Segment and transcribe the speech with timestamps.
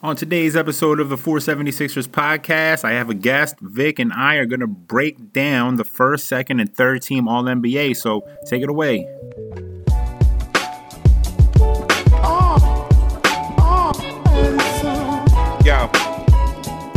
[0.00, 3.56] On today's episode of the 476ers podcast, I have a guest.
[3.60, 7.42] Vic and I are going to break down the first, second, and third team All
[7.42, 7.96] NBA.
[7.96, 8.98] So take it away.
[15.64, 15.90] Yo.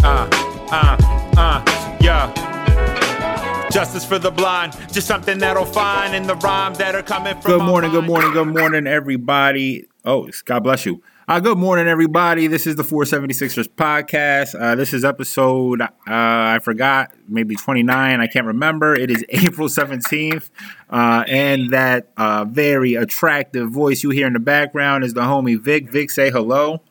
[0.04, 0.30] Uh,
[0.72, 0.98] uh,
[1.38, 3.70] uh, yo.
[3.72, 7.52] Justice for the blind, just something that'll find in the rhymes that are coming from.
[7.52, 9.88] Good morning, good morning, good morning, everybody.
[10.06, 11.02] Oh, God bless you.
[11.28, 12.48] Uh, good morning, everybody.
[12.48, 14.60] This is the 476ers podcast.
[14.60, 18.20] Uh, this is episode, uh, I forgot, maybe 29.
[18.20, 18.96] I can't remember.
[18.96, 20.50] It is April 17th.
[20.90, 25.60] Uh, and that uh, very attractive voice you hear in the background is the homie
[25.60, 25.92] Vic.
[25.92, 26.82] Vic, say hello.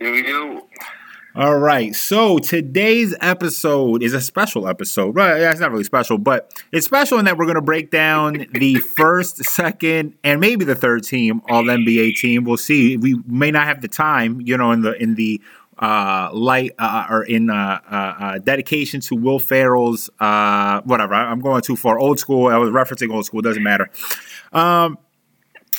[0.00, 0.66] We go.
[1.34, 1.94] All right.
[1.94, 5.16] So today's episode is a special episode.
[5.16, 5.38] Right?
[5.38, 8.74] That's not really special, but it's special in that we're going to break down the
[8.74, 12.44] first, second, and maybe the third team All NBA team.
[12.44, 12.98] We'll see.
[12.98, 15.40] We may not have the time, you know, in the in the
[15.78, 21.14] uh, light uh, or in uh, uh, uh dedication to Will Ferrell's uh, whatever.
[21.14, 21.98] I'm going too far.
[21.98, 22.48] Old school.
[22.48, 23.40] I was referencing old school.
[23.40, 23.88] Doesn't matter.
[24.52, 24.98] Um,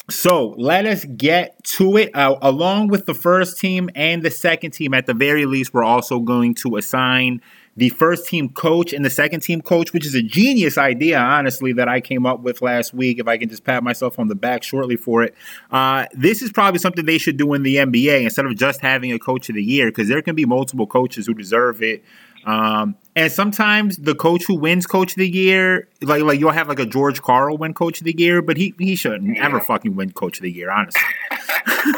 [0.09, 2.13] so let us get to it.
[2.13, 5.83] Uh, along with the first team and the second team, at the very least, we're
[5.83, 7.41] also going to assign
[7.75, 11.73] the first team coach and the second team coach, which is a genius idea, honestly,
[11.73, 13.17] that I came up with last week.
[13.19, 15.33] If I can just pat myself on the back shortly for it.
[15.71, 19.11] Uh, this is probably something they should do in the NBA instead of just having
[19.11, 22.03] a coach of the year, because there can be multiple coaches who deserve it.
[22.45, 26.67] Um, and sometimes the coach who wins coach of the year, like like you'll have
[26.67, 29.95] like a George Karl win coach of the year, but he he should never fucking
[29.95, 31.01] win coach of the year, honestly.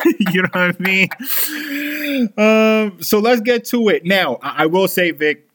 [0.33, 2.33] you know what I mean?
[2.37, 4.05] Um, so let's get to it.
[4.05, 5.47] Now, I, I will say, Vic,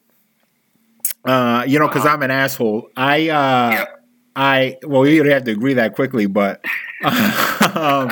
[1.25, 2.15] uh, you know, because uh-huh.
[2.15, 2.89] I'm an asshole.
[2.97, 4.03] I uh yep.
[4.35, 6.65] I well, you have to agree that quickly, but
[7.03, 8.11] um,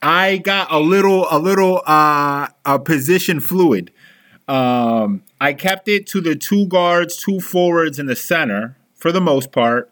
[0.00, 3.92] I got a little a little uh a position fluid.
[4.46, 9.20] Um, I kept it to the two guards, two forwards, in the center for the
[9.20, 9.90] most part.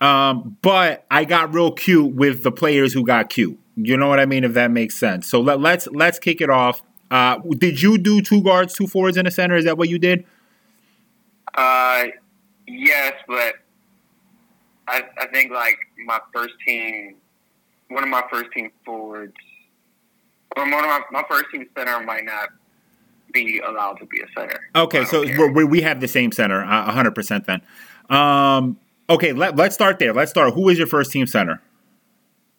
[0.00, 3.58] Um, but I got real cute with the players who got cute.
[3.74, 4.44] You know what I mean?
[4.44, 5.26] If that makes sense.
[5.26, 6.80] So let, us let's, let's kick it off.
[7.10, 9.56] Uh, did you do two guards, two forwards in the center?
[9.56, 10.24] Is that what you did?
[11.52, 12.04] Uh,
[12.68, 13.54] yes, but
[14.86, 15.76] I, I think like
[16.06, 17.16] my first team,
[17.88, 19.34] one of my first team forwards,
[20.56, 22.50] or one of my, my first team center might not
[23.34, 24.58] be allowed to be a center.
[24.74, 27.46] Okay, so we we have the same center, hundred percent.
[27.46, 27.60] Then,
[28.08, 28.78] um,
[29.10, 30.14] okay, let, let's start there.
[30.14, 30.54] Let's start.
[30.54, 31.60] Who is your first team center?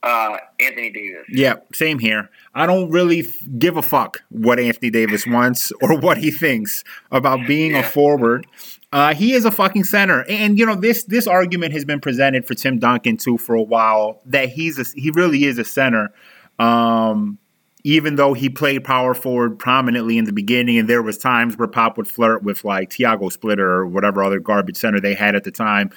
[0.03, 1.25] Uh, Anthony Davis.
[1.29, 2.29] Yeah, same here.
[2.53, 6.83] I don't really f- give a fuck what Anthony Davis wants or what he thinks
[7.11, 7.79] about being yeah.
[7.79, 8.45] a forward.
[8.91, 12.45] Uh, he is a fucking center, and you know this this argument has been presented
[12.45, 16.13] for Tim Duncan too for a while that he's a, he really is a center.
[16.59, 17.39] Um,
[17.85, 21.67] even though he played power forward prominently in the beginning, and there was times where
[21.67, 25.43] Pop would flirt with like Tiago Splitter or whatever other garbage center they had at
[25.43, 25.91] the time.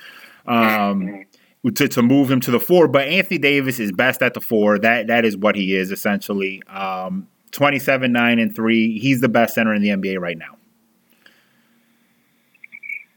[0.47, 1.25] Um,
[1.75, 4.79] to, to move him to the four, but Anthony Davis is best at the four.
[4.79, 6.63] That that is what he is essentially.
[6.65, 8.99] Um, 27, 9, and 3.
[8.99, 10.59] He's the best center in the NBA right now.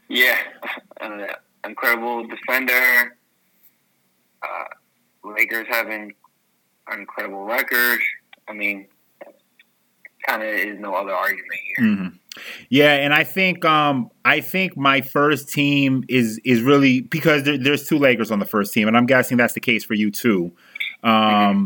[0.08, 0.38] Yeah,
[1.02, 1.26] uh,
[1.66, 3.18] incredible defender.
[4.42, 4.64] Uh,
[5.36, 6.14] Lakers having
[6.88, 8.00] an incredible record.
[8.48, 8.88] I mean,
[10.26, 11.86] kind of is no other argument here.
[11.86, 12.08] Mm-hmm.
[12.70, 17.58] Yeah, and I think um, I think my first team is is really because there,
[17.58, 20.10] there's two Lakers on the first team, and I'm guessing that's the case for you
[20.10, 20.52] too.
[21.02, 21.64] Um, mm-hmm.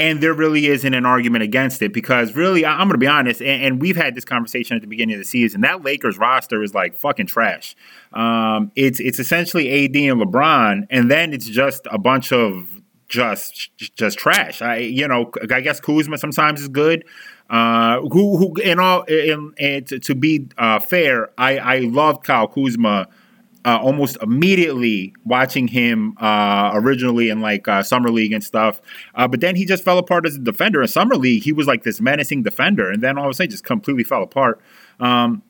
[0.00, 3.42] And there really isn't an argument against it because really, I'm going to be honest,
[3.42, 5.60] and, and, we've had this conversation at the beginning of the season.
[5.60, 7.76] That Lakers roster is like fucking trash.
[8.14, 12.79] Um, it's it's essentially AD and LeBron, and then it's just a bunch of
[13.10, 14.62] just just trash.
[14.62, 17.04] I you know I guess Kuzma sometimes is good.
[17.50, 22.24] Uh, who who in all in, in to, to, be uh, fair, I I loved
[22.24, 23.08] Kyle Kuzma.
[23.62, 28.80] Uh, almost immediately watching him uh, originally in like uh, summer league and stuff,
[29.16, 30.80] uh, but then he just fell apart as a defender.
[30.80, 33.50] In summer league, he was like this menacing defender, and then all of a sudden,
[33.50, 34.62] just completely fell apart.
[34.98, 35.42] Um,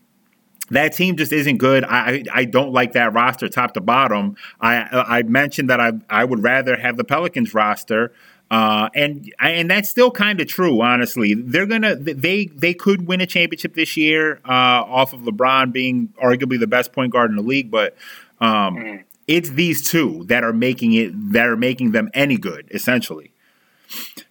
[0.71, 1.85] that team just isn't good.
[1.85, 4.37] I I don't like that roster top to bottom.
[4.61, 4.87] I
[5.19, 8.13] I mentioned that I I would rather have the Pelicans roster.
[8.51, 11.35] Uh, and and that's still kind of true, honestly.
[11.35, 16.09] They're gonna they they could win a championship this year uh, off of LeBron being
[16.21, 17.97] arguably the best point guard in the league, but
[18.41, 19.05] um, mm.
[19.29, 23.33] it's these two that are making it that are making them any good, essentially.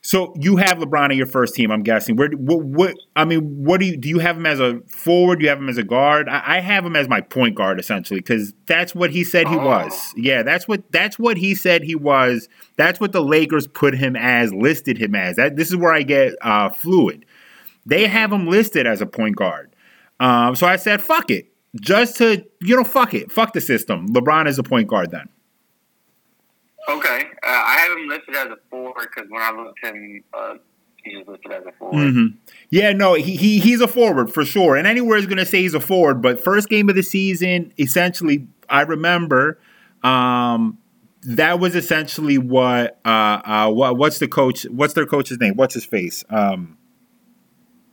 [0.10, 2.16] So you have LeBron in your first team, I'm guessing.
[2.16, 4.10] Where what, what I mean, what do you do?
[4.10, 5.38] You have him as a forward?
[5.38, 6.28] Do you have him as a guard?
[6.28, 9.56] I, I have him as my point guard essentially because that's what he said he
[9.56, 9.64] oh.
[9.64, 10.12] was.
[10.18, 12.50] Yeah, that's what that's what he said he was.
[12.76, 15.36] That's what the Lakers put him as, listed him as.
[15.36, 17.24] That this is where I get uh, fluid.
[17.86, 19.76] They have him listed as a point guard.
[20.20, 21.54] Um, so I said, fuck it.
[21.80, 23.32] Just to, you know, fuck it.
[23.32, 24.08] Fuck the system.
[24.08, 25.30] LeBron is a point guard then.
[26.88, 27.22] Okay.
[27.44, 30.56] Uh, I have him listed as a four because when I looked him, uh,
[31.04, 31.98] he's listed as a forward.
[31.98, 32.38] Mm-hmm.
[32.70, 34.76] Yeah, no, he, he he's a forward for sure.
[34.76, 36.22] And anywhere is going to say he's a forward.
[36.22, 39.60] But first game of the season, essentially, I remember
[40.04, 40.78] um,
[41.24, 44.64] that was essentially what uh, uh, what what's the coach?
[44.64, 45.56] What's their coach's name?
[45.56, 46.24] What's his face?
[46.30, 46.78] Um,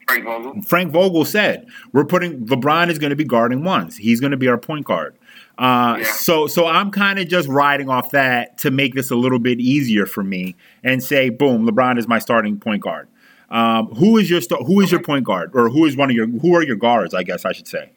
[0.06, 0.62] Frank Vogel.
[0.62, 3.96] Frank Vogel said we're putting LeBron is going to be guarding ones.
[3.96, 5.16] He's going to be our point guard.
[5.58, 6.04] Uh, Yeah.
[6.04, 9.58] So so I'm kind of just riding off that to make this a little bit
[9.60, 10.54] easier for me
[10.84, 13.08] and say, boom, LeBron is my starting point guard.
[13.48, 16.26] Um, who is your who is your point guard or who is one of your
[16.26, 17.14] who are your guards?
[17.14, 17.92] I guess I should say.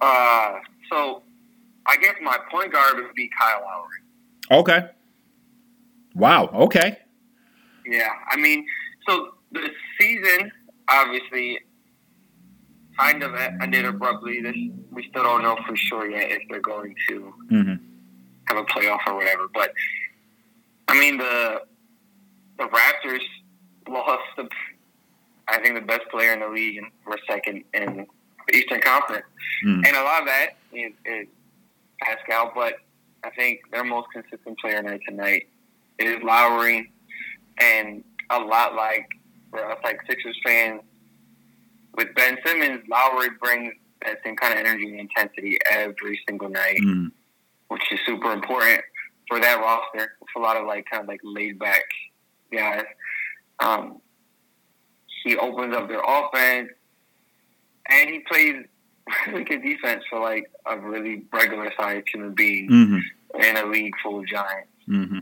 [0.00, 0.58] Uh,
[0.90, 1.22] so
[1.86, 4.60] I guess my point guard would be Kyle Lowry.
[4.60, 4.88] Okay.
[6.14, 6.48] Wow.
[6.52, 6.98] Okay.
[7.86, 8.66] Yeah, I mean,
[9.08, 9.68] so the
[10.00, 10.50] season
[10.88, 11.60] obviously
[12.98, 14.40] kind of ended abruptly.
[14.40, 14.56] This
[14.90, 17.72] we still don't know for sure yet if they're going to hmm
[18.48, 19.48] have a playoff or whatever.
[19.52, 19.72] But
[20.88, 21.62] I mean, the
[22.58, 23.22] the Raptors
[23.88, 24.48] lost the
[25.48, 28.06] I think the best player in the league and were second in
[28.48, 29.24] the Eastern Conference,
[29.64, 29.86] Mm.
[29.86, 31.26] and a lot of that is, is
[32.00, 32.52] Pascal.
[32.54, 32.74] But
[33.24, 35.48] I think their most consistent player night tonight
[35.98, 36.90] is Lowry,
[37.60, 39.08] and a lot like
[39.50, 40.82] for us, like Sixers fans.
[41.96, 43.72] With Ben Simmons, Lowry brings
[44.04, 47.10] that same kind of energy and intensity every single night Mm.
[47.68, 48.82] which is super important
[49.28, 50.12] for that roster.
[50.20, 51.82] It's a lot of like kind of like laid back
[52.52, 52.84] guys.
[53.60, 54.00] Um,
[55.24, 56.70] he opens up their offense,
[57.88, 58.64] and he plays
[59.26, 62.98] really good defense for like a really regular sized human being hmm
[63.40, 64.68] in a league full of giants.
[64.86, 65.18] hmm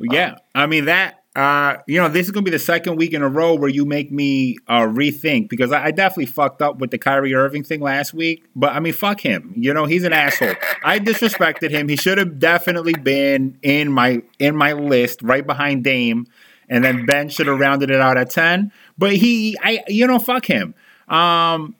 [0.00, 1.24] Yeah, I mean that.
[1.38, 3.84] Uh, you know, this is gonna be the second week in a row where you
[3.84, 7.80] make me uh, rethink because I, I definitely fucked up with the Kyrie Irving thing
[7.80, 8.44] last week.
[8.56, 9.52] But I mean, fuck him.
[9.56, 10.54] You know, he's an asshole.
[10.82, 11.88] I disrespected him.
[11.88, 16.26] He should have definitely been in my in my list right behind Dame,
[16.68, 18.72] and then Ben should have rounded it out at ten.
[18.98, 20.74] But he, I, you know, fuck him.
[21.06, 21.76] Um,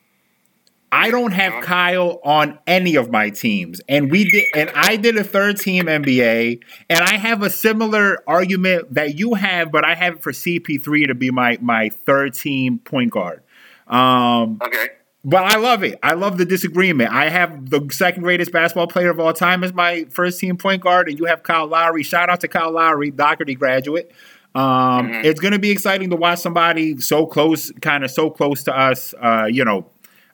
[0.90, 5.16] I don't have Kyle on any of my teams, and we did, and I did
[5.18, 9.94] a third team NBA, and I have a similar argument that you have, but I
[9.94, 13.42] have it for CP3 to be my my third team point guard.
[13.86, 14.88] Um, Okay.
[15.24, 15.98] but I love it.
[16.02, 17.10] I love the disagreement.
[17.12, 20.82] I have the second greatest basketball player of all time as my first team point
[20.82, 22.02] guard, and you have Kyle Lowry.
[22.02, 24.10] Shout out to Kyle Lowry, Dougherty graduate.
[24.54, 25.24] Um, Mhm.
[25.24, 28.76] It's going to be exciting to watch somebody so close, kind of so close to
[28.76, 29.14] us.
[29.20, 29.86] Uh, you know,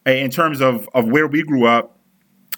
[0.07, 1.91] in terms of of where we grew up.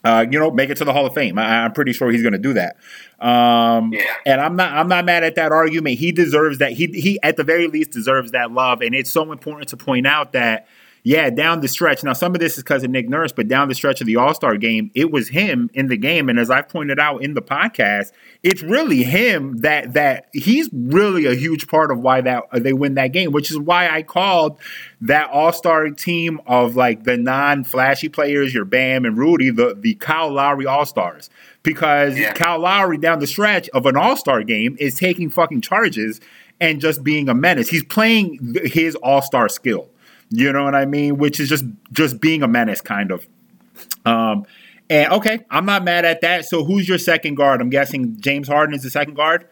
[0.05, 1.37] Uh, you know, make it to the Hall of Fame.
[1.37, 2.77] I, I'm pretty sure he's going to do that.
[3.19, 4.03] Um, Yeah.
[4.25, 5.99] and I'm not I'm not mad at that argument.
[5.99, 6.73] He deserves that.
[6.73, 8.83] He he at the very least deserves that love.
[8.83, 10.69] And it's so important to point out that
[11.07, 12.03] yeah, down the stretch.
[12.03, 14.17] Now some of this is because of Nick Nurse, but down the stretch of the
[14.17, 16.29] All Star game, it was him in the game.
[16.29, 18.11] And as I pointed out in the podcast,
[18.43, 22.95] it's really him that that he's really a huge part of why that they win
[22.95, 24.59] that game, which is why I called
[25.01, 29.77] that All Star team of like the non flashy players, your Bam and Rudy, the
[29.79, 31.31] the Kyle Lowry All Stars
[31.63, 32.33] because Yeah.
[32.33, 36.21] Kyle Lowry down the stretch of an All Star game is taking fucking charges
[36.61, 37.69] and just being a menace.
[37.69, 39.89] He's playing his All Star skill.
[40.31, 41.19] You know what I mean?
[41.19, 43.27] Which is just just being a menace, kind of.
[44.05, 44.45] Um,
[44.91, 46.45] and okay, I'm not mad at that.
[46.47, 47.61] So who's your second guard?
[47.61, 49.47] I'm guessing James Harden is the second guard.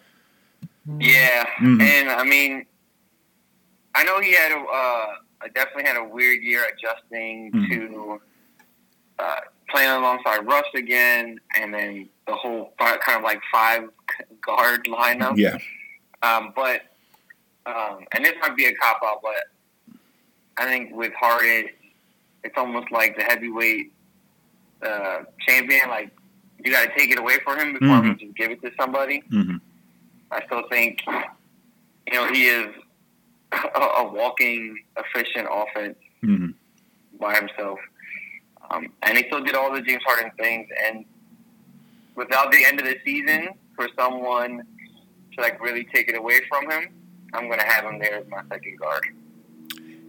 [0.99, 1.81] Yeah, Mhm.
[1.83, 2.67] and I mean,
[3.95, 5.07] I know he had a uh,
[5.55, 7.69] definitely had a weird year adjusting Mhm.
[7.71, 8.21] to
[9.19, 13.89] uh, playing alongside Russ again, and then the whole kind of like five
[14.45, 15.37] guard lineup.
[15.37, 15.57] Yeah.
[16.23, 16.83] Um, but
[17.67, 19.35] um, and this might be a cop out, but
[20.57, 21.69] I think with Harden,
[22.45, 23.93] it's almost like the heavyweight
[24.83, 25.89] uh, champion.
[25.89, 26.11] Like
[26.65, 28.21] you got to take it away from him before Mhm.
[28.21, 29.23] you just give it to somebody.
[29.31, 29.57] hmm
[30.31, 32.67] I still think, you know, he is
[33.53, 36.49] a, a walking efficient offense hmm
[37.21, 37.79] by himself.
[38.71, 40.69] Um, and he still did all the James Harden things.
[40.87, 41.05] And
[42.17, 44.63] without the end of the season, for someone
[45.35, 46.89] to like really take it away from him,
[47.35, 49.03] I'm going to have him there as my second guard.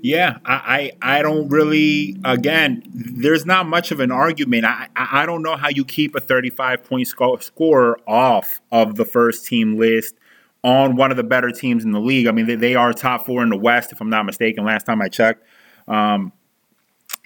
[0.02, 2.16] Yeah, I, I I don't really.
[2.24, 4.66] Again, there's not much of an argument.
[4.66, 9.06] I I don't know how you keep a 35 point sco- scorer off of the
[9.06, 10.16] first team list
[10.64, 12.28] on one of the better teams in the league.
[12.28, 14.64] I mean, they, they are top four in the West, if I'm not mistaken.
[14.64, 15.44] Last time I checked,
[15.88, 16.32] um,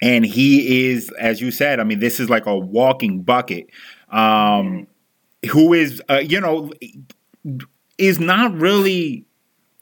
[0.00, 1.80] and he is, as you said.
[1.80, 3.66] I mean, this is like a walking bucket.
[4.10, 4.86] Um,
[5.50, 6.70] who is, uh, you know,
[7.98, 9.26] is not really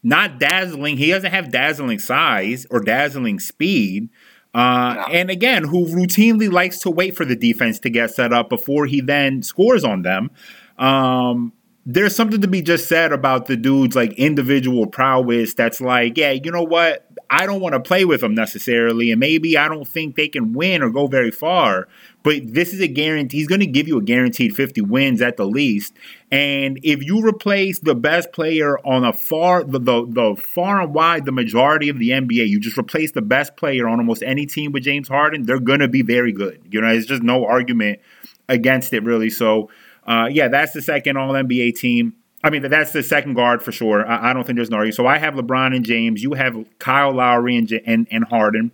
[0.09, 0.97] not dazzling.
[0.97, 4.09] He doesn't have dazzling size or dazzling speed.
[4.55, 5.03] Uh, no.
[5.13, 8.87] And again, who routinely likes to wait for the defense to get set up before
[8.87, 10.31] he then scores on them.
[10.79, 11.53] Um,
[11.85, 16.33] there's something to be just said about the dude's like individual prowess that's like, yeah,
[16.33, 17.07] you know what?
[17.31, 20.55] I don't want to play with them necessarily, and maybe I don't think they can
[20.55, 21.89] win or go very far.
[22.23, 23.39] But this is a guarantee.
[23.39, 25.95] He's going to give you a guaranteed 50 wins at the least.
[26.31, 30.93] And if you replace the best player on a far, the, the, the far and
[30.93, 34.45] wide, the majority of the NBA, you just replace the best player on almost any
[34.45, 36.61] team with James Harden, they're going to be very good.
[36.71, 38.01] You know, it's just no argument
[38.47, 39.31] against it, really.
[39.31, 39.71] So,
[40.07, 42.15] uh, yeah, that's the second All NBA team.
[42.45, 44.07] I mean, that's the second guard for sure.
[44.07, 44.95] I, I, don't think there's an argument.
[44.95, 46.23] So I have LeBron and James.
[46.23, 48.71] You have Kyle Lowry and and, and Harden.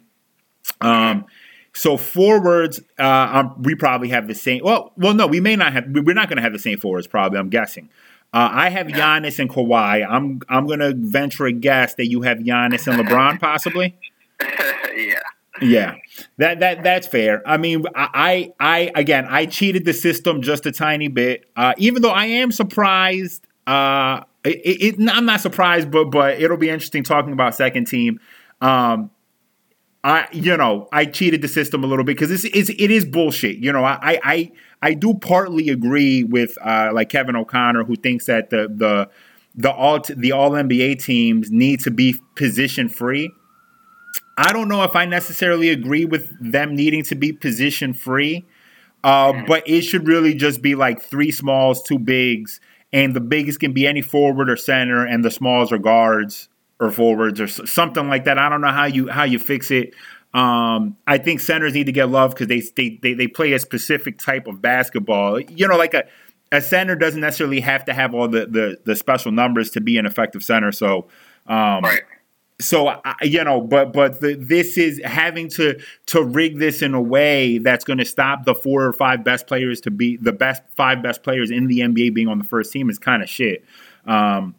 [0.80, 1.24] Um,
[1.74, 4.62] so forwards, uh, we probably have the same.
[4.64, 5.86] Well, well, no, we may not have.
[5.88, 7.06] We're not going to have the same forwards.
[7.06, 7.90] Probably, I'm guessing.
[8.32, 10.06] Uh, I have Giannis and Kawhi.
[10.08, 13.96] I'm I'm going to venture a guess that you have Giannis and LeBron, possibly.
[14.96, 15.20] yeah.
[15.62, 15.94] Yeah,
[16.38, 17.40] that that that's fair.
[17.46, 21.48] I mean, I I again, I cheated the system just a tiny bit.
[21.54, 23.46] Uh, even though I am surprised.
[23.66, 28.20] Uh, it, it, I'm not surprised, but but it'll be interesting talking about second team.
[28.60, 29.10] Um,
[30.04, 33.06] I you know I cheated the system a little bit because it's, it's it is
[33.06, 33.56] bullshit.
[33.56, 38.26] You know, I I I do partly agree with uh, like Kevin O'Connor who thinks
[38.26, 39.08] that the the
[39.54, 43.30] the all the all NBA teams need to be position free.
[44.36, 48.44] I don't know if I necessarily agree with them needing to be position free,
[49.04, 49.46] uh, mm.
[49.46, 52.60] but it should really just be like three smalls, two bigs,
[52.92, 56.50] and the biggest can be any forward or center, and the smalls are guards
[56.84, 58.38] or forwards or something like that.
[58.38, 59.94] I don't know how you how you fix it.
[60.32, 63.58] Um, I think centers need to get love because they, they they they play a
[63.58, 65.40] specific type of basketball.
[65.40, 66.04] You know, like a
[66.52, 69.98] a center doesn't necessarily have to have all the the, the special numbers to be
[69.98, 70.72] an effective center.
[70.72, 71.08] So.
[71.46, 72.02] Um, right
[72.60, 76.94] so I, you know but but the, this is having to to rig this in
[76.94, 80.32] a way that's going to stop the four or five best players to be the
[80.32, 83.28] best five best players in the NBA being on the first team is kind of
[83.28, 83.64] shit
[84.06, 84.54] um,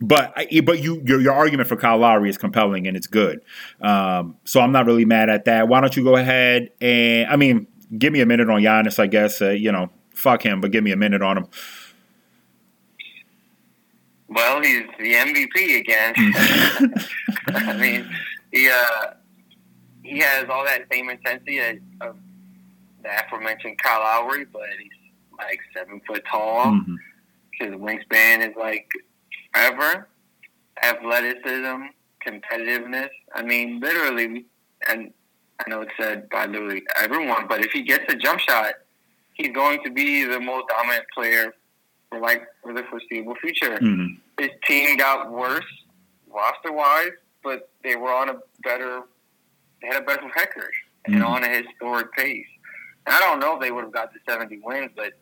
[0.00, 3.42] but but you your, your argument for Kyle Lowry is compelling and it's good
[3.80, 7.36] um, so I'm not really mad at that why don't you go ahead and I
[7.36, 7.66] mean
[7.96, 10.84] give me a minute on Giannis I guess uh, you know fuck him but give
[10.84, 11.46] me a minute on him
[14.30, 16.14] well, he's the MVP again.
[17.48, 18.08] I mean,
[18.52, 19.14] he uh,
[20.04, 21.58] he has all that same intensity
[22.00, 22.16] of
[23.02, 24.92] the aforementioned Kyle Lowry, but he's
[25.36, 26.66] like seven foot tall.
[26.66, 26.94] Mm-hmm.
[27.54, 28.88] His wingspan is like
[29.54, 30.08] ever.
[30.82, 31.82] Athleticism,
[32.26, 33.10] competitiveness.
[33.34, 34.46] I mean, literally,
[34.88, 35.12] and
[35.58, 38.74] I know it's said by literally everyone, but if he gets a jump shot,
[39.34, 41.54] he's going to be the most dominant player
[42.08, 43.78] for like for the foreseeable future.
[43.78, 44.14] Mm-hmm.
[44.38, 45.64] His team got worse
[46.28, 49.02] roster wise, but they were on a better
[49.82, 50.72] they had a better record
[51.08, 51.14] mm-hmm.
[51.14, 52.46] and on a historic pace.
[53.06, 55.12] And I don't know if they would have got to 70 wins, but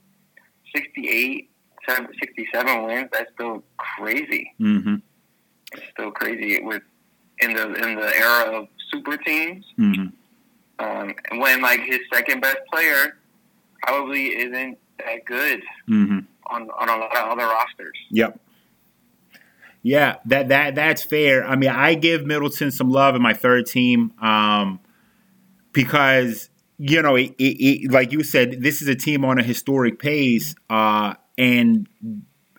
[0.74, 1.50] 68,
[1.86, 4.52] 67 wins, that's still crazy.
[4.60, 4.96] Mm-hmm.
[5.72, 6.82] It's still crazy with
[7.40, 9.64] in the in the era of super teams.
[9.78, 10.06] Mm-hmm.
[10.80, 13.16] Um, when like his second best player
[13.82, 15.62] probably isn't that good.
[15.88, 16.18] Mm-hmm
[16.48, 17.96] on, on a lot of other rosters.
[18.10, 18.40] Yep.
[19.82, 21.46] Yeah, that that that's fair.
[21.46, 24.80] I mean, I give Middleton some love in my third team um,
[25.72, 29.42] because you know, it, it, it, like you said, this is a team on a
[29.42, 31.88] historic pace, uh, and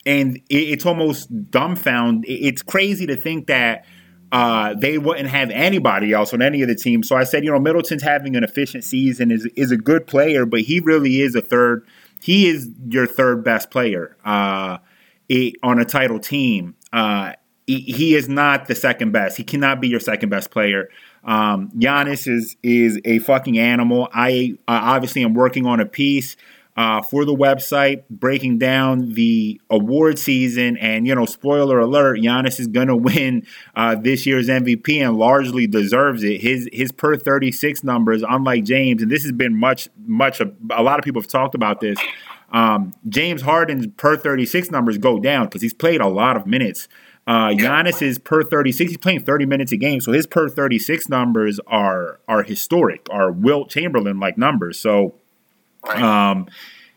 [0.06, 2.24] and it's almost dumbfound.
[2.28, 3.86] It's crazy to think that
[4.32, 7.08] uh, they wouldn't have anybody else on any of the teams.
[7.08, 10.46] So I said, you know, Middleton's having an efficient season, is is a good player,
[10.46, 11.86] but he really is a third
[12.22, 14.78] he is your third best player uh,
[15.64, 16.76] on a title team.
[16.92, 17.34] Uh,
[17.66, 19.38] he, he, is not the second best.
[19.38, 20.90] He cannot be your second best player.
[21.24, 24.10] Um, Giannis is is a fucking animal.
[24.12, 26.36] I obviously am working on a piece
[26.78, 30.78] uh, for the website, breaking down the award season.
[30.78, 33.46] And, you know, spoiler alert, Giannis is going to win
[33.76, 36.42] uh, this year's MVP and largely deserves it.
[36.42, 40.84] His his per 36 numbers, unlike James, and this has been much, much, a, a
[40.84, 41.98] lot of people have talked about this.
[42.52, 46.88] Um, James Harden's per 36 numbers go down because he's played a lot of minutes.
[47.28, 48.92] Uh, Giannis is per 36.
[48.92, 53.32] He's playing 30 minutes a game, so his per 36 numbers are are historic, are
[53.32, 54.80] Wilt Chamberlain like numbers.
[54.80, 55.16] So
[55.88, 56.48] um,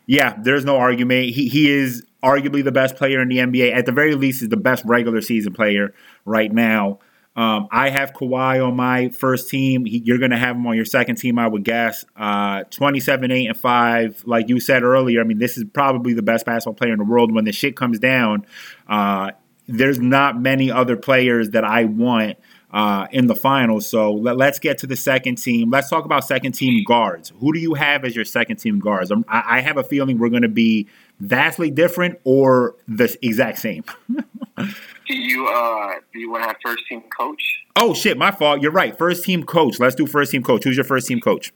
[0.05, 1.29] yeah, there's no argument.
[1.29, 3.73] He he is arguably the best player in the NBA.
[3.73, 5.93] At the very least, is the best regular season player
[6.25, 6.99] right now.
[7.35, 9.85] Um, I have Kawhi on my first team.
[9.85, 12.05] He, you're going to have him on your second team, I would guess.
[12.15, 14.23] Uh, 27, 8, and 5.
[14.25, 17.05] Like you said earlier, I mean, this is probably the best basketball player in the
[17.05, 17.33] world.
[17.33, 18.45] When the shit comes down,
[18.87, 19.31] uh,
[19.67, 22.37] there's not many other players that I want
[22.73, 23.87] uh, in the finals.
[23.87, 25.69] So let, us get to the second team.
[25.69, 27.31] Let's talk about second team guards.
[27.39, 29.11] Who do you have as your second team guards?
[29.11, 30.87] I, I have a feeling we're going to be
[31.19, 33.83] vastly different or the exact same.
[34.57, 34.65] do
[35.07, 37.41] you uh, do you want to have first team coach?
[37.75, 38.61] Oh shit, my fault.
[38.61, 38.97] You're right.
[38.97, 39.79] First team coach.
[39.79, 40.63] Let's do first team coach.
[40.63, 41.53] Who's your first team coach?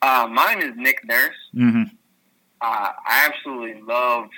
[0.00, 1.34] Uh, mine is Nick Nurse.
[1.56, 1.82] Mm-hmm.
[2.60, 4.28] Uh, I absolutely love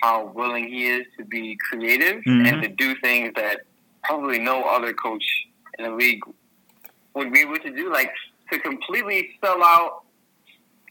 [0.00, 2.46] how willing he is to be creative mm-hmm.
[2.46, 3.62] and to do things that
[4.02, 5.24] probably no other coach
[5.78, 6.22] in the league
[7.14, 7.92] would be able to do.
[7.92, 8.10] Like
[8.52, 10.02] to completely sell out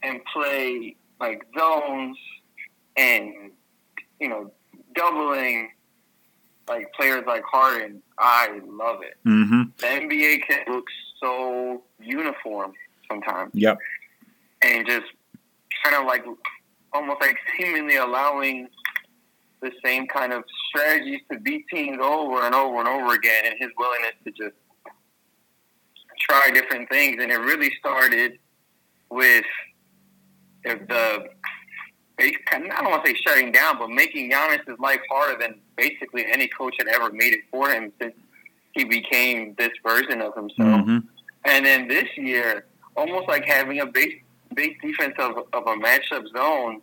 [0.02, 2.18] and play like zones
[2.96, 3.52] and
[4.20, 4.50] you know
[4.94, 5.70] doubling
[6.68, 8.02] like players like Harden.
[8.18, 9.16] I love it.
[9.26, 9.62] Mm-hmm.
[9.78, 10.86] The NBA can look
[11.20, 12.72] so uniform
[13.10, 13.50] sometimes.
[13.54, 13.78] Yep.
[14.62, 15.06] And just
[15.82, 16.24] kind of like
[16.92, 18.68] almost like seemingly allowing
[19.62, 23.54] the same kind of strategies to beat teams over and over and over again, and
[23.58, 24.56] his willingness to just
[26.20, 27.22] try different things.
[27.22, 28.38] And it really started
[29.10, 29.44] with
[30.64, 31.28] the
[32.24, 36.46] I don't want to say shutting down, but making Giannis' life harder than basically any
[36.48, 38.14] coach had ever made it for him since
[38.72, 40.82] he became this version of himself.
[40.82, 40.98] Mm-hmm.
[41.44, 42.66] And then this year,
[42.96, 44.14] almost like having a base
[44.54, 46.82] base defense of, of a matchup zone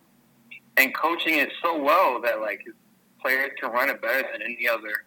[0.80, 2.74] and coaching it so well that like his
[3.20, 5.04] players can run it better than any other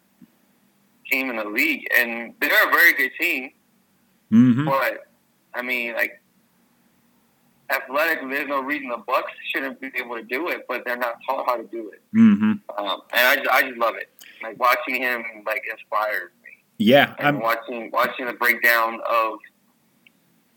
[1.12, 1.86] team in the league.
[1.96, 3.51] And they're a very good team.
[4.32, 4.65] Mm-hmm.
[4.65, 5.08] But
[5.53, 6.22] I mean, like
[7.70, 11.15] athletically, there's no reason the Bucks shouldn't be able to do it, but they're not
[11.27, 12.01] taught how to do it.
[12.15, 12.53] Mm-hmm.
[12.77, 14.10] Um, and I just, I just love it.
[14.42, 16.50] Like watching him, like inspires me.
[16.77, 19.39] Yeah, and I'm watching watching the breakdown of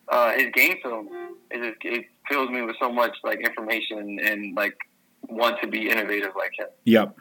[0.09, 1.09] uh, his game film.
[1.51, 4.77] It just it fills me with so much like information and like
[5.29, 6.67] want to be innovative like him.
[6.85, 7.19] Yep.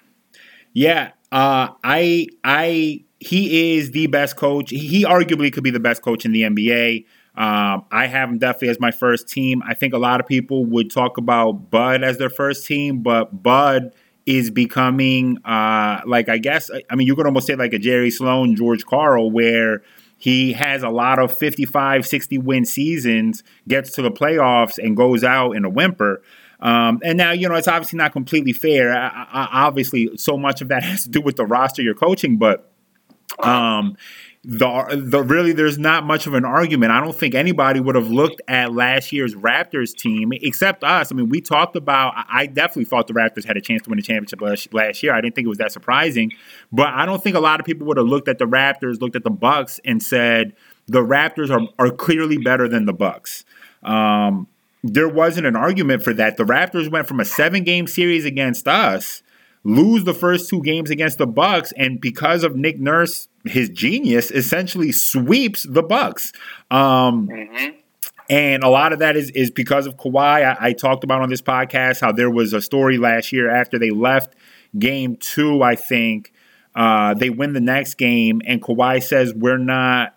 [0.73, 1.11] Yeah.
[1.31, 4.69] Uh, I I he is the best coach.
[4.69, 7.05] He arguably could be the best coach in the NBA.
[7.35, 9.61] Um, I have him definitely as my first team.
[9.65, 13.43] I think a lot of people would talk about Bud as their first team, but
[13.43, 13.91] Bud
[14.25, 18.09] is becoming uh, like I guess I mean you could almost say like a Jerry
[18.09, 19.81] Sloan, George Karl, where
[20.17, 25.23] he has a lot of 55, 60 win seasons, gets to the playoffs, and goes
[25.23, 26.21] out in a whimper.
[26.65, 28.91] Um, and now, you know, it's obviously not completely fair.
[28.91, 32.37] I, I, obviously, so much of that has to do with the roster you're coaching,
[32.37, 32.71] but
[33.37, 33.95] um,
[34.43, 36.91] the the really there's not much of an argument.
[36.91, 41.11] I don't think anybody would have looked at last year's Raptors team except us.
[41.11, 42.13] I mean, we talked about.
[42.15, 45.13] I definitely thought the Raptors had a chance to win the championship last, year.
[45.13, 46.31] I didn't think it was that surprising,
[46.71, 49.15] but I don't think a lot of people would have looked at the Raptors, looked
[49.15, 50.53] at the Bucks, and said
[50.87, 53.45] the Raptors are are clearly better than the Bucks.
[53.83, 54.47] Um,
[54.93, 56.37] there wasn't an argument for that.
[56.37, 59.23] The Raptors went from a seven game series against us
[59.65, 64.31] lose the first two games against the Bucks, and because of Nick Nurse, his genius
[64.31, 66.31] essentially sweeps the Bucks.
[66.71, 67.77] Um, mm-hmm.
[68.29, 70.45] And a lot of that is is because of Kawhi.
[70.45, 73.77] I, I, talked about on this podcast how there was a story last year after
[73.77, 74.33] they left
[74.79, 76.31] game two, I think.
[76.73, 80.15] Uh, they win the next game, and Kawhi says, We're not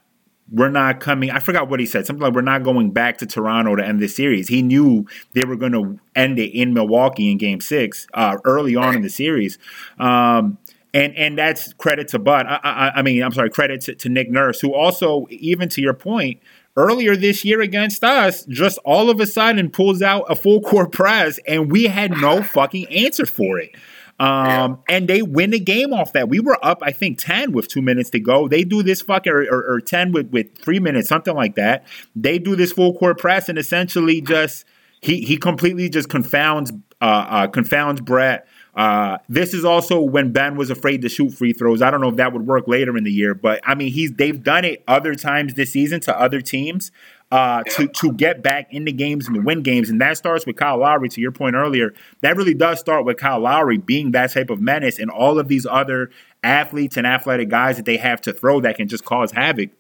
[0.51, 1.31] we're not coming.
[1.31, 2.07] I forgot what he said.
[2.07, 4.49] Something like we're not going back to Toronto to end the series.
[4.49, 8.75] He knew they were going to end it in Milwaukee in Game Six uh, early
[8.75, 9.59] on in the series,
[9.99, 10.59] um,
[10.95, 12.47] and and that's credit to Bud.
[12.47, 15.83] I, I, I mean, I'm sorry, credit to, to Nick Nurse, who also, even to
[15.83, 16.41] your point,
[16.77, 20.93] earlier this year against us, just all of a sudden pulls out a full court
[20.93, 23.75] press, and we had no fucking answer for it.
[24.21, 26.29] Um, and they win the game off that.
[26.29, 28.49] We were up, I think, 10 with two minutes to go.
[28.49, 31.87] They do this fucking, or, or, or 10 with, with three minutes, something like that.
[32.17, 34.65] They do this full court press and essentially just,
[35.01, 38.49] he, he completely just confounds, uh, uh, confounds Brett.
[38.75, 41.83] Uh, this is also when Ben was afraid to shoot free throws.
[41.83, 44.13] I don't know if that would work later in the year, but I mean, he's
[44.13, 46.93] they've done it other times this season to other teams
[47.31, 50.57] uh, to to get back into games and to win games, and that starts with
[50.57, 51.09] Kyle Lowry.
[51.11, 54.61] To your point earlier, that really does start with Kyle Lowry being that type of
[54.61, 56.11] menace, and all of these other
[56.43, 59.71] athletes and athletic guys that they have to throw that can just cause havoc.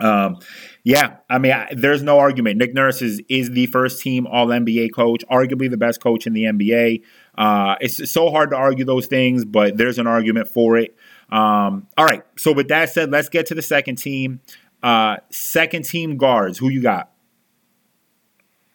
[0.00, 0.38] Um,
[0.84, 2.58] yeah, I mean, I, there's no argument.
[2.58, 6.32] Nick Nurse is, is the first team All NBA coach, arguably the best coach in
[6.32, 7.02] the NBA.
[7.36, 10.96] Uh, it's so hard to argue those things, but there's an argument for it.
[11.30, 12.22] Um, all right.
[12.36, 14.40] So with that said, let's get to the second team.
[14.82, 17.10] Uh, second team guards, who you got?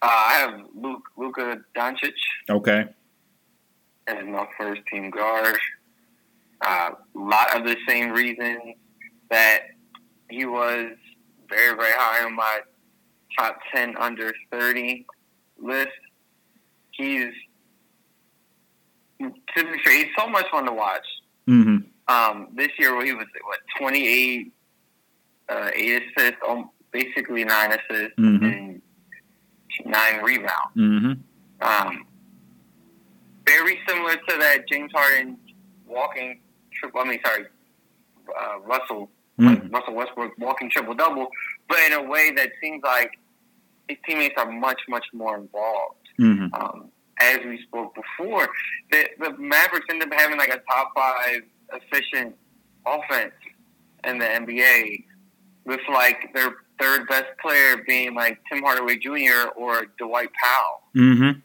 [0.02, 2.14] Uh, I have Luke Luka Doncic.
[2.50, 2.86] Okay.
[4.08, 5.58] As my first team guard.
[6.66, 8.76] A uh, lot of the same reasons
[9.30, 9.64] that
[10.30, 10.92] he was
[11.50, 12.60] very, very high on my
[13.38, 15.06] top 10 under 30
[15.62, 15.90] list.
[16.92, 17.34] He's,
[19.20, 21.06] to be fair, he's so much fun to watch.
[21.48, 21.78] Mm-hmm.
[22.08, 24.54] Um, this year, he was what twenty eight,
[25.54, 28.44] uh, eight assists, um, basically nine assists Mhm.
[28.54, 28.82] and
[29.86, 30.76] nine rebounds.
[30.76, 31.14] Mm-hmm.
[31.62, 32.06] Um,
[33.46, 35.38] very similar to that James Harden
[35.86, 36.40] walking
[36.74, 37.02] triple.
[37.02, 37.46] I mean, sorry,
[38.40, 39.74] uh, Russell Mhm.
[39.74, 41.28] Russell Westbrook walking triple double,
[41.68, 43.12] but in a way that seems like
[43.90, 46.08] his teammates are much much more involved.
[46.20, 46.54] Mm-hmm.
[46.54, 48.48] Um, as we spoke before,
[48.92, 51.42] the, the Mavericks end up having like a top five
[51.74, 52.36] efficient
[52.86, 53.34] offense
[54.04, 55.04] in the NBA,
[55.66, 59.50] with like their third best player being like Tim Hardaway Jr.
[59.56, 60.82] or Dwight Powell.
[60.96, 61.40] Mm-hmm.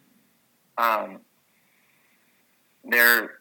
[0.83, 1.21] Um,
[2.85, 3.33] they're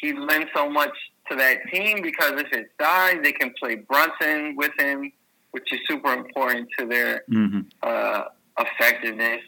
[0.00, 0.90] he lends so much
[1.30, 3.16] to that team because if his size.
[3.22, 5.12] They can play Brunson with him,
[5.52, 7.60] which is super important to their Mm-hmm.
[7.82, 8.24] uh,
[8.58, 9.40] effectiveness.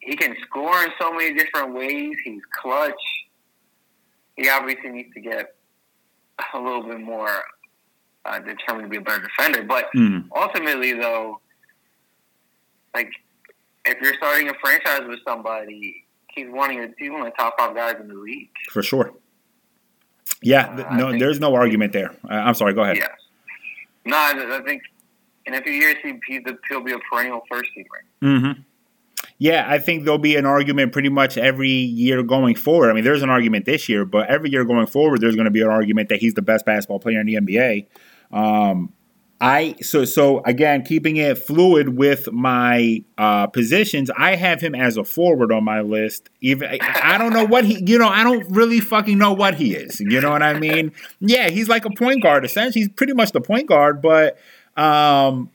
[0.00, 2.14] He can score in so many different ways.
[2.24, 2.94] He's clutch.
[4.36, 5.54] He obviously needs to get
[6.54, 7.28] a little bit more
[8.24, 9.62] uh, determined to be a better defender.
[9.62, 10.28] But Mm-hmm.
[10.36, 11.40] ultimately, though,
[12.94, 13.10] like
[13.84, 16.04] if you're starting a franchise with somebody,
[16.34, 18.50] he's one of your he's one of the top five guys in the league.
[18.70, 19.12] For sure.
[20.42, 20.74] Yeah.
[20.74, 22.10] th- Uh, no, there's no argument there.
[22.28, 22.74] Uh, I'm sorry.
[22.74, 22.96] Go ahead.
[22.96, 23.10] Yes.
[24.04, 24.82] No, I, I think
[25.46, 26.14] in a few years he
[26.68, 28.26] he'll be a perennial first teamer.
[28.26, 28.60] Mm-hmm.
[29.38, 32.90] Yeah, I think there'll be an argument pretty much every year going forward.
[32.90, 35.50] I mean, there's an argument this year, but every year going forward, there's going to
[35.50, 37.86] be an argument that he's the best basketball player in the NBA.
[38.30, 38.92] Um,
[39.40, 44.98] I so so again, keeping it fluid with my uh, positions, I have him as
[44.98, 46.28] a forward on my list.
[46.42, 46.78] Even I,
[47.14, 49.98] I don't know what he, you know, I don't really fucking know what he is.
[49.98, 50.92] You know what I mean?
[51.20, 52.44] Yeah, he's like a point guard.
[52.44, 54.38] Essentially, he's pretty much the point guard, but.
[54.76, 55.50] Um,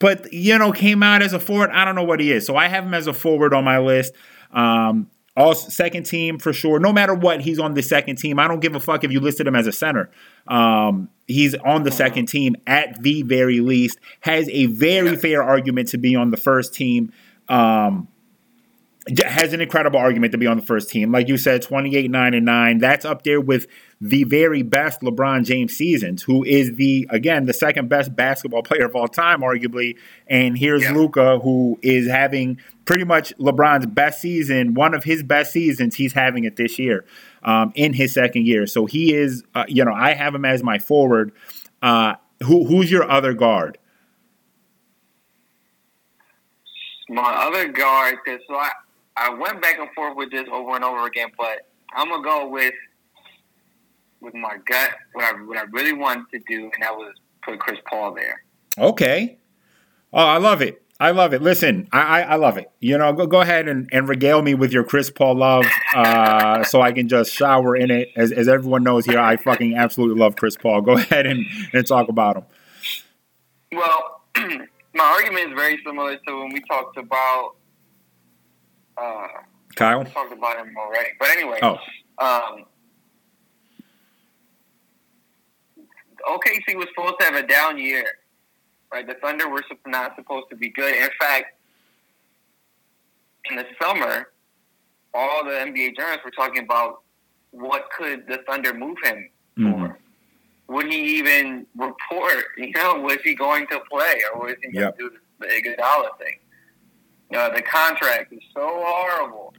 [0.00, 1.70] but you know, came out as a forward.
[1.70, 3.78] I don't know what he is, so I have him as a forward on my
[3.78, 4.14] list.
[4.50, 6.80] Um, all second team for sure.
[6.80, 8.38] No matter what, he's on the second team.
[8.38, 10.10] I don't give a fuck if you listed him as a center.
[10.48, 13.98] Um, he's on the second team at the very least.
[14.20, 17.12] Has a very fair argument to be on the first team.
[17.48, 18.08] Um,
[19.24, 21.10] has an incredible argument to be on the first team.
[21.10, 22.78] Like you said, 28, 9, and 9.
[22.78, 23.66] That's up there with
[24.00, 28.84] the very best LeBron James seasons, who is the, again, the second best basketball player
[28.84, 29.96] of all time, arguably.
[30.26, 30.92] And here's Yeah.
[30.92, 35.94] Luka, who is having pretty much LeBron's best season, one of his best seasons.
[35.94, 37.04] He's having it this year
[37.42, 38.66] um, in his second year.
[38.66, 41.32] So he is, uh, you know, I have him as my forward.
[41.82, 43.78] Uh, who, who's your other guard?
[47.08, 48.70] My other guard, so I,
[49.16, 52.48] I went back and forth with this over and over again, but I'm gonna go
[52.48, 52.74] with
[54.20, 54.90] with my gut.
[55.12, 58.42] What I what I really wanted to do, and that was put Chris Paul there.
[58.78, 59.38] Okay.
[60.12, 60.82] Oh, I love it.
[61.00, 61.40] I love it.
[61.40, 62.70] Listen, I, I, I love it.
[62.78, 65.64] You know, go, go ahead and, and regale me with your Chris Paul love
[65.96, 68.10] uh, so I can just shower in it.
[68.16, 70.82] As, as everyone knows here, I fucking absolutely love Chris Paul.
[70.82, 72.44] Go ahead and, and talk about him.
[73.72, 74.20] Well,
[74.94, 77.52] my argument is very similar to when we talked about.
[78.98, 79.26] Uh,
[79.76, 80.00] Kyle?
[80.04, 81.58] we talked about him already, but anyway.
[81.62, 81.78] Oh,
[82.18, 82.66] Um,
[86.28, 88.04] OKC was supposed to have a down year,
[88.92, 89.06] right?
[89.06, 90.94] The Thunder were not supposed to be good.
[90.94, 91.56] In fact,
[93.50, 94.28] in the summer,
[95.14, 97.02] all the NBA journalists were talking about
[97.50, 99.98] what could the Thunder move him for.
[100.68, 102.44] Would he even report?
[102.56, 106.16] You know, was he going to play, or was he going to do the Iguodala
[106.18, 106.38] thing?
[107.30, 109.54] You know, the contract is so horrible.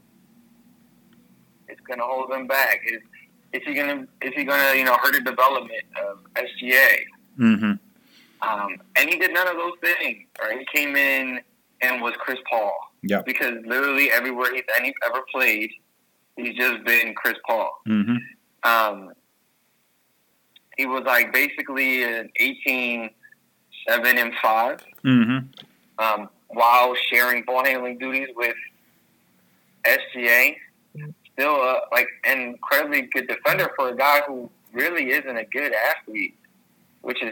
[1.68, 2.82] It's going to hold him back.
[2.86, 3.02] Is
[3.54, 6.96] is he going to is he going to you know hurt the development of SGA?
[7.40, 7.72] mm-hmm.
[8.42, 10.26] Um, and he did none of those things.
[10.42, 10.60] Right?
[10.60, 11.40] He came in
[11.82, 12.74] and was Chris Paul
[13.04, 13.26] Yep.
[13.26, 15.72] because literally everywhere he's any ever played,
[16.38, 17.72] he's just been Chris Paul.
[17.88, 18.16] Mm-hmm.
[18.70, 19.14] Um,
[20.78, 23.10] he was like basically an 18,
[23.88, 25.38] 7, and 5 Mm-hmm.
[26.04, 28.56] um, while sharing ball handling duties with
[29.86, 30.56] SGA.
[31.34, 35.74] Still, uh, like an incredibly good defender for a guy who really isn't a good
[35.74, 36.36] athlete,
[37.02, 37.32] which is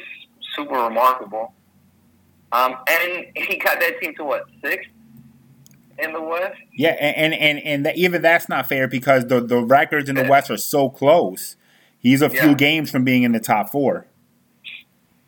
[0.59, 1.53] super remarkable.
[2.51, 4.89] Um, and he got that team to what sixth
[5.99, 6.57] in the West.
[6.73, 10.25] Yeah, and and and, that, even that's not fair because the the records in the
[10.25, 11.55] West are so close.
[11.99, 12.53] He's a few Yeah.
[12.53, 14.07] games from being in the top four.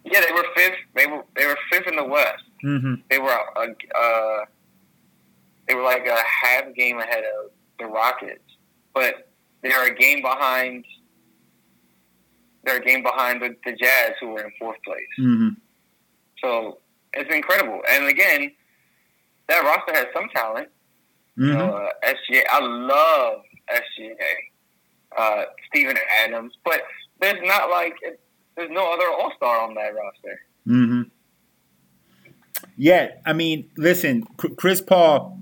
[0.04, 0.78] Yeah, they were fifth.
[0.96, 2.44] They were they were fifth in the West.
[2.64, 2.94] Mm-hmm.
[3.10, 4.46] They were a, uh,
[5.68, 8.40] they were like a half game ahead of the Rockets,
[8.94, 9.30] but
[9.62, 10.86] they're a game behind.
[12.64, 15.00] They're a game behind the, the Jazz, who were in fourth place.
[15.20, 15.50] Mm-hmm.
[16.44, 16.80] So
[17.14, 17.82] it's incredible.
[17.90, 18.52] And again,
[19.48, 20.70] that roster has some talent.
[21.38, 21.60] Mm-hmm.
[21.60, 24.16] uh, SGA, I love SGA.
[25.18, 26.82] uh, Steven Adams, but
[27.20, 27.96] there's not like
[28.56, 30.40] there's no other All Star on that roster.
[30.68, 31.02] Mm-hmm.
[32.78, 34.24] Yeah, I mean, listen,
[34.58, 35.38] Chris Paul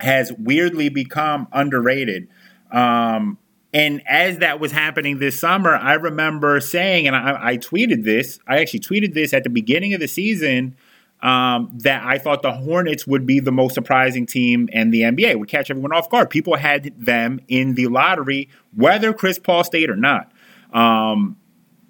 [0.00, 2.28] has weirdly become underrated.
[2.70, 3.38] Um,
[3.76, 8.38] and as that was happening this summer, I remember saying, and I, I, tweeted this,
[8.46, 10.74] I actually tweeted this at the beginning of the season,
[11.20, 15.38] um, that I thought the Hornets would be the most surprising team in the NBA,
[15.38, 16.30] would catch everyone off guard.
[16.30, 20.32] People had them in the lottery, whether Chris Paul stayed or not.
[20.72, 21.36] Um,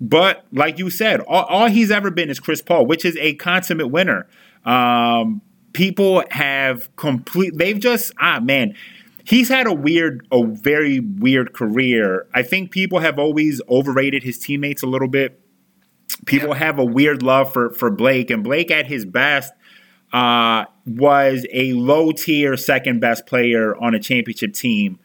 [0.00, 3.34] but like you said, all, all, he's ever been is Chris Paul, which is a
[3.34, 4.26] consummate winner.
[4.64, 5.40] Um,
[5.72, 7.56] people have complete.
[7.56, 8.74] They've just ah man,
[9.26, 12.26] he's had a weird, a very weird career.
[12.34, 15.40] I think people have always overrated his teammates a little bit.
[16.24, 16.56] People yeah.
[16.56, 19.52] have a weird love for for Blake, and Blake at his best
[20.12, 24.98] uh, was a low tier second best player on a championship team,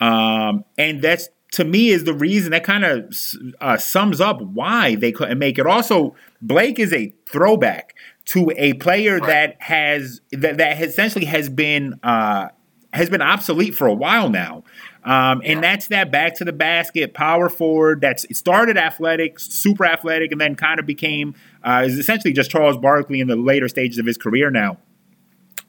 [0.00, 3.14] um, and that's to me is the reason that kind of
[3.60, 5.66] uh, sums up why they couldn't make it.
[5.66, 7.94] Also, Blake is a throwback
[8.26, 12.48] to a player that has that, that essentially has been uh,
[12.96, 14.64] has been obsolete for a while now.
[15.04, 19.86] Um, and that's that back to the basket power forward that's it started athletic, super
[19.86, 23.68] athletic, and then kind of became uh, is essentially just Charles Barkley in the later
[23.68, 24.78] stages of his career now.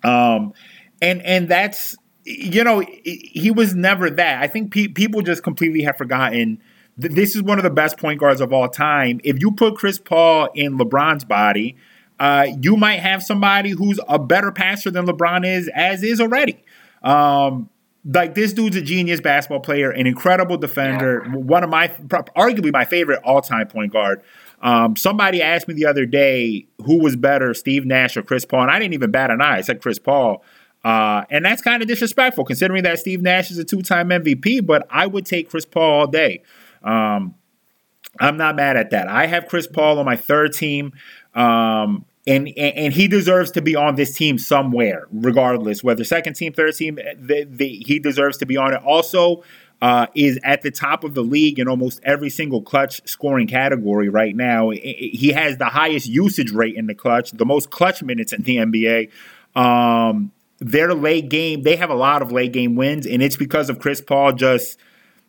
[0.04, 0.54] Um,
[1.04, 4.42] and and that's you know he was never that.
[4.42, 6.60] I think pe- people just completely have forgotten.
[6.98, 9.22] this is one of the best point guards of all time.
[9.24, 11.76] If you put Chris Paul in LeBron's body,
[12.20, 16.64] uh, you might have somebody who's a better passer than LeBron is, as is already.
[17.08, 17.70] Um,
[18.06, 21.36] like this dude's a genius basketball player, an incredible defender, yeah.
[21.36, 24.22] one of my arguably my favorite all-time point guard.
[24.62, 28.64] Um, somebody asked me the other day who was better, Steve Nash or Chris Paul,
[28.64, 29.58] and I didn't even bat an eye.
[29.58, 30.44] I said Chris Paul.
[30.84, 34.66] Uh, and that's kind of disrespectful considering that Steve Nash is a two time MVP,
[34.66, 36.44] but I would take Chris Paul all day.
[36.84, 37.36] Um,
[38.20, 39.08] I'm not mad at that.
[39.08, 40.94] I have Chris Paul on my third team.
[41.36, 46.52] Um, and, and he deserves to be on this team somewhere, regardless whether second team,
[46.52, 46.96] third team.
[46.96, 48.84] The, the, he deserves to be on it.
[48.84, 49.44] Also,
[49.82, 54.10] uh, is at the top of the league in almost every single clutch scoring category
[54.10, 54.72] right now.
[54.72, 58.58] He has the highest usage rate in the clutch, the most clutch minutes in the
[58.58, 59.12] NBA.
[59.56, 63.70] Um, their late game, they have a lot of late game wins, and it's because
[63.70, 64.80] of Chris Paul just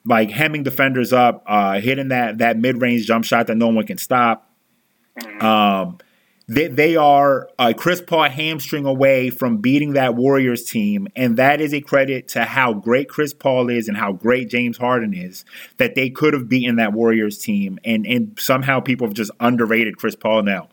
[0.05, 3.87] like hemming defenders up, uh, hitting that that mid range jump shot that no one
[3.87, 4.51] can stop.
[5.41, 5.99] Um,
[6.49, 11.07] they, they are a Chris Paul hamstring away from beating that Warriors team.
[11.15, 14.79] And that is a credit to how great Chris Paul is and how great James
[14.79, 15.45] Harden is
[15.77, 17.79] that they could have beaten that Warriors team.
[17.85, 20.69] And, and somehow people have just underrated Chris Paul now.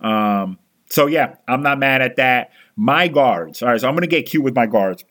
[0.00, 0.58] Um,
[0.90, 2.50] so, yeah, I'm not mad at that.
[2.74, 3.62] My guards.
[3.62, 5.04] All right, so I'm going to get cute with my guards.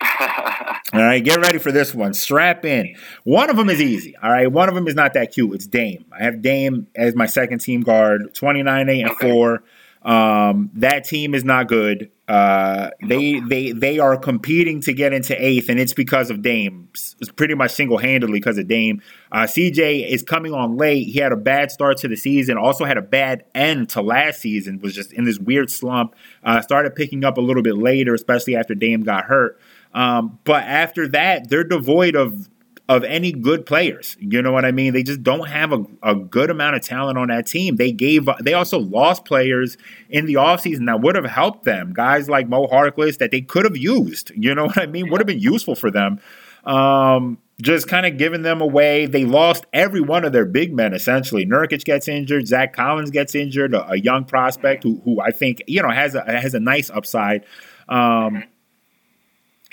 [0.92, 2.14] All right, get ready for this one.
[2.14, 2.96] Strap in.
[3.24, 4.16] One of them is easy.
[4.16, 5.54] All right, one of them is not that cute.
[5.54, 6.06] It's Dame.
[6.18, 8.34] I have Dame as my second team guard.
[8.34, 9.62] Twenty nine eight and four.
[10.02, 12.10] Um, that team is not good.
[12.26, 16.88] Uh, they they they are competing to get into eighth, and it's because of Dame.
[16.94, 19.02] It's pretty much single handedly because of Dame.
[19.30, 21.08] Uh, CJ is coming on late.
[21.08, 22.56] He had a bad start to the season.
[22.56, 24.80] Also had a bad end to last season.
[24.80, 26.14] Was just in this weird slump.
[26.42, 29.60] Uh, started picking up a little bit later, especially after Dame got hurt.
[29.98, 32.48] Um, but after that, they're devoid of
[32.88, 34.16] of any good players.
[34.20, 34.92] You know what I mean?
[34.94, 37.76] They just don't have a, a good amount of talent on that team.
[37.76, 39.76] They gave they also lost players
[40.08, 41.92] in the offseason that would have helped them.
[41.92, 44.30] Guys like Mo Harkless that they could have used.
[44.36, 45.10] You know what I mean?
[45.10, 46.20] Would have been useful for them.
[46.62, 49.06] Um, just kind of giving them away.
[49.06, 51.44] They lost every one of their big men essentially.
[51.44, 55.60] Nurkic gets injured, Zach Collins gets injured, a, a young prospect who who I think
[55.66, 57.44] you know has a has a nice upside.
[57.88, 58.44] Um,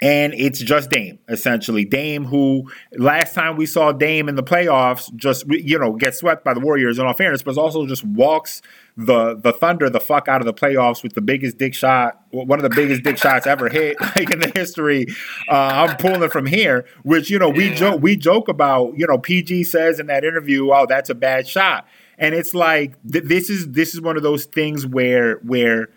[0.01, 1.86] and it's just Dame essentially.
[1.86, 6.43] Dame, who last time we saw Dame in the playoffs, just you know gets swept
[6.43, 6.99] by the Warriors.
[6.99, 8.62] In all fairness, but also just walks
[8.97, 12.60] the the Thunder the fuck out of the playoffs with the biggest dick shot, one
[12.60, 15.08] of the biggest dick shots ever hit like in the history.
[15.49, 18.97] Uh, I'm pulling it from here, which you know we joke we joke about.
[18.97, 23.01] You know, PG says in that interview, "Oh, that's a bad shot," and it's like
[23.10, 25.88] th- this is this is one of those things where where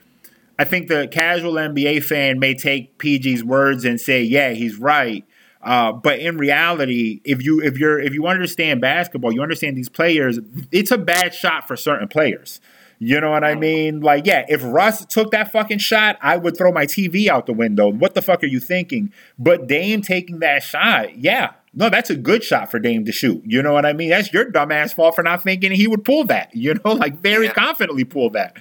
[0.58, 5.24] I think the casual NBA fan may take PG's words and say, "Yeah, he's right."
[5.62, 9.88] Uh, but in reality, if you if you're if you understand basketball, you understand these
[9.88, 10.38] players.
[10.72, 12.60] It's a bad shot for certain players.
[13.00, 14.00] You know what I mean?
[14.00, 17.52] Like, yeah, if Russ took that fucking shot, I would throw my TV out the
[17.52, 17.88] window.
[17.88, 19.12] What the fuck are you thinking?
[19.38, 23.40] But Dame taking that shot, yeah, no, that's a good shot for Dame to shoot.
[23.44, 24.10] You know what I mean?
[24.10, 26.54] That's your dumbass fault for not thinking he would pull that.
[26.54, 28.56] You know, like very confidently pull that.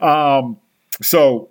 [0.00, 0.58] Um,
[1.00, 1.50] so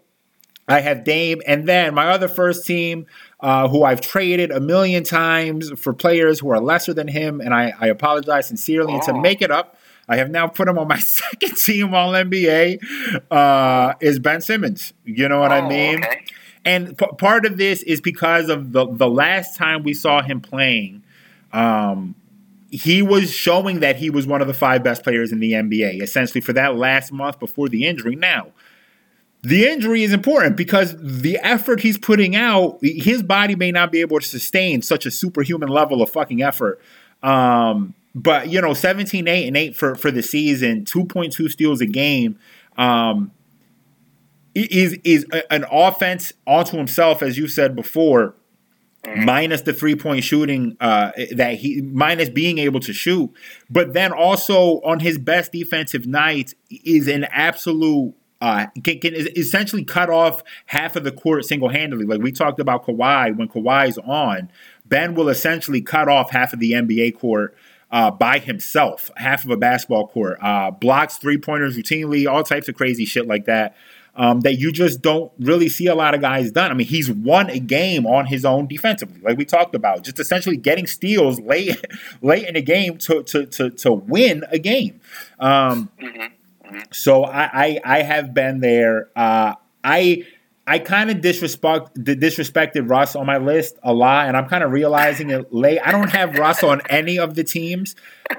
[0.67, 3.05] I have Dame, and then my other first team,
[3.39, 7.53] uh, who I've traded a million times for players who are lesser than him, and
[7.53, 8.93] I, I apologize sincerely.
[8.93, 8.95] Oh.
[8.95, 9.21] And to oh.
[9.21, 9.77] make it up,
[10.07, 12.79] I have now put him on my second team All NBA.
[13.31, 14.93] Uh, is Ben Simmons?
[15.03, 16.03] You know what oh, I mean?
[16.03, 16.23] Okay.
[16.63, 20.41] And p- part of this is because of the the last time we saw him
[20.41, 21.03] playing.
[21.51, 22.15] Um,
[22.69, 26.01] he was showing that he was one of the five best players in the NBA,
[26.01, 28.15] essentially for that last month before the injury.
[28.15, 28.51] Now,
[29.43, 34.01] the injury is important because the effort he's putting out, his body may not be
[34.01, 36.79] able to sustain such a superhuman level of fucking effort.
[37.23, 41.87] Um, but you know, 17, 8, and 8 for, for the season, 2.2 steals a
[41.87, 42.37] game.
[42.77, 43.31] Um,
[44.53, 48.35] is is an offense onto himself, as you said before,
[49.03, 49.25] mm-hmm.
[49.25, 53.31] minus the three point shooting uh, that he minus being able to shoot,
[53.69, 59.85] but then also on his best defensive nights is an absolute uh, can, can essentially
[59.85, 62.05] cut off half of the court single handedly.
[62.05, 64.51] Like we talked about Kawhi, when Kawhi's on,
[64.85, 67.55] Ben will essentially cut off half of the NBA court
[67.91, 72.67] uh, by himself, half of a basketball court, uh, blocks three pointers routinely, all types
[72.67, 73.75] of crazy shit like that.
[74.13, 76.69] Um, that you just don't really see a lot of guys done.
[76.69, 80.19] I mean, he's won a game on his own defensively, like we talked about, just
[80.19, 81.81] essentially getting steals late,
[82.21, 84.99] late in the game to to to, to win a game.
[85.39, 86.25] Um, mm-hmm.
[86.91, 89.09] So I, I, I have been there.
[89.15, 90.25] Uh, I
[90.67, 94.71] I kind of disrespect disrespected Russ on my list a lot, and I'm kind of
[94.71, 95.79] realizing it late.
[95.83, 97.95] I don't have Russ on any of the teams,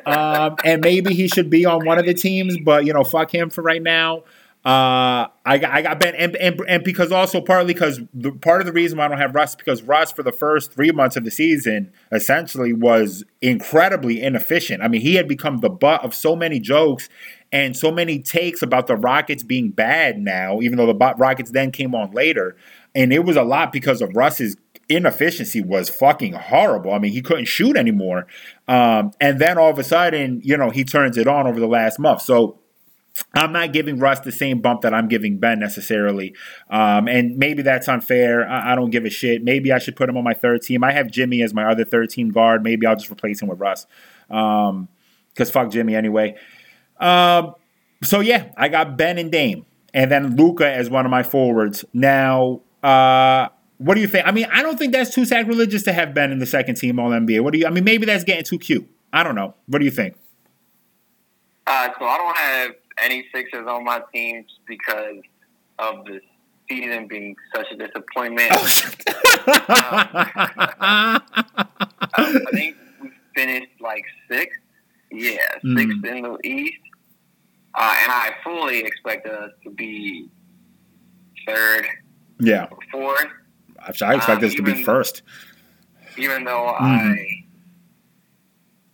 [0.07, 3.35] um, and maybe he should be on one of the teams, but you know, fuck
[3.35, 4.23] him for right now.
[4.65, 8.01] Uh, I got I got Ben, and, and, and because also partly because
[8.41, 10.93] part of the reason why I don't have Russ because Russ for the first three
[10.93, 14.81] months of the season essentially was incredibly inefficient.
[14.81, 17.09] I mean, he had become the butt of so many jokes
[17.53, 21.71] and so many takes about the Rockets being bad now, even though the Rockets then
[21.71, 22.57] came on later.
[22.95, 24.57] And it was a lot because of Russ's
[24.89, 26.93] inefficiency was fucking horrible.
[26.93, 28.27] I mean, he couldn't shoot anymore.
[28.69, 31.67] Um, and then all of a sudden, you know, he turns it on over the
[31.67, 32.23] last month.
[32.23, 32.59] So
[33.35, 36.35] I'm not giving Russ the same bump that I'm giving Ben necessarily.
[36.71, 38.49] Um, and maybe that's unfair.
[38.49, 39.43] I, I, don't give a shit.
[39.45, 40.83] Maybe I should put him on my third team.
[40.83, 42.63] I have Jimmy as my other third team guard.
[42.63, 43.87] Maybe I'll just replace him with Russ.
[44.29, 44.89] Because um,
[45.47, 46.37] fuck Jimmy anyway.
[47.03, 47.55] Um,
[48.03, 51.85] so yeah, I got Ben and Dame, and then Luka as one of my forwards.
[51.93, 54.27] Now, uh, what do you think?
[54.27, 56.99] I mean, I don't think that's too sacrilegious to have Ben in the second team
[56.99, 57.43] All NBA.
[57.43, 57.67] What do you?
[57.67, 58.89] I mean, maybe that's getting too cute.
[59.13, 59.55] I don't know.
[59.67, 60.17] What do you think?
[61.67, 62.71] Uh, so I don't have
[63.03, 65.17] any Sixers on my team because
[65.79, 66.21] of the
[66.69, 68.53] season being such a disappointment.
[68.53, 68.63] um,
[72.15, 74.61] I think we finished like sixth.
[75.11, 75.79] Yeah, mm.
[75.79, 76.79] sixth in the East.
[77.75, 80.29] Uh, and I fully expect us to be
[81.47, 81.87] third.
[82.41, 82.69] Yeah.
[82.91, 83.27] Fourth.
[83.81, 85.23] Actually, I expect um, us to be first.
[86.17, 86.85] Even though mm-hmm.
[86.85, 87.27] I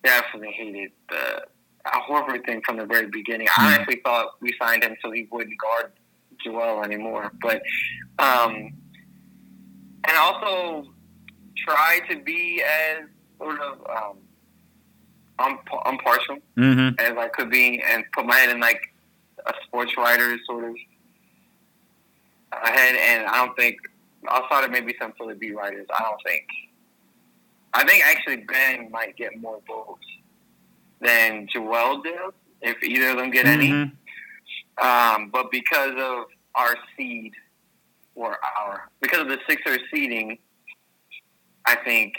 [0.04, 1.44] definitely hated the
[1.86, 3.48] Al Horford thing from the very beginning.
[3.48, 3.60] Mm-hmm.
[3.60, 5.92] I honestly thought we signed him so he wouldn't guard
[6.44, 7.32] Joel anymore.
[7.42, 7.62] But
[8.18, 8.72] um,
[10.06, 10.92] and also
[11.56, 13.04] try to be as
[13.38, 14.18] sort of um,
[15.38, 16.98] I'm impartial mm-hmm.
[16.98, 18.80] as I could be, and put my head in like
[19.46, 20.76] a sports writer sort of
[22.52, 22.96] head.
[22.96, 23.76] And I don't think
[24.28, 26.46] outside of maybe some Philly beat writers, I don't think.
[27.74, 30.06] I think actually Ben might get more votes
[31.00, 32.16] than Joel did
[32.62, 33.60] if either of them get mm-hmm.
[33.60, 33.92] any.
[34.80, 37.32] Um, but because of our seed
[38.14, 40.38] or our because of the Sixers seeding,
[41.66, 42.14] I think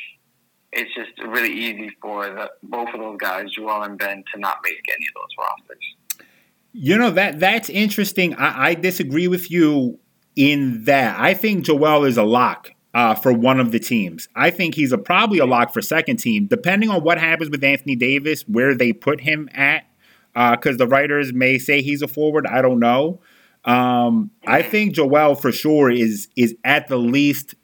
[0.71, 4.57] it's just really easy for the, both of those guys, Joel and Ben, to not
[4.63, 6.29] make any of those rosters.
[6.71, 8.35] You know that that's interesting.
[8.35, 9.99] I, I disagree with you
[10.35, 11.19] in that.
[11.19, 14.29] I think Joel is a lock uh, for one of the teams.
[14.35, 17.63] I think he's a, probably a lock for second team, depending on what happens with
[17.63, 19.85] Anthony Davis, where they put him at.
[20.33, 22.45] Because uh, the writers may say he's a forward.
[22.45, 23.19] I don't know.
[23.65, 27.55] Um, I think Joel for sure is is at the least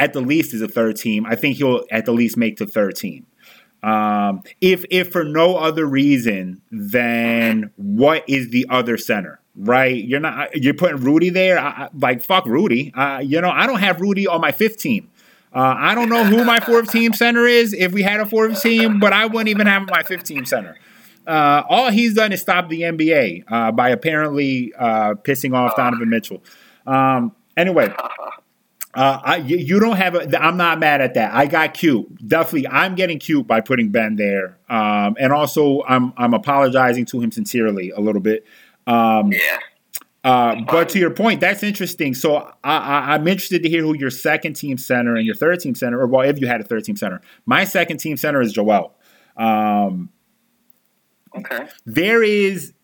[0.00, 1.26] at the least is a third team.
[1.26, 3.26] I think he'll at the least make the third team.
[3.82, 10.02] Um, if if for no other reason than what is the other center, right?
[10.02, 11.58] You're not you're putting Rudy there.
[11.58, 12.92] I, like fuck Rudy.
[12.94, 15.10] Uh, you know I don't have Rudy on my fifth team.
[15.54, 18.62] Uh, I don't know who my fourth team center is if we had a fourth
[18.62, 20.76] team, but I wouldn't even have my fifth team center.
[21.26, 26.08] Uh, all he's done is stop the NBA uh, by apparently uh, pissing off Donovan
[26.08, 26.42] Mitchell.
[26.86, 27.92] Um, anyway,
[28.92, 30.42] uh, I, you don't have a.
[30.42, 31.32] I'm not mad at that.
[31.32, 32.26] I got cute.
[32.26, 34.58] Definitely, I'm getting cute by putting Ben there.
[34.68, 38.44] Um, and also, I'm I'm apologizing to him sincerely a little bit.
[38.88, 39.58] Um, yeah.
[40.22, 42.14] Uh, but to your point, that's interesting.
[42.14, 45.74] So I, am interested to hear who your second team center and your third team
[45.74, 47.20] center, or well, if you had a third team center.
[47.46, 48.94] My second team center is Joel.
[49.36, 50.10] Um,
[51.36, 51.68] okay.
[51.86, 52.74] There is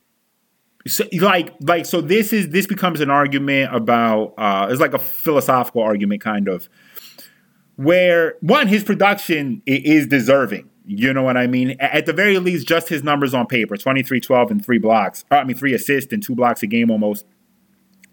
[0.87, 4.99] so, like like so this is this becomes an argument about uh it's like a
[4.99, 6.69] philosophical argument kind of
[7.77, 10.71] where one his production is deserving.
[10.89, 11.77] You know what i mean?
[11.81, 15.43] At the very least just his numbers on paper 23 12 and three blocks i
[15.45, 17.27] mean three assists and two blocks a game almost.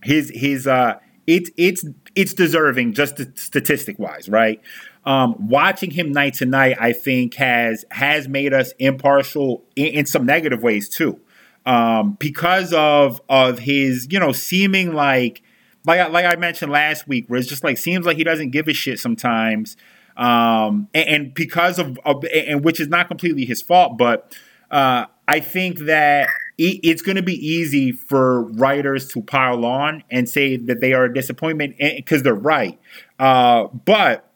[0.04, 4.62] His his uh it's it's it's deserving just statistic wise right?
[5.06, 10.06] Um, watching him night to night i think has has made us impartial in, in
[10.06, 11.20] some negative ways too
[11.66, 15.42] um, because of of his you know seeming like
[15.86, 18.68] like like I mentioned last week, where it's just like seems like he doesn't give
[18.68, 19.78] a shit sometimes,
[20.18, 24.36] um, and, and because of, of, and which is not completely his fault, but
[24.72, 30.30] uh, I think that it's going to be easy for writers to pile on and
[30.30, 32.80] say that they are a disappointment because they're right,
[33.20, 34.30] uh, but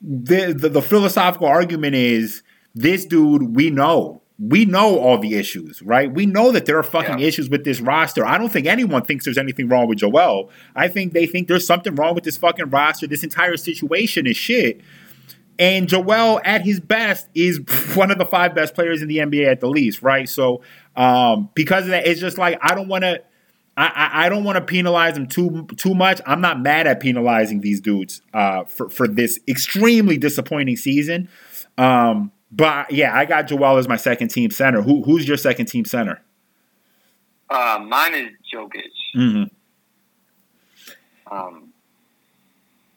[0.00, 2.42] the, the the philosophical argument is
[2.74, 6.12] this dude we know we know all the issues, right?
[6.12, 7.26] We know that there are fucking yeah.
[7.26, 8.24] issues with this roster.
[8.24, 10.50] I don't think anyone thinks there's anything wrong with Joel.
[10.76, 13.08] I think they think there's something wrong with this fucking roster.
[13.08, 14.80] This entire situation is shit.
[15.58, 17.60] And Joel, at his best, is
[17.94, 20.28] one of the five best players in the NBA at the least, right?
[20.28, 20.62] So,
[20.94, 23.22] um, because of that, it's just like I don't want to.
[23.76, 26.20] I, I, don't want to penalize them too too much.
[26.26, 31.28] I'm not mad at penalizing these dudes uh, for for this extremely disappointing season.
[31.76, 34.82] Um, but yeah, I got Joel as my second team center.
[34.82, 36.22] Who who's your second team center?
[37.50, 38.82] Uh, mine is Jokic.
[39.16, 39.44] Mm-hmm.
[41.30, 41.72] Um,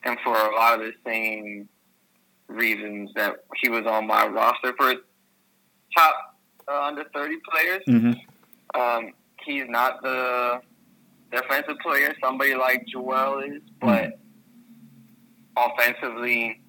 [0.04, 1.68] and for a lot of the same
[2.48, 4.94] reasons that he was on my roster for
[5.96, 6.38] top
[6.68, 7.84] uh, under thirty players.
[7.88, 8.80] Mm-hmm.
[8.80, 9.14] Um,
[9.46, 10.62] he's not the
[11.32, 14.14] defensive player somebody like Joel is, but
[15.58, 15.72] mm-hmm.
[15.72, 16.62] offensively.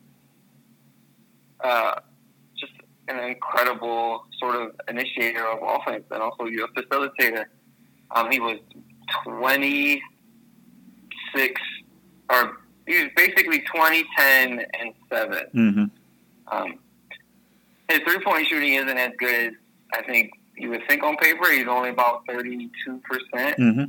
[1.63, 2.01] Uh,
[3.17, 7.47] an incredible sort of initiator of offense and also your facilitator.
[8.11, 8.59] Um, he was
[9.25, 11.61] 26,
[12.31, 15.47] or he was basically 20, 10, and 7.
[15.55, 15.85] Mm-hmm.
[16.49, 16.79] Um,
[17.89, 19.53] his three point shooting isn't as good as
[19.95, 21.51] I think you would think on paper.
[21.51, 22.71] He's only about 32%.
[23.03, 23.85] percent mm-hmm.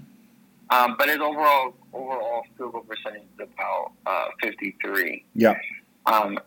[0.70, 5.24] um, but his overall overall field goal percentage is about uh, 53.
[5.36, 5.56] Yeah.
[6.06, 6.38] Um,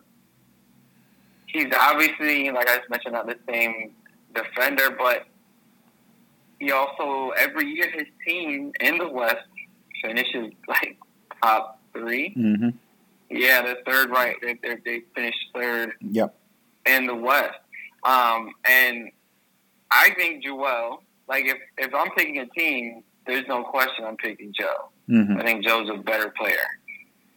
[1.57, 3.91] he's obviously, like I just mentioned, not the same
[4.33, 5.25] defender, but
[6.59, 9.47] he also every year his team in the West
[10.03, 10.97] finishes like
[11.41, 12.69] top 3 mm-hmm.
[13.29, 14.35] Yeah, the third right.
[14.41, 15.93] They, they, they finished third.
[16.01, 16.33] Yep.
[16.85, 17.59] In the West,
[18.05, 19.11] um, and
[19.91, 21.03] I think Joel.
[21.27, 24.89] Like if if I'm picking a team, there's no question I'm picking Joe.
[25.09, 25.37] Mm-hmm.
[25.37, 26.55] I think Joe's a better player.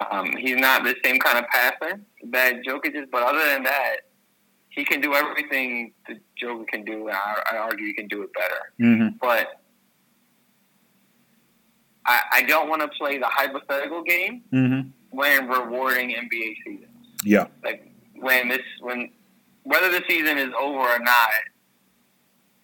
[0.09, 2.01] Um, he's not the same kind of passer
[2.31, 3.97] that Jokic is, but other than that,
[4.81, 7.09] he can do everything that Joker can do.
[7.09, 8.72] And I, I argue he can do it better.
[8.81, 9.18] Mm-hmm.
[9.20, 9.61] But
[12.07, 14.89] I, I don't want to play the hypothetical game mm-hmm.
[15.11, 16.87] when rewarding NBA seasons.
[17.22, 19.11] Yeah, like when this when
[19.64, 21.28] whether the season is over or not,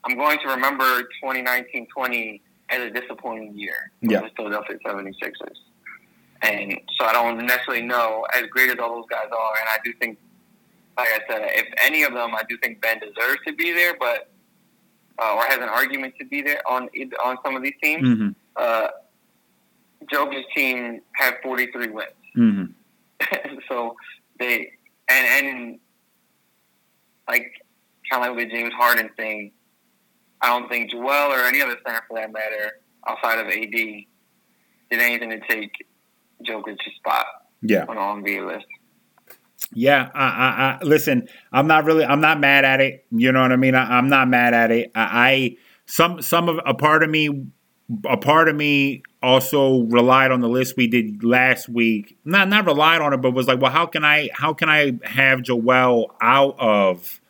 [0.04, 2.40] I'm going to remember 2019-20
[2.70, 4.22] as a disappointing year for yeah.
[4.22, 5.58] the Philadelphia 76ers.
[6.40, 9.76] And so I don't necessarily know as great as all those guys are, and I
[9.84, 10.18] do think
[10.96, 13.94] like I said, if any of them, I do think Ben deserves to be there,
[13.98, 14.30] but
[15.18, 16.88] uh, or has an argument to be there on
[17.24, 18.08] on some of these teams.
[18.08, 18.28] Mm-hmm.
[18.56, 18.88] Uh,
[20.12, 23.54] Jokic's team had 43 wins, mm-hmm.
[23.68, 23.96] so
[24.38, 24.70] they
[25.08, 25.78] and and
[27.28, 27.52] like
[28.10, 29.52] kind of like with James Harden thing.
[30.40, 34.06] I don't think Joel or any other center for that matter outside of AD did
[34.92, 35.72] anything to take
[36.44, 37.26] Jokic's spot
[37.62, 37.84] yeah.
[37.88, 38.66] on the NBA list.
[39.72, 41.28] Yeah, I, I, I, listen.
[41.52, 42.04] I'm not really.
[42.04, 43.06] I'm not mad at it.
[43.10, 43.74] You know what I mean.
[43.74, 44.92] I, am not mad at it.
[44.94, 47.46] I, I some some of a part of me,
[48.08, 52.16] a part of me also relied on the list we did last week.
[52.24, 54.98] Not not relied on it, but was like, well, how can I how can I
[55.04, 57.20] have Joel out of,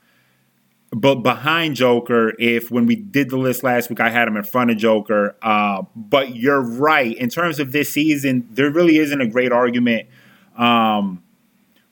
[0.90, 2.34] but behind Joker?
[2.38, 5.36] If when we did the list last week, I had him in front of Joker.
[5.42, 8.48] Uh, but you're right in terms of this season.
[8.50, 10.08] There really isn't a great argument.
[10.56, 11.22] Um,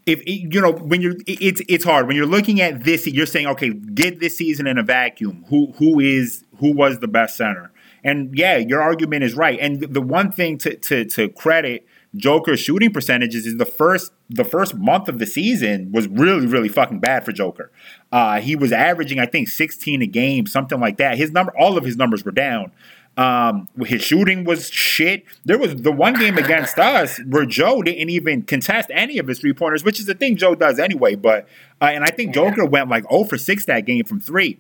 [0.07, 3.47] if you know when you're it's it's hard when you're looking at this you're saying
[3.47, 7.71] okay get this season in a vacuum who who is who was the best center
[8.03, 11.87] and yeah your argument is right and the one thing to to, to credit
[12.17, 16.69] Joker's shooting percentages is the first the first month of the season was really really
[16.69, 17.73] fucking bad for Joker.
[18.13, 21.19] Uh, he was averaging I think 16 a game, something like that.
[21.19, 22.71] His number, all of his numbers were down.
[23.17, 25.25] Um, his shooting was shit.
[25.45, 29.39] There was the one game against us where Joe didn't even contest any of his
[29.39, 31.15] three pointers, which is the thing Joe does anyway.
[31.15, 31.47] But
[31.81, 34.59] uh, and I think Joker went like 0 for 6 that game from three.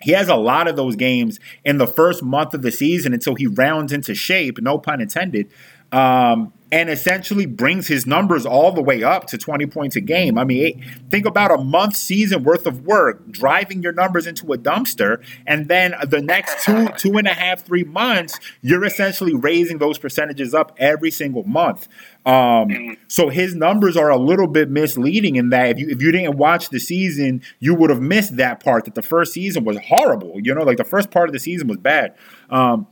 [0.00, 3.34] He has a lot of those games in the first month of the season until
[3.34, 5.50] he rounds into shape, no pun intended.
[5.92, 10.36] Um, and essentially brings his numbers all the way up to 20 points a game.
[10.36, 14.58] I mean, think about a month season worth of work driving your numbers into a
[14.58, 19.78] dumpster, and then the next two, two and a half, three months, you're essentially raising
[19.78, 21.88] those percentages up every single month.
[22.24, 26.10] Um, so his numbers are a little bit misleading in that if you if you
[26.10, 28.84] didn't watch the season, you would have missed that part.
[28.86, 30.40] That the first season was horrible.
[30.42, 32.16] You know, like the first part of the season was bad.
[32.50, 32.88] Um,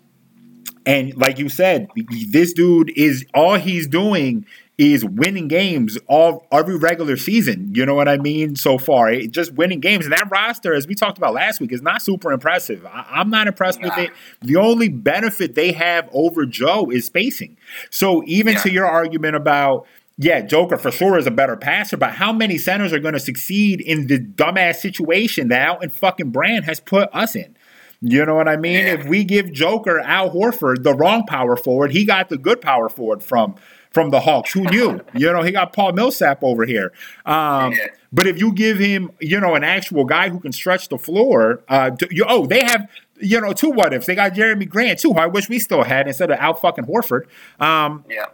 [0.87, 1.89] and like you said,
[2.28, 7.72] this dude is all he's doing is winning games all every regular season.
[7.74, 8.57] You know what I mean?
[8.57, 10.05] So far, it, just winning games.
[10.05, 12.85] And that roster, as we talked about last week, is not super impressive.
[12.85, 13.89] I, am not impressed nah.
[13.89, 14.11] with it.
[14.43, 17.57] The only benefit they have over Joe is spacing.
[17.91, 18.62] So even yeah.
[18.62, 22.57] to your argument about yeah, Joker for sure is a better passer, but how many
[22.57, 27.09] centers are going to succeed in the dumbass situation that Elton fucking Brand has put
[27.12, 27.57] us in?
[28.01, 28.87] You know what I mean?
[28.87, 32.89] If we give Joker Al Horford the wrong power forward, he got the good power
[32.89, 33.55] forward from
[33.91, 34.53] from the Hawks.
[34.53, 35.01] Who knew?
[35.15, 36.93] you know, he got Paul Millsap over here.
[37.25, 37.89] Um, yeah.
[38.13, 41.63] But if you give him, you know, an actual guy who can stretch the floor,
[41.69, 42.89] uh, you, oh, they have,
[43.21, 44.07] you know, two what ifs.
[44.07, 45.13] They got Jerami Grant too.
[45.13, 47.27] I wish we still had instead of Al fucking Horford.
[47.61, 48.27] Um, yeah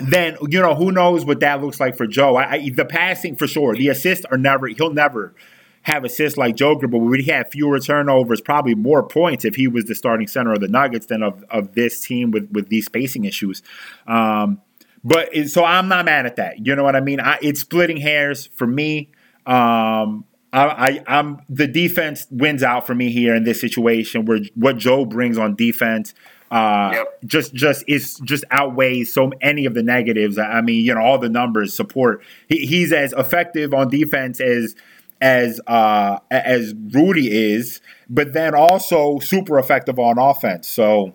[0.00, 2.36] then you know who knows what that looks like for Joe.
[2.36, 4.68] I, I, the passing for sure, the assists are never.
[4.68, 5.34] He'll never
[5.82, 9.84] have assists like Joker, but we had fewer turnovers, probably more points if he was
[9.86, 13.24] the starting center of the Nuggets than of, of this team with, with these spacing
[13.24, 13.62] issues.
[14.06, 14.60] Um,
[15.04, 16.66] but it, so I'm not mad at that.
[16.66, 17.20] You know what I mean?
[17.20, 19.10] I, it's splitting hairs for me.
[19.46, 24.40] Um, I, I, am the defense wins out for me here in this situation where
[24.54, 26.14] what Joe brings on defense.
[26.50, 27.06] Uh, yep.
[27.26, 30.38] just just is just outweighs so many of the negatives.
[30.38, 32.22] I mean, you know, all the numbers support.
[32.48, 34.74] He, he's as effective on defense as
[35.20, 40.68] as uh, as Rudy is, but then also super effective on offense.
[40.68, 41.14] So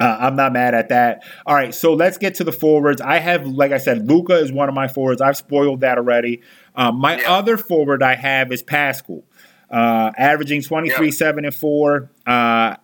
[0.00, 1.22] uh, I'm not mad at that.
[1.46, 3.00] All right, so let's get to the forwards.
[3.00, 5.20] I have, like I said, Luka is one of my forwards.
[5.20, 6.42] I've spoiled that already.
[6.74, 7.32] Um, my yeah.
[7.32, 9.22] other forward I have is Pascal,
[9.70, 11.12] uh, averaging 23, yeah.
[11.12, 12.10] 7, and 4.
[12.26, 12.76] Uh,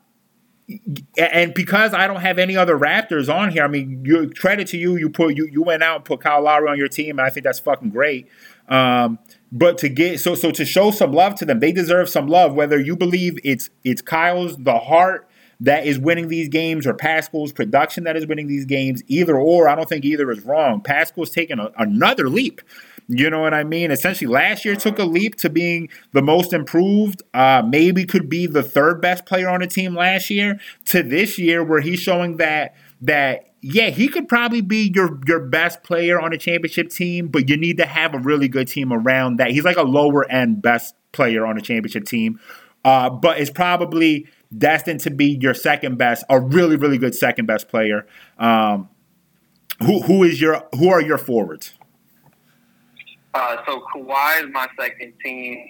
[1.18, 4.79] and because I don't have any other Raptors on here, I mean, you, credit to
[4.79, 4.97] you.
[4.97, 7.31] You put you you went out and put Kyle Lowry on your team, and I
[7.31, 8.29] think that's fucking great.
[8.68, 9.18] Um,
[9.53, 12.55] but to get so so to show some love to them, they deserve some love.
[12.55, 15.28] Whether you believe it's it's Kyle's the heart
[15.61, 19.68] that is winning these games or Pascal's production that is winning these games, either or,
[19.68, 20.80] I don't think either is wrong.
[20.80, 22.62] Pascal's taken a, another leap.
[23.09, 23.90] You know what I mean?
[23.90, 27.22] Essentially, last year took a leap to being the most improved.
[27.34, 30.61] Uh, maybe could be the third best player on the team last year.
[30.86, 35.40] To this year, where he's showing that that yeah, he could probably be your your
[35.40, 38.92] best player on a championship team, but you need to have a really good team
[38.92, 39.51] around that.
[39.51, 42.40] He's like a lower end best player on a championship team,
[42.84, 44.26] uh, but is probably
[44.57, 48.07] destined to be your second best, a really really good second best player.
[48.38, 48.88] Um,
[49.80, 51.74] who who is your who are your forwards?
[53.34, 55.64] Uh, so Kawhi is my second team,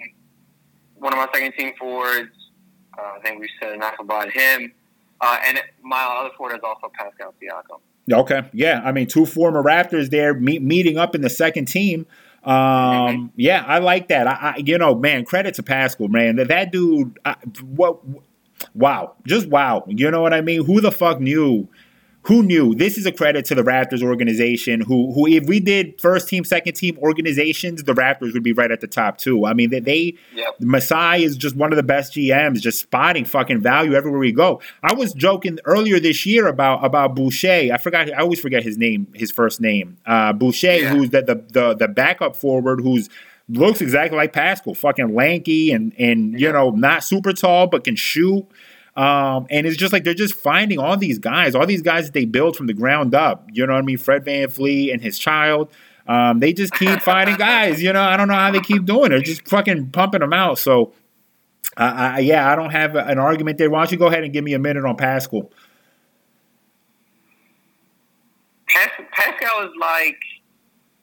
[0.97, 2.31] one of my second team forwards.
[2.97, 4.73] Uh, I think we said enough about him.
[5.21, 7.81] Uh, and my other forward is also Pascal Siakam.
[8.13, 8.81] Okay, yeah.
[8.85, 12.07] I mean, two former Raptors there meet, meeting up in the second team.
[12.43, 13.27] Um, mm-hmm.
[13.37, 14.27] Yeah, I like that.
[14.27, 16.37] I, I, you know, man, credit to Pascal, man.
[16.37, 18.01] That that dude, I, what,
[18.75, 19.85] wow, just wow.
[19.87, 20.65] You know what I mean?
[20.65, 21.69] Who the fuck knew
[22.23, 22.75] who knew?
[22.75, 24.83] This is a credit to the Raptors organization.
[24.83, 28.71] Who, who, if we did first team, second team organizations, the Raptors would be right
[28.71, 29.47] at the top too.
[29.47, 30.55] I mean, they, they yep.
[30.61, 34.61] Masai is just one of the best GMs, just spotting fucking value everywhere we go.
[34.83, 37.71] I was joking earlier this year about about Boucher.
[37.73, 38.13] I forgot.
[38.13, 39.97] I always forget his name, his first name.
[40.05, 40.91] Uh, Boucher, yeah.
[40.91, 43.09] who's the, the the the backup forward, who's
[43.49, 47.97] looks exactly like Pascal, fucking lanky and and you know not super tall but can
[47.97, 48.47] shoot.
[48.97, 52.13] Um, and it's just like they're just finding all these guys, all these guys that
[52.13, 53.49] they build from the ground up.
[53.53, 53.99] You know what I mean?
[53.99, 55.71] Fred Van VanVleet and his child.
[56.07, 57.83] Um, they just keep finding guys.
[57.83, 59.09] You know, I don't know how they keep doing it.
[59.11, 60.59] They're just fucking pumping them out.
[60.59, 60.93] So,
[61.77, 63.71] uh, I, yeah, I don't have an argument there.
[63.71, 65.51] Why don't you go ahead and give me a minute on Pascal?
[68.69, 70.19] Pas- Pascal is like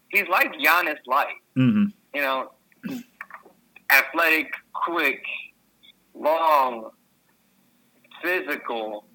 [0.09, 1.35] he's like Giannis light.
[1.57, 1.85] Mm-hmm.
[2.13, 2.51] You know,
[3.91, 5.21] athletic, quick,
[6.13, 6.91] long,
[8.21, 9.05] physical.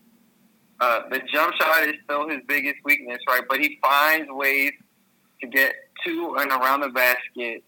[0.81, 3.43] Uh, the jump shot is still his biggest weakness, right?
[3.49, 4.73] But he finds ways
[5.41, 5.75] to get
[6.05, 7.63] to and around the basket,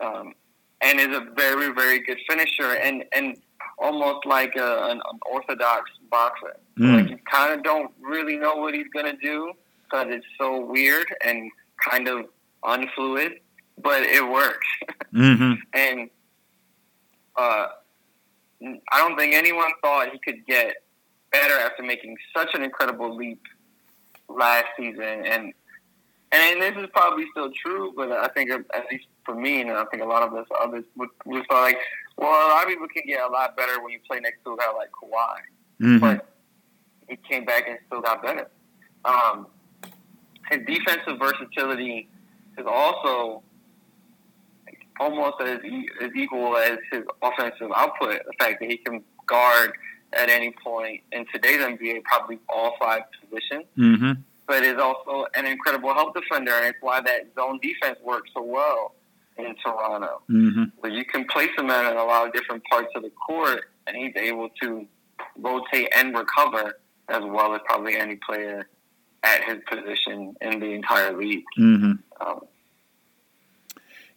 [0.00, 0.34] um,
[0.80, 2.74] and is a very, very good finisher.
[2.74, 3.36] And and
[3.78, 6.56] almost like a, an, an orthodox boxer.
[6.78, 6.94] Mm.
[6.96, 9.52] Like you kind of don't really know what he's gonna do
[9.84, 11.50] because it's so weird and
[11.88, 12.26] kind of
[12.64, 13.40] unfluid,
[13.78, 14.66] but it works.
[15.12, 15.54] Mm-hmm.
[15.74, 16.08] and
[17.36, 17.66] uh,
[18.62, 20.74] I don't think anyone thought he could get
[21.32, 23.42] better after making such an incredible leap
[24.28, 25.24] last season.
[25.26, 25.52] And
[26.32, 29.84] and this is probably still true, but I think at least for me, and I
[29.86, 31.78] think a lot of us others would, would thought like,
[32.16, 34.52] well, a lot of people can get a lot better when you play next to
[34.52, 35.38] a guy like Kawhi,
[35.80, 35.98] Mm-hmm.
[35.98, 36.26] but
[37.08, 38.48] he came back and still got better.
[39.04, 39.46] Um,
[40.50, 42.08] his defensive versatility
[42.58, 43.42] is also
[45.00, 48.20] almost as, e- as equal as his offensive output.
[48.26, 49.72] The fact that he can guard
[50.12, 54.12] at any point in today's NBA, probably all five positions, Mm-hmm.
[54.46, 58.42] but is also an incredible help defender, and it's why that zone defense works so
[58.42, 58.94] well
[59.38, 60.20] in Toronto.
[60.30, 60.64] Mm-hmm.
[60.80, 63.96] Where you can place him in a lot of different parts of the court, and
[63.96, 64.86] he's able to
[65.38, 66.74] rotate and recover
[67.08, 68.68] as well as probably any player
[69.22, 71.44] at his position in the entire league.
[71.58, 71.92] Mm-hmm.
[72.26, 72.40] Um,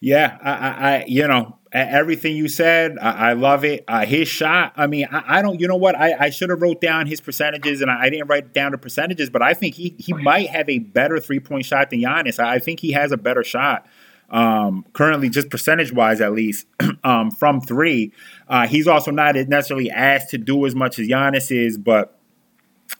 [0.04, 3.84] Yeah, I, I, I, you know, everything you said, I, I love it.
[3.88, 5.98] Uh, his shot, I mean, I, I don't, you know what?
[5.98, 8.76] I, I should have wrote down his percentages, and I, I didn't write down the
[8.76, 12.38] percentages, but I think he he might have a better three point shot than Giannis.
[12.38, 13.86] I, I think he has a better shot.
[14.28, 16.66] Um, currently, just percentage wise, at least
[17.04, 18.12] um, from three,
[18.46, 22.13] uh, he's also not necessarily asked to do as much as Giannis is, but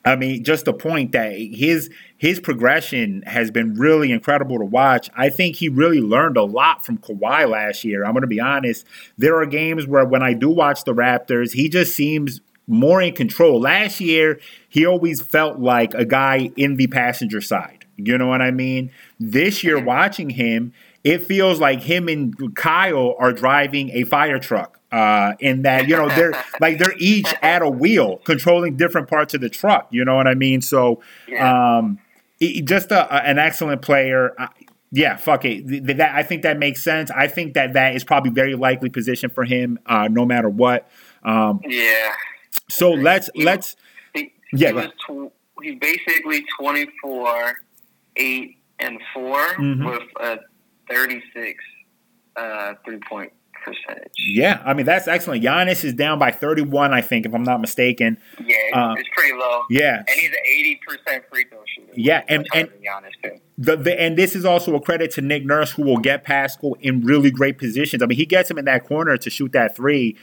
[0.05, 5.09] I mean, just the point that his his progression has been really incredible to watch.
[5.17, 8.05] I think he really learned a lot from Kawhi last year.
[8.05, 8.87] I'm going to be honest.
[9.17, 13.15] There are games where when I do watch the Raptors, he just seems more in
[13.15, 13.61] control.
[13.61, 14.39] Last year,
[14.69, 17.87] he always felt like a guy in the passenger side.
[17.97, 18.91] You know what I mean?
[19.21, 24.74] This year, watching him, it feels like him and Kyle are driving a fire truck.
[24.95, 29.35] Uh, in that you know they're like they're each at a wheel controlling different parts
[29.35, 29.89] of the truck.
[29.91, 30.61] You know what I mean?
[30.61, 31.79] So, Yeah.
[31.79, 31.99] um,
[32.39, 34.35] he- just a, a- an excellent player.
[34.39, 34.49] I,
[34.93, 35.67] yeah, fuck it.
[35.67, 37.11] Th- that I think that makes sense.
[37.11, 40.89] I think that that is probably very likely position for him, uh, no matter what.
[41.25, 42.13] Um, yeah.
[42.71, 43.75] so let's let's
[44.15, 47.55] He, Yeah, he was tw- he's basically 24,
[48.17, 49.91] 8, and 4 Mhm.
[49.91, 50.39] with a
[50.89, 51.65] 36
[52.37, 53.33] uh, three point
[53.65, 54.13] percentage.
[54.19, 54.63] yeah.
[54.65, 55.43] I mean that's excellent.
[55.43, 58.19] Giannis is down by 31, I think, if I'm not mistaken.
[58.39, 59.63] Yeah, it's, Uh, it's pretty low.
[59.71, 59.99] Yeah.
[59.99, 61.93] And he's an 80% free throw shooter.
[61.95, 63.41] Yeah, and- and- Giannis, too.
[63.57, 66.77] The, the, and this is also a credit to Nick Nurse, who will get Pascal
[66.81, 68.03] in really great positions.
[68.03, 70.17] I mean, he gets him in that corner to shoot that three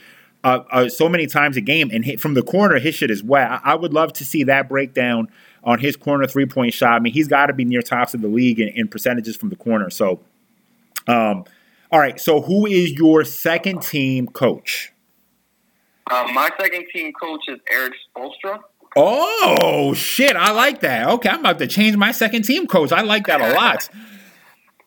[0.44, 3.22] uh, uh, so many times a game, and hit, from the corner, his shit is
[3.22, 3.48] wet.
[3.48, 5.28] I, I would love to see that breakdown
[5.64, 6.94] on his corner three point shot.
[6.94, 9.50] I mean, he's got to be near tops of the league in, in percentages from
[9.50, 9.88] the corner.
[9.88, 10.20] So,
[11.06, 11.44] um,
[11.92, 12.18] all right.
[12.20, 14.92] So, who is your second team coach?
[16.10, 18.60] Um, my second team coach is Eric Spoelstra.
[18.96, 20.36] Oh shit!
[20.36, 21.08] I like that.
[21.08, 22.92] Okay, I'm about to change my second team coach.
[22.92, 23.88] I like that a lot.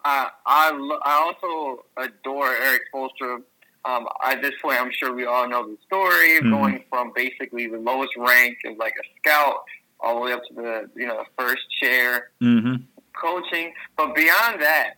[0.04, 3.42] I I, lo- I also adore Eric Spoelstra.
[3.86, 6.50] Um, at this point, I'm sure we all know the story, Mhm.
[6.52, 9.58] going from basically the lowest rank as like a scout
[10.00, 12.76] all the way up to the you know first chair Mm-hmm.
[13.20, 13.74] coaching.
[13.98, 14.96] But beyond that,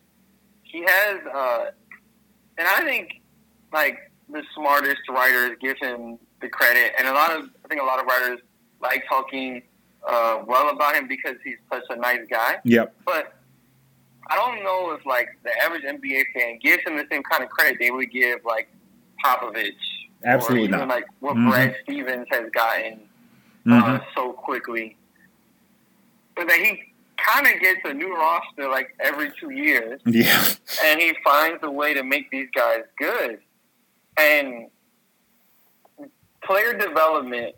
[0.63, 1.65] he has, uh,
[2.57, 3.21] and I think
[3.73, 7.85] like the smartest writers give him the credit, and a lot of I think a
[7.85, 8.39] lot of writers
[8.81, 9.61] like talking
[10.07, 12.57] uh, well about him because he's such a nice guy.
[12.63, 12.93] Yep.
[13.05, 13.33] But
[14.29, 17.49] I don't know if like the average NBA fan gives him the same kind of
[17.49, 18.69] credit they would give like
[19.23, 19.71] Popovich,
[20.25, 20.87] Absolutely or even not.
[20.89, 21.49] like what Mhm.
[21.49, 23.01] Brad Stevens has gotten
[23.69, 24.95] uh, so quickly.
[26.35, 26.86] But that he
[27.27, 30.43] kind of gets a new roster like every two years, Yeah.
[30.85, 33.39] and he finds a way to make these guys good.
[34.17, 34.67] And
[36.43, 37.55] player development,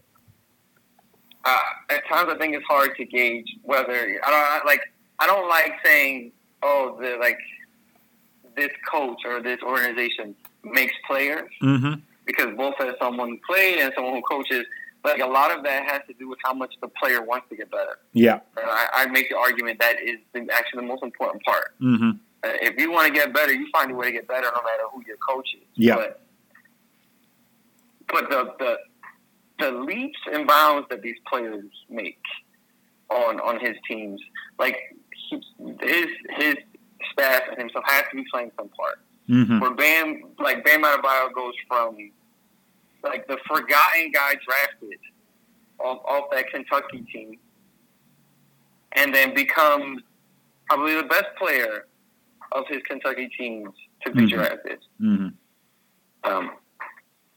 [1.46, 1.60] uh,
[1.90, 3.94] at times I think it's hard to gauge whether
[4.24, 4.82] I don't like.
[5.20, 6.32] I don't like saying,
[6.64, 7.38] "Oh, the like
[8.56, 12.00] this coach or this organization makes players," Mm-hmm.
[12.26, 14.66] because both as someone who played and someone who coaches,
[15.04, 17.56] like a lot of that has to do with how much the player wants to
[17.56, 18.00] get better.
[18.14, 18.40] Yeah.
[18.58, 20.18] And I, I make the argument that is
[20.52, 21.80] actually the most important part.
[21.82, 22.12] Mm-hmm.
[22.44, 24.62] Uh, if you want to get better, you find a way to get better, no
[24.62, 25.68] matter who your coach is.
[25.76, 25.96] Yeah.
[25.96, 26.22] But,
[28.08, 28.78] but the, the
[29.60, 32.22] the leaps and bounds that these players make
[33.10, 34.22] on on his teams,
[34.58, 34.78] like
[35.30, 35.42] he,
[35.82, 36.56] his his
[37.12, 39.00] staff and himself has to be playing some part.
[39.30, 39.60] Mm-hmm.
[39.60, 41.98] Where Bam, like Bam Adebayo goes from
[43.04, 45.00] like the forgotten guy drafted
[45.80, 47.38] off, off that Kentucky team,
[48.94, 50.02] and then becomes
[50.68, 51.86] probably the best player
[52.52, 53.70] of his Kentucky teams
[54.06, 54.30] to be Mhm.
[54.30, 54.80] drafted.
[55.02, 56.30] Mm-hmm.
[56.30, 56.52] Um,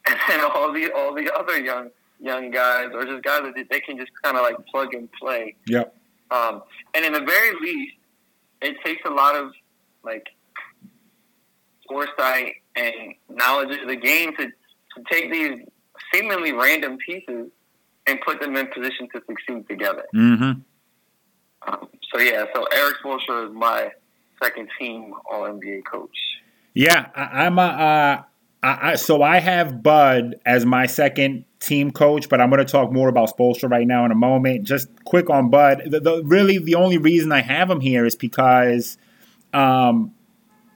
[0.08, 1.90] and then all the all the other young
[2.20, 5.54] young guys or just guys that they can just kind of like plug and play.
[5.66, 5.94] Yep.
[6.30, 6.62] Um,
[6.94, 7.94] and in the very least,
[8.62, 9.52] it takes a lot of
[10.02, 10.26] like
[11.88, 14.50] foresight and knowledge of the game to,
[14.97, 15.61] to take these
[16.12, 17.51] seemingly random pieces
[18.07, 20.05] and put them in position to succeed together.
[20.14, 20.61] Mm-hmm.
[21.68, 23.90] Um, so yeah, so Eric Spoelstra is my
[24.43, 26.16] second team All NBA coach.
[26.74, 27.62] Yeah, I, am a.
[27.62, 28.22] Uh,
[28.62, 32.70] I, I, so I have Bud as my second team coach, but I'm going to
[32.70, 34.64] talk more about Spoelstra right now in a moment.
[34.64, 35.82] Just quick on Bud.
[35.86, 38.97] The, the, really, the only reason I have him here is because
[39.53, 40.14] um,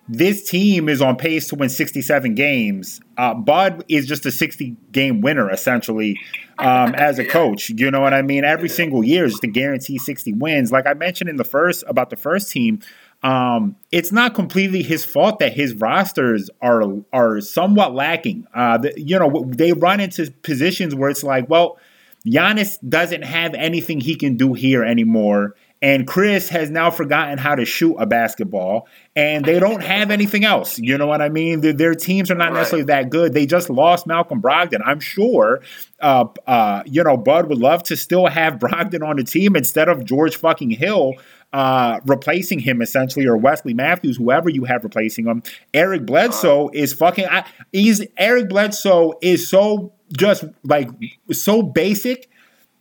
[0.08, 3.00] this team is on pace to win 67 games.
[3.16, 6.18] Uh, Bud is just a 60 game winner, essentially,
[6.58, 7.70] um, as a coach.
[7.70, 8.44] You know what I mean?
[8.44, 10.70] Every single year is just to guarantee 60 wins.
[10.70, 12.80] Like I mentioned in the first about the first team,
[13.22, 16.82] um, it's not completely his fault that his rosters are
[17.12, 18.46] are somewhat lacking.
[18.54, 21.78] Uh, the, you know, they run into positions where it's like, well,
[22.26, 25.54] Giannis doesn't have anything he can do here anymore.
[25.82, 30.44] And Chris has now forgotten how to shoot a basketball, and they don't have anything
[30.44, 30.78] else.
[30.78, 31.60] You know what I mean?
[31.60, 32.60] Their, their teams are not right.
[32.60, 33.34] necessarily that good.
[33.34, 34.80] They just lost Malcolm Brogdon.
[34.84, 35.60] I'm sure,
[36.00, 39.88] uh, uh, you know, Bud would love to still have Brogdon on the team instead
[39.88, 41.14] of George fucking Hill
[41.52, 45.42] uh, replacing him essentially, or Wesley Matthews, whoever you have replacing him.
[45.72, 47.26] Eric Bledsoe is fucking.
[47.26, 50.90] I, he's Eric Bledsoe is so just like
[51.32, 52.28] so basic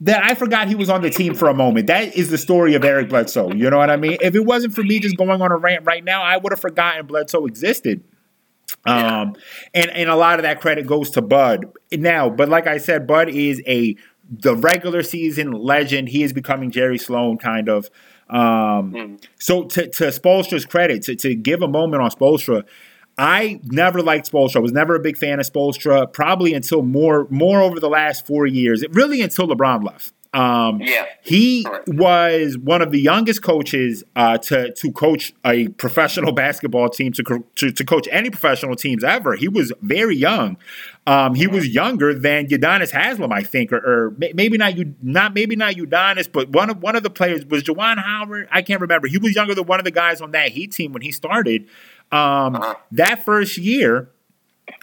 [0.02, 1.88] that I forgot he was on the team for a moment.
[1.88, 3.54] That is the story of Eric Bledsoe.
[3.54, 4.18] You know what I mean?
[4.22, 6.60] If it wasn't for me just going on a rant right now, I would have
[6.60, 8.04] forgotten Bledsoe existed.
[8.86, 9.36] Um,
[9.74, 12.30] and and a lot of that credit goes to Bud now.
[12.30, 13.96] But like I said, Bud is a
[14.30, 16.10] the regular season legend.
[16.10, 17.90] He is becoming Jerry Sloan kind of.
[18.30, 19.24] Um, mm.
[19.40, 22.64] So to to Spoelstra's credit, to to give a moment on Spoelstra,
[23.18, 24.58] I never liked Spoelstra.
[24.58, 28.26] I was never a big fan of Spoelstra, probably until more more over the last
[28.28, 28.84] four years.
[28.92, 30.14] Really until LeBron left.
[30.34, 36.32] Um, yeah, he was one of the youngest coaches uh, to to coach a professional
[36.34, 39.36] basketball team to, to, to coach any professional teams ever.
[39.36, 40.58] He was very young.
[41.08, 45.34] Um, he was younger than Udonis Haslem, I think, or, or, maybe not you not
[45.34, 48.50] maybe not Udonis, but one of one of the players was Juwan Howard.
[48.52, 49.08] I can't remember.
[49.08, 51.70] He was younger than one of the guys on that Heat team when he started.
[52.12, 52.76] Um, uh-huh.
[52.92, 54.10] That first year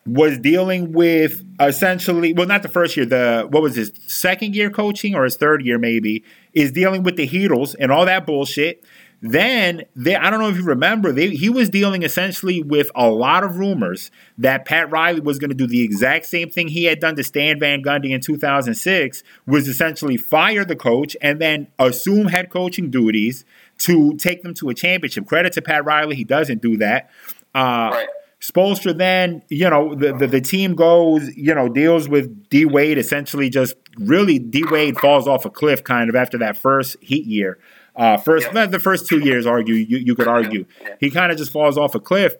[0.06, 4.70] was dealing with essentially, well, not the first year, the what was his second year
[4.70, 8.84] coaching or his third year maybe, is dealing with the Heatles and all that bullshit.
[9.24, 13.08] Then they, I don't know if you remember, they, he was dealing essentially with a
[13.08, 16.84] lot of rumors that Pat Riley was going to do the exact same thing he
[16.84, 21.68] had done to Stan Van Gundy in 2006, was essentially fire the coach and then
[21.78, 23.44] assume head coaching duties
[23.82, 25.26] to take them to a championship.
[25.26, 27.10] Credit to Pat Riley, he doesn't do that.
[27.54, 28.08] Uh, right.
[28.40, 32.98] Spoelstra then, you know, the, the, the, team goes, you know, deals with D Wade
[32.98, 37.24] essentially just really D Wade falls off a cliff kind of after that first Heat
[37.24, 37.58] year.
[37.94, 38.66] Uh, first, yeah.
[38.66, 40.64] the first two years, argue you, you could argue
[40.98, 42.34] he kind of just falls off a cliff.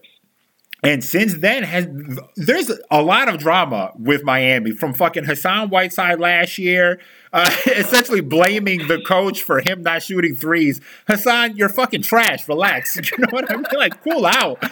[0.85, 1.87] And since then, has
[2.35, 7.01] there's a lot of drama with Miami from fucking Hassan Whiteside last year,
[7.33, 10.81] uh, essentially blaming the coach for him not shooting threes.
[11.07, 12.49] Hassan, you're fucking trash.
[12.49, 12.99] Relax.
[13.13, 13.65] You know what I mean?
[13.77, 14.63] Like, cool out.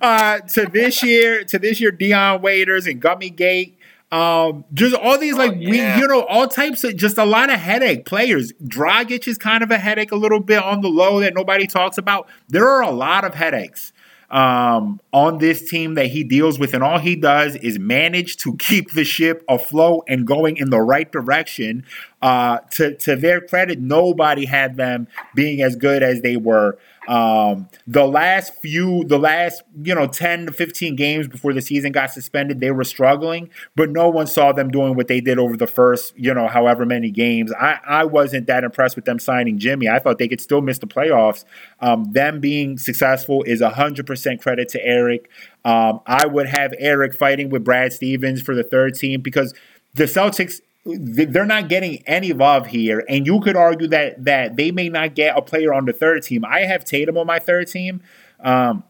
[0.00, 3.76] Uh, to this year, to this year, Dion Waiters and Gummy Gate.
[4.12, 5.96] Um, just all these like oh, yeah.
[5.96, 8.52] we, you know, all types of just a lot of headache players.
[8.64, 11.98] Dragic is kind of a headache a little bit on the low that nobody talks
[11.98, 12.28] about.
[12.48, 13.92] There are a lot of headaches
[14.30, 18.56] um, on this team that he deals with, and all he does is manage to
[18.56, 21.84] keep the ship afloat and going in the right direction.
[22.22, 26.78] Uh, to to their credit, nobody had them being as good as they were
[27.10, 31.90] um, the last few, the last, you know, 10 to 15 games before the season
[31.90, 35.56] got suspended, they were struggling, but no one saw them doing what they did over
[35.56, 37.52] the first, you know, however many games.
[37.52, 39.88] I, I wasn't that impressed with them signing Jimmy.
[39.88, 41.44] I thought they could still miss the playoffs.
[41.80, 45.28] Um, them being successful is 100% credit to Eric.
[45.64, 49.52] Um, I would have Eric fighting with Brad Stevens for the third team because
[49.94, 54.70] the Celtics they're not getting any love here, and you could argue that that they
[54.70, 56.44] may not get a player on the third team.
[56.44, 58.02] I have Tatum on my third team.
[58.40, 58.84] Um,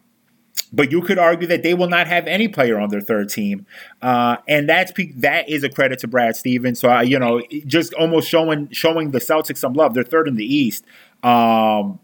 [0.72, 3.66] but you could argue that they will not have any player on their third team,
[4.02, 6.80] uh, and that's that is a credit to Brad Stevens.
[6.80, 9.94] So uh, you know, just almost showing showing the Celtics some love.
[9.94, 10.84] They're third in the East,
[11.22, 11.98] um,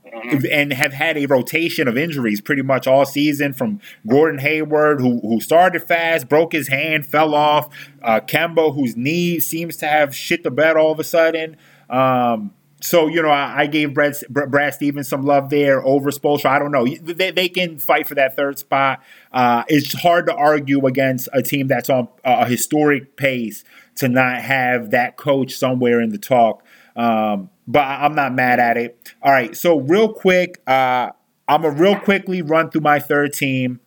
[0.51, 3.53] and have had a rotation of injuries pretty much all season.
[3.53, 7.69] From Gordon Hayward, who who started fast, broke his hand, fell off.
[8.03, 11.57] Uh, Kemba, whose knee seems to have shit the bed all of a sudden.
[11.89, 16.47] Um, so you know, I, I gave Brad, Brad Stevens some love there over Spoelstra.
[16.47, 16.87] I don't know.
[16.87, 19.03] They, they can fight for that third spot.
[19.33, 23.65] Uh, it's hard to argue against a team that's on a historic pace
[23.97, 26.63] to not have that coach somewhere in the talk.
[26.95, 29.13] Um, but I'm not mad at it.
[29.23, 31.11] All right, so real quick, uh,
[31.49, 33.81] I'm gonna real quickly run through my third team.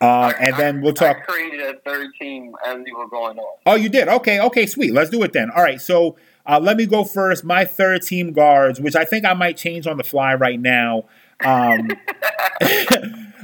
[0.00, 1.16] Uh, and then we'll talk.
[1.16, 3.58] I created a third team as you were going on.
[3.66, 4.06] Oh, you did?
[4.06, 4.92] Okay, okay, sweet.
[4.92, 5.50] Let's do it then.
[5.50, 6.16] All right, so
[6.46, 7.44] uh, let me go first.
[7.44, 11.04] My third team guards, which I think I might change on the fly right now.
[11.44, 11.88] Um,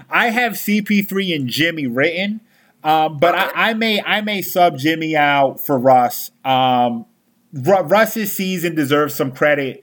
[0.09, 2.41] I have CP3 and Jimmy written,
[2.85, 3.35] um, but.
[3.35, 6.31] I, I, may I may sub Jimmy out for Russ.
[6.45, 7.07] Um,
[7.55, 9.83] Russ's season deserves some credit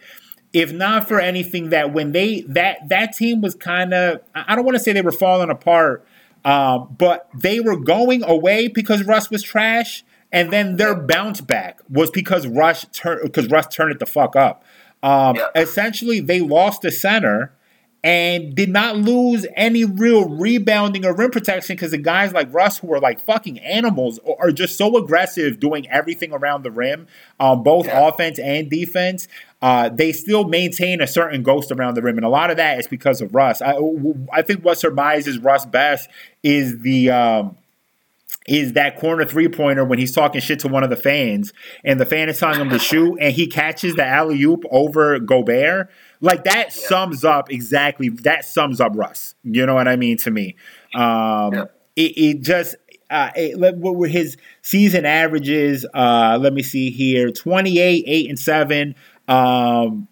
[0.53, 4.65] if not for anything that when they that that team was kind of I don't
[4.65, 6.05] want to say they were falling apart,
[6.43, 11.80] um, but they were going away because Russ was trash, and then their bounce back
[11.89, 14.63] was because Russ turned because Russ turned it the fuck up.
[15.03, 15.47] Um, yeah.
[15.55, 17.53] Essentially, they lost the center
[18.04, 22.80] and did not lose any real rebounding or rim protection because the guys like Russ,
[22.80, 27.08] who are like fucking animals, are just so aggressive doing everything around the rim,
[27.39, 28.08] um, both yeah.
[28.08, 29.28] offense and defense.
[29.62, 32.80] Uh, they still maintain a certain ghost around the rim, and a lot of that
[32.80, 33.62] is because of Russ.
[33.62, 33.78] I,
[34.34, 36.10] I think what surmises Russ best
[36.41, 37.58] is the um,
[38.47, 41.99] is that corner three pointer when he's talking shit to one of the fans, and
[41.99, 45.91] the fan is telling him to shoot, and he catches the alley oop over Gobert.
[46.22, 46.88] Like that yeah.
[46.88, 49.36] sums up exactly that sums up Russ.
[49.43, 50.55] You know what I mean to me.
[50.93, 51.65] Um, yeah.
[51.95, 52.76] it, it, just
[53.09, 55.86] uh, it, what were his season averages?
[55.93, 58.95] Uh, let me see here: twenty eight, eight and seven.
[59.28, 60.07] Um,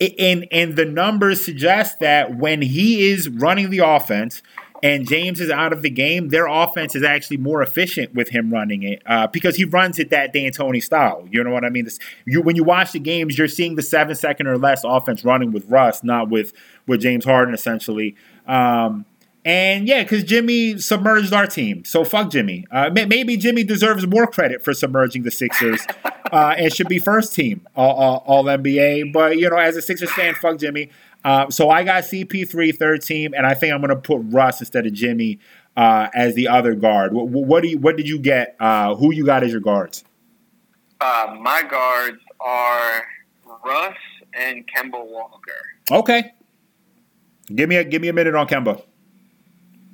[0.00, 4.42] and and the numbers suggest that when he is running the offense
[4.82, 8.52] and James is out of the game, their offense is actually more efficient with him
[8.52, 11.26] running it uh, because he runs it that D'Antoni style.
[11.30, 11.84] You know what I mean?
[11.84, 15.24] This, you when you watch the games, you're seeing the seven second or less offense
[15.24, 16.52] running with Russ, not with
[16.86, 18.16] with James Harden essentially.
[18.46, 19.04] Um,
[19.46, 21.84] and yeah, because Jimmy submerged our team.
[21.84, 22.66] So fuck Jimmy.
[22.68, 25.80] Uh, maybe Jimmy deserves more credit for submerging the Sixers
[26.32, 29.12] uh, and should be first team all, all, all, NBA.
[29.12, 30.90] But, you know, as a Sixers fan, fuck Jimmy.
[31.26, 34.60] Uh, so I got CP3 third team, and I think I'm going to put Russ
[34.60, 35.40] instead of Jimmy
[35.76, 37.12] uh, as the other guard.
[37.12, 37.78] What, what, do you?
[37.78, 38.54] What did you get?
[38.60, 40.04] Uh, who you got as your guards?
[41.00, 43.02] Uh, my guards are
[43.64, 43.96] Russ
[44.34, 45.50] and Kemba Walker.
[45.90, 46.32] Okay.
[47.52, 48.80] Give me a give me a minute on Kemba.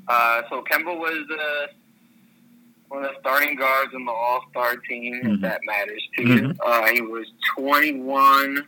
[0.08, 1.66] Uh, so Kemba was uh,
[2.88, 5.34] one of the starting guards in the All Star team, mm-hmm.
[5.36, 6.46] if that matters to mm-hmm.
[6.48, 6.54] you.
[6.62, 7.26] Uh, he was
[7.56, 8.66] 21,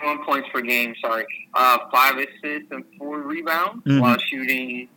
[0.00, 1.26] 21 points per game, sorry.
[1.54, 4.00] Uh, five assists and four rebounds mm-hmm.
[4.00, 4.88] while shooting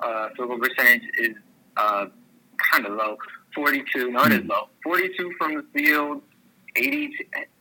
[0.00, 1.36] uh, field goal percentage is
[1.76, 2.06] uh,
[2.72, 3.16] kind of low.
[3.54, 4.50] 42, no, it is mm-hmm.
[4.50, 4.68] low.
[4.82, 6.22] 42 from the field,
[6.76, 7.12] 80,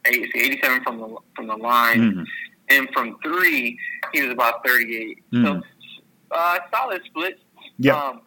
[0.05, 1.99] 87 from the, from the line.
[1.99, 2.23] Mm-hmm
[2.69, 3.77] and from three,
[4.13, 5.23] he was about 38.
[5.31, 5.45] Mm.
[5.45, 5.61] So,
[6.31, 7.39] uh, solid split.
[7.77, 7.95] Yeah.
[7.95, 8.21] Um,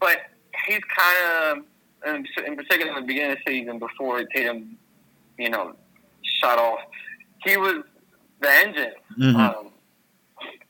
[0.00, 0.18] but
[0.66, 1.64] he's kind
[2.04, 2.14] of,
[2.46, 4.76] in particular, in the beginning of the season, before Tatum,
[5.38, 5.74] you know,
[6.22, 6.80] shot off,
[7.46, 7.82] he was
[8.40, 8.92] the engine.
[9.18, 9.36] Mm-hmm.
[9.36, 9.70] Um,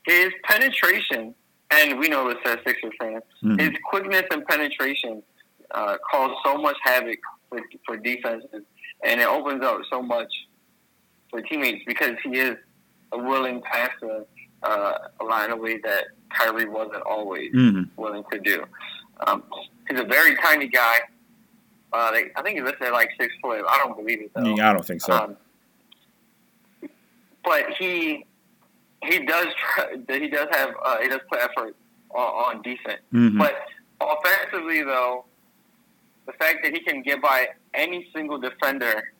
[0.05, 1.35] his penetration,
[1.71, 3.59] and we know this as Sixers fans, mm-hmm.
[3.59, 5.21] his quickness and penetration
[5.71, 7.19] uh, cause so much havoc
[7.49, 8.63] for, for defenses,
[9.03, 10.31] and it opens up so much
[11.29, 12.55] for teammates because he is
[13.11, 14.25] a willing passer
[14.63, 18.01] uh, a lot in a way that Kyrie wasn't always mm-hmm.
[18.01, 18.63] willing to do.
[19.25, 19.43] Um,
[19.89, 20.99] he's a very tiny guy.
[21.93, 23.63] Uh, they, I think he listed like six foot.
[23.67, 24.53] I don't believe it though.
[24.53, 25.13] I don't think so.
[25.13, 25.37] Um,
[27.47, 28.25] but he
[29.03, 29.47] he does
[30.09, 31.75] he does have uh, he does put effort
[32.11, 33.01] on, on defense.
[33.13, 33.37] Mm-hmm.
[33.37, 33.55] But
[34.01, 35.25] offensively though,
[36.25, 39.13] the fact that he can get by any single defender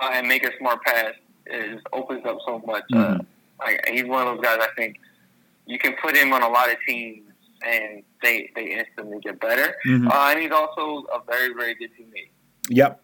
[0.00, 1.12] uh, and make a smart pass
[1.46, 2.84] is opens up so much.
[2.92, 3.20] Uh, mm-hmm.
[3.20, 4.58] Uh, like he's one of those guys.
[4.60, 4.98] I think
[5.66, 7.22] you can put him on a lot of teams
[7.64, 9.76] and they they instantly get better.
[9.86, 10.08] Mm-hmm.
[10.08, 12.30] Uh, and he's also a very very good teammate.
[12.68, 13.00] Yep.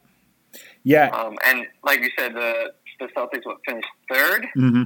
[0.84, 1.08] Yeah.
[1.08, 4.82] Um, and like you said, the the Celtics would finish 3rd mm-hmm.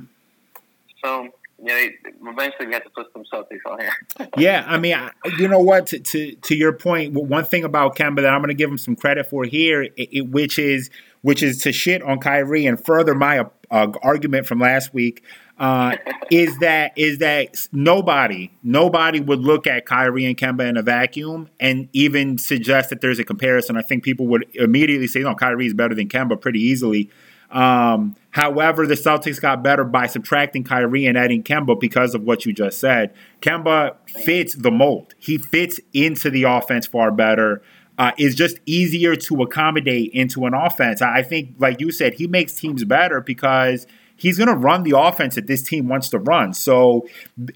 [1.04, 1.28] So
[1.62, 1.86] yeah,
[2.22, 4.28] eventually we have to put some Celtics on here.
[4.36, 4.94] yeah, I mean,
[5.38, 5.86] you know what?
[5.88, 8.76] To, to, to your point, one thing about Kemba that I'm going to give him
[8.76, 10.90] some credit for here, it, it, which is
[11.22, 15.24] which is to shit on Kyrie and further my uh, argument from last week,
[15.58, 15.96] uh,
[16.30, 21.48] is that is that nobody nobody would look at Kyrie and Kemba in a vacuum
[21.58, 23.78] and even suggest that there's a comparison.
[23.78, 27.08] I think people would immediately say, "No, Kyrie is better than Kemba" pretty easily.
[27.50, 32.44] Um, however, the Celtics got better by subtracting Kyrie and adding Kemba because of what
[32.44, 33.14] you just said.
[33.40, 35.14] Kemba fits the mold.
[35.18, 37.62] He fits into the offense far better.
[37.98, 41.00] uh, is just easier to accommodate into an offense.
[41.00, 43.86] I think, like you said, he makes teams better because
[44.16, 46.52] he's going to run the offense that this team wants to run.
[46.52, 47.06] So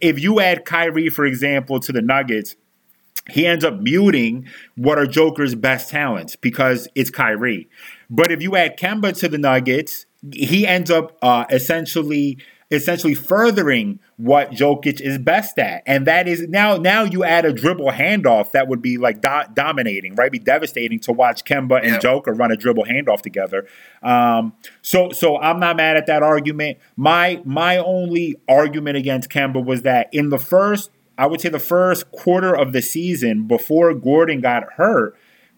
[0.01, 2.57] if you add Kyrie, for example, to the Nuggets,
[3.29, 7.69] he ends up muting what are Joker's best talents because it's Kyrie.
[8.11, 12.39] But if you add Kemba to the Nuggets, he ends up uh, essentially
[12.73, 15.83] essentially furthering what Jokic is best at.
[15.87, 19.53] And that is now now you add a dribble handoff that would be like do-
[19.55, 20.31] dominating, right?
[20.31, 23.67] Be devastating to watch Kemba and Joker run a dribble handoff together.
[24.03, 24.53] Um,
[24.83, 26.79] so so I'm not mad at that argument.
[26.97, 31.59] My my only argument against Kemba was that in the first I would say the
[31.59, 35.17] first quarter of the season before Gordon got hurt,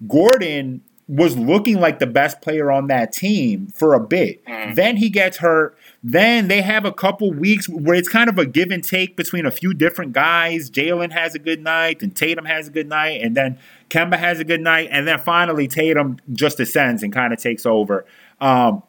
[0.08, 4.44] Gordon was looking like the best player on that team for a bit.
[4.46, 4.74] Mm.
[4.74, 5.76] Then he gets hurt.
[6.02, 9.44] Then they have a couple weeks where it's kind of a give and take between
[9.44, 10.70] a few different guys.
[10.70, 13.58] Jalen has a good night, and Tatum has a good night, and then
[13.90, 17.66] Kemba has a good night, and then finally Tatum just ascends and kind of takes
[17.66, 18.06] over.
[18.40, 18.82] Um,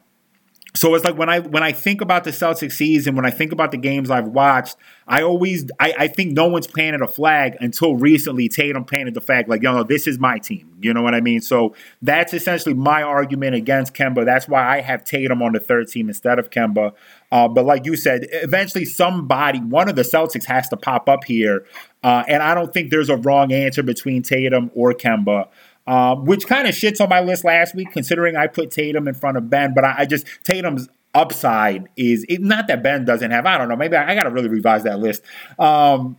[0.76, 3.52] so it's like when I when I think about the Celtics season, when I think
[3.52, 7.56] about the games I've watched, I always I, I think no one's planted a flag
[7.60, 10.76] until recently Tatum planted the flag like, yo, know, this is my team.
[10.80, 11.42] You know what I mean?
[11.42, 14.24] So that's essentially my argument against Kemba.
[14.24, 16.92] That's why I have Tatum on the third team instead of Kemba.
[17.30, 21.22] Uh, but like you said, eventually somebody, one of the Celtics has to pop up
[21.22, 21.64] here.
[22.02, 25.48] Uh, and I don't think there's a wrong answer between Tatum or Kemba
[25.86, 29.14] um, which kind of shits on my list last week, considering I put Tatum in
[29.14, 29.74] front of Ben.
[29.74, 33.46] But I, I just Tatum's upside is it, not that Ben doesn't have.
[33.46, 33.76] I don't know.
[33.76, 35.22] Maybe I, I got to really revise that list.
[35.58, 36.16] Um,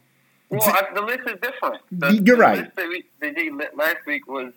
[0.49, 1.81] well, I, the list is different.
[1.91, 2.75] The, you're the right.
[2.75, 4.53] That we they did last week was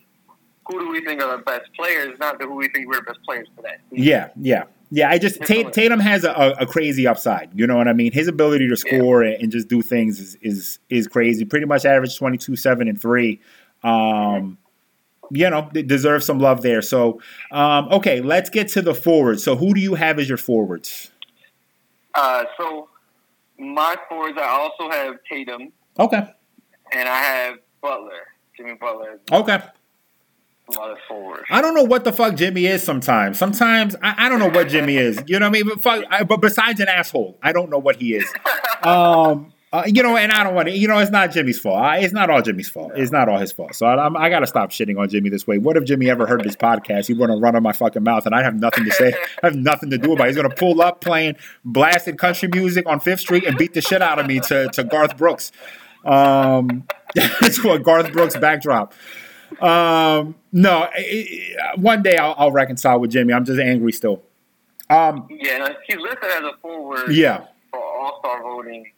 [0.67, 3.03] who do we think are the best players, not the who we think we're the
[3.03, 3.77] best players today.
[3.91, 4.65] Yeah, yeah.
[4.91, 7.51] Yeah, I just Tatum, Tatum has a, a, crazy upside.
[7.55, 8.11] You know what I mean?
[8.11, 9.37] His ability to score yeah.
[9.39, 11.45] and, just do things is, is is crazy.
[11.45, 13.41] Pretty much average 22, 7, and 3.
[13.83, 14.57] Um,
[15.31, 16.83] you know, they deserve some love there.
[16.83, 17.21] So,
[17.51, 19.45] um, okay, let's get to the forwards.
[19.45, 21.11] So, who do you have as your forwards?
[22.15, 22.89] Uh, so,
[23.59, 25.73] my forwards, I also have Tatum.
[25.99, 26.25] Okay.
[26.93, 29.21] And I have Butler, Jimmy Butler.
[29.31, 29.61] Okay.
[31.51, 33.39] I don't know what the fuck Jimmy is sometimes.
[33.39, 35.23] Sometimes I, I don't know what Jimmy is.
[35.27, 35.69] You know what I mean?
[35.69, 38.33] But, fuck, I, but besides an asshole, I don't know what he is.
[38.81, 40.77] Um, uh, you know, and I don't want to.
[40.77, 41.79] You know, it's not Jimmy's fault.
[41.79, 42.93] I, it's not all Jimmy's fault.
[42.97, 43.75] It's not all his fault.
[43.75, 45.59] So I, I got to stop shitting on Jimmy this way.
[45.59, 47.09] What if Jimmy ever heard this podcast?
[47.09, 49.13] He'd want to run on my fucking mouth, and I have nothing to say.
[49.43, 50.25] I have nothing to do about.
[50.25, 50.29] it.
[50.29, 53.83] He's going to pull up playing blasted country music on Fifth Street and beat the
[53.83, 55.53] shit out of me to to Garth Brooks.
[56.05, 58.95] Um, it's what Garth Brooks backdrop.
[59.61, 63.33] Um, no, it, one day I'll, I'll, reconcile with Jimmy.
[63.33, 64.23] I'm just angry still.
[64.89, 67.13] Um, yeah, he's listed as a forward.
[67.13, 67.47] Yeah.
[67.71, 68.93] For All Star voting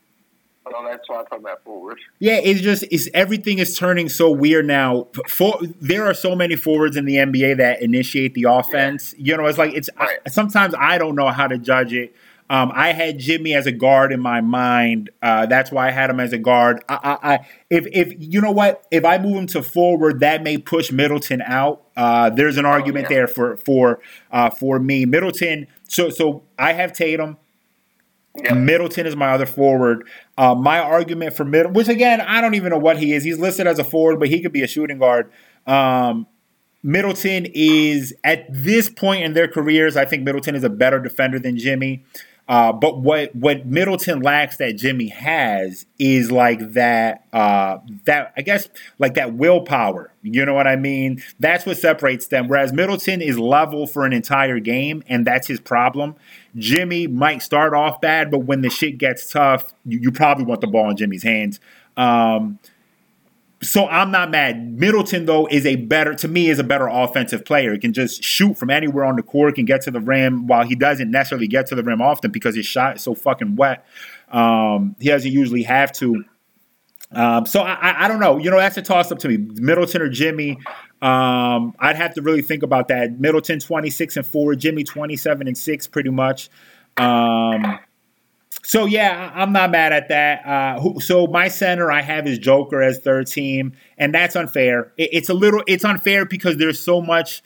[0.65, 1.99] that's why I put that forward.
[2.19, 5.09] Yeah, it's just it's everything is turning so weird now.
[5.29, 9.15] For there are so many forwards in the NBA that initiate the offense.
[9.17, 9.25] Yeah.
[9.25, 10.19] You know, it's like it's right.
[10.25, 12.15] I, sometimes I don't know how to judge it.
[12.51, 15.11] Um, I had Jimmy as a guard in my mind.
[15.23, 16.83] Uh, that's why I had him as a guard.
[16.89, 17.39] I, I, I,
[17.71, 21.43] if if you know what, if I move him to forward, that may push Middleton
[21.43, 21.85] out.
[21.97, 23.17] Uh, there's an oh, argument oh, yeah.
[23.19, 24.01] there for for
[24.33, 25.05] uh, for me.
[25.05, 25.69] Middleton.
[25.87, 27.39] So so I have Tatum.
[28.37, 28.57] Yep.
[28.57, 30.07] Middleton is my other forward.
[30.41, 33.24] Uh, my argument for middle, which again, I don't even know what he is.
[33.24, 35.30] He's listed as a forward, but he could be a shooting guard.
[35.66, 36.26] Um,
[36.82, 41.38] Middleton is, at this point in their careers, I think Middleton is a better defender
[41.38, 42.07] than Jimmy.
[42.51, 48.43] Uh, but what what Middleton lacks that Jimmy has is like that uh, that I
[48.43, 50.13] guess like that willpower.
[50.23, 51.23] You know what I mean?
[51.39, 52.49] That's what separates them.
[52.49, 56.17] Whereas Middleton is level for an entire game, and that's his problem.
[56.57, 60.61] Jimmy might start off bad, but when the shit gets tough, you, you probably want
[60.61, 61.61] the ball in Jimmy's hands.
[61.97, 62.59] Um,
[63.63, 64.79] so I'm not mad.
[64.79, 67.73] Middleton though is a better to me is a better offensive player.
[67.73, 70.47] He can just shoot from anywhere on the court, can get to the rim.
[70.47, 73.57] While he doesn't necessarily get to the rim often because his shot is so fucking
[73.57, 73.85] wet,
[74.31, 76.25] um, he doesn't usually have to.
[77.13, 78.39] Um, so I, I, don't know.
[78.39, 79.37] You know, that's a toss up to me.
[79.37, 80.59] Middleton or Jimmy.
[81.03, 83.19] Um, I'd have to really think about that.
[83.19, 86.51] Middleton 26 and 4, Jimmy 27 and 6, pretty much.
[86.97, 87.81] Um,
[88.63, 90.47] so yeah, I'm not mad at that.
[90.47, 94.93] Uh, so my center I have is Joker as third team, and that's unfair.
[94.97, 97.43] it's a little it's unfair because there's so much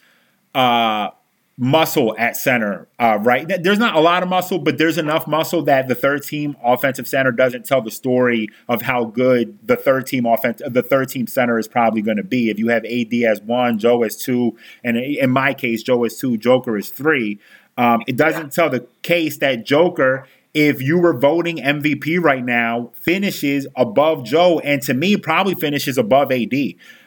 [0.53, 1.09] uh,
[1.57, 3.47] muscle at center, uh, right?
[3.47, 7.07] There's not a lot of muscle, but there's enough muscle that the third team offensive
[7.07, 11.27] center doesn't tell the story of how good the third team offense the third team
[11.27, 12.49] center is probably going to be.
[12.49, 16.17] If you have AD as one, Joe as two, and in my case, Joe is
[16.17, 17.39] two, Joker is three.
[17.77, 22.91] Um, it doesn't tell the case that Joker if you were voting MVP right now,
[22.93, 26.53] finishes above Joe, and to me, probably finishes above AD,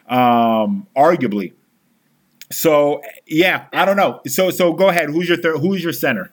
[0.07, 1.55] um, arguably.
[2.53, 4.21] So yeah, I don't know.
[4.27, 5.09] So so go ahead.
[5.09, 5.59] Who's your third?
[5.61, 6.33] Who's your center?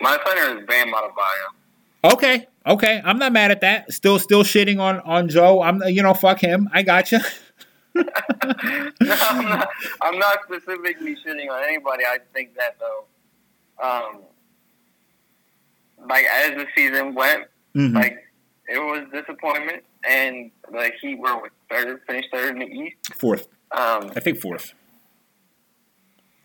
[0.00, 2.12] My center is Bam Adebayo.
[2.12, 3.00] Okay, okay.
[3.04, 3.92] I'm not mad at that.
[3.92, 5.62] Still still shitting on on Joe.
[5.62, 6.68] I'm you know fuck him.
[6.72, 7.24] I got gotcha.
[7.94, 8.02] no,
[9.00, 9.68] I'm not,
[10.02, 12.04] I'm not specifically shitting on anybody.
[12.04, 13.04] I think that though,
[13.84, 14.22] um,
[16.08, 17.44] like as the season went,
[17.74, 17.96] mm-hmm.
[17.96, 18.18] like
[18.68, 22.96] it was disappointment, and the Heat were third, finished third in the East.
[23.14, 23.48] Fourth.
[23.72, 24.74] Um, I think fourth.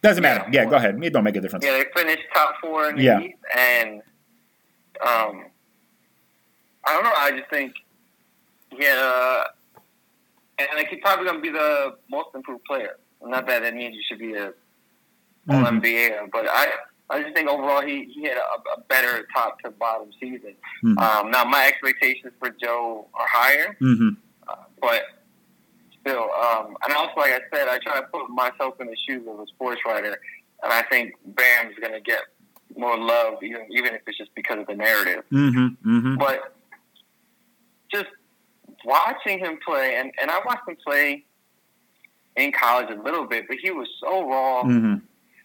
[0.01, 0.47] Doesn't matter.
[0.51, 1.03] Yeah, yeah go ahead.
[1.03, 1.66] It don't make a difference.
[1.66, 3.20] Yeah, they finished top four in the yeah.
[3.20, 4.01] East, and
[5.05, 5.45] um,
[6.86, 7.14] I don't know.
[7.16, 7.74] I just think
[8.78, 9.43] yeah,
[10.60, 12.97] and like he's probably gonna be the most improved player.
[13.24, 14.53] Not that that means you should be a
[15.49, 15.78] all mm-hmm.
[15.80, 16.68] NBA, but I
[17.10, 20.55] I just think overall he, he had a, a better top to bottom season.
[20.84, 20.97] Mm-hmm.
[20.97, 24.10] Um, now my expectations for Joe are higher, mm-hmm.
[24.47, 25.03] uh, but
[26.01, 29.26] still, um, and also like I said, I try to put myself in the shoes
[29.28, 30.20] of a sports writer,
[30.64, 32.22] and I think Bam's going to get
[32.76, 35.24] more love, even even if it's just because of the narrative.
[35.32, 36.16] Mm-hmm, mm-hmm.
[36.18, 36.53] But
[37.89, 38.08] just
[38.84, 41.24] watching him play, and, and I watched him play
[42.36, 44.95] in college a little bit, but he was so raw, mm-hmm.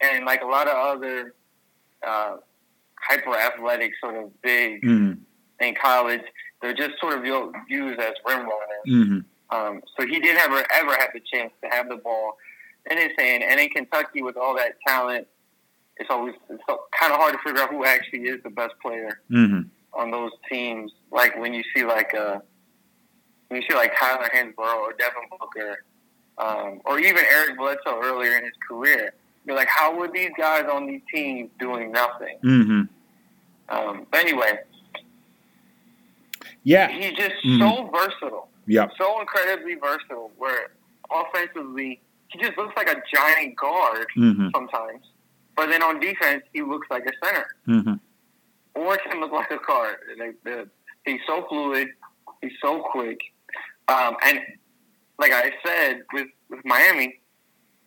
[0.01, 1.35] and like a lot of other
[2.07, 2.37] uh,
[3.01, 5.15] hyper athletic, sort of big mm-hmm.
[5.61, 6.23] in college,
[6.61, 8.87] they're just sort of used as rim runners.
[8.89, 9.19] Mm-hmm.
[9.55, 12.37] Um, so he didn't ever ever have the chance to have the ball
[12.91, 13.43] in his hand.
[13.43, 15.27] And in Kentucky, with all that talent,
[15.97, 16.63] it's always it's
[16.99, 19.63] kind of hard to figure out who actually is the best player mm-hmm.
[19.93, 20.93] on those teams.
[21.11, 22.39] Like when you see like uh,
[23.49, 25.85] when you see like Tyler Hansbrough or Devin Booker,
[26.39, 29.13] um, or even Eric Bledsoe earlier in his career,
[29.45, 32.39] you're like, how were these guys on these teams doing nothing?
[32.45, 32.83] Mm-hmm.
[33.69, 34.61] Um, but anyway,
[36.65, 37.61] yeah, he's just mm-hmm.
[37.61, 38.49] so versatile.
[38.67, 38.89] Yeah.
[38.99, 40.71] So incredibly versatile where
[41.11, 44.49] offensively he just looks like a giant guard mm-hmm.
[44.55, 45.03] sometimes.
[45.57, 47.47] But then on defense he looks like a center.
[47.69, 47.95] Mm-hmm.
[48.75, 49.97] Or can look like a guard.
[50.19, 50.69] Like,
[51.05, 51.89] he's so fluid,
[52.41, 53.21] he's so quick.
[53.89, 54.41] Um, and
[55.19, 57.21] like I said with, with Miami,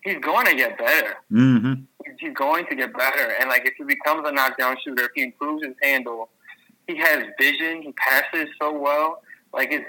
[0.05, 1.15] he's going to get better.
[1.31, 1.73] Mm-hmm.
[2.19, 3.33] He's going to get better.
[3.39, 6.29] And like if he becomes a knockdown shooter, if he improves his handle,
[6.87, 9.21] he has vision, he passes so well.
[9.51, 9.85] Like it's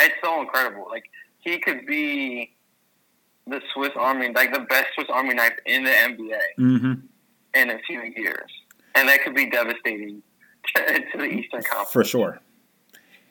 [0.00, 0.86] it's so incredible.
[0.88, 1.04] Like
[1.40, 2.56] he could be
[3.46, 6.92] the Swiss Army, like the best Swiss Army knife in the NBA mm-hmm.
[7.54, 8.50] in a few years,
[8.94, 10.22] and that could be devastating
[10.76, 12.40] to the Eastern Conference for sure.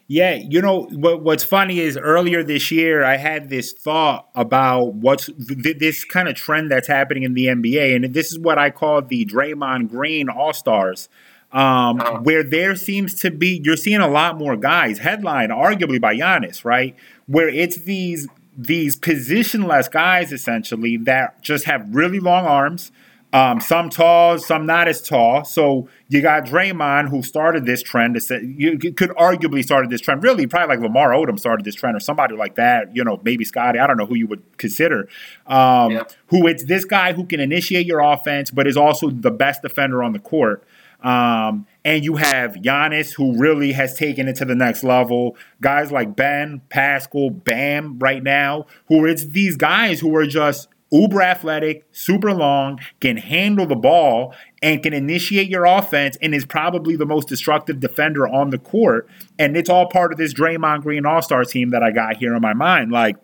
[0.07, 1.23] Yeah, you know what?
[1.23, 6.27] What's funny is earlier this year I had this thought about what's th- this kind
[6.27, 9.89] of trend that's happening in the NBA, and this is what I call the Draymond
[9.89, 11.09] Green All Stars
[11.53, 12.19] um, uh-huh.
[12.23, 16.65] where there seems to be you're seeing a lot more guys headline arguably by Giannis,
[16.65, 16.95] right?
[17.27, 18.27] Where it's these
[18.57, 22.91] these positionless guys essentially that just have really long arms.
[23.33, 25.43] Um, some tall, some not as tall.
[25.43, 28.15] So you got Draymond, who started this trend.
[28.41, 30.21] You could arguably started this trend.
[30.21, 32.95] Really, probably like Lamar Odom started this trend, or somebody like that.
[32.95, 33.79] You know, maybe Scotty.
[33.79, 35.09] I don't know who you would consider.
[35.47, 36.03] Um, yeah.
[36.27, 40.03] Who it's this guy who can initiate your offense, but is also the best defender
[40.03, 40.63] on the court.
[41.01, 45.35] Um, and you have Giannis, who really has taken it to the next level.
[45.59, 51.21] Guys like Ben, Pascal, Bam, right now, who it's these guys who are just uber
[51.21, 56.95] athletic, super long, can handle the ball, and can initiate your offense, and is probably
[56.95, 59.09] the most destructive defender on the court.
[59.39, 62.35] And it's all part of this Draymond Green All Star team that I got here
[62.35, 62.91] in my mind.
[62.91, 63.17] Like,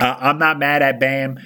[0.00, 1.38] uh, I'm not mad at Bam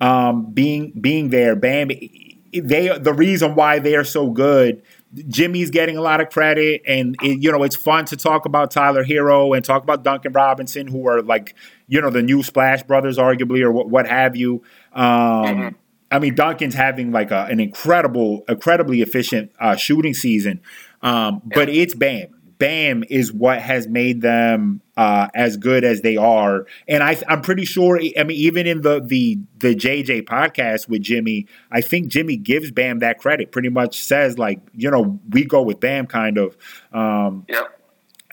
[0.00, 1.56] um, being being there.
[1.56, 4.82] Bam, they the reason why they are so good
[5.28, 8.70] Jimmy's getting a lot of credit, and it, you know it's fun to talk about
[8.70, 11.54] Tyler Herro and talk about Duncan Robinson, who are like
[11.86, 14.62] you know the new Splash Brothers, arguably, or what, what have you.
[14.94, 15.68] Um, mm-hmm.
[16.10, 20.60] I mean, Duncan's having like a, an incredible, incredibly efficient uh, shooting season,
[21.00, 21.54] um, yeah.
[21.54, 22.28] but it's Bam.
[22.58, 27.40] Bam is what has made them uh, as good as they are, and I, I'm
[27.40, 27.98] pretty sure.
[28.16, 32.70] I mean, even in the the the JJ podcast with Jimmy, I think Jimmy gives
[32.70, 33.50] Bam that credit.
[33.50, 36.56] Pretty much says like, you know, we go with Bam, kind of.
[36.92, 37.80] Um, yep.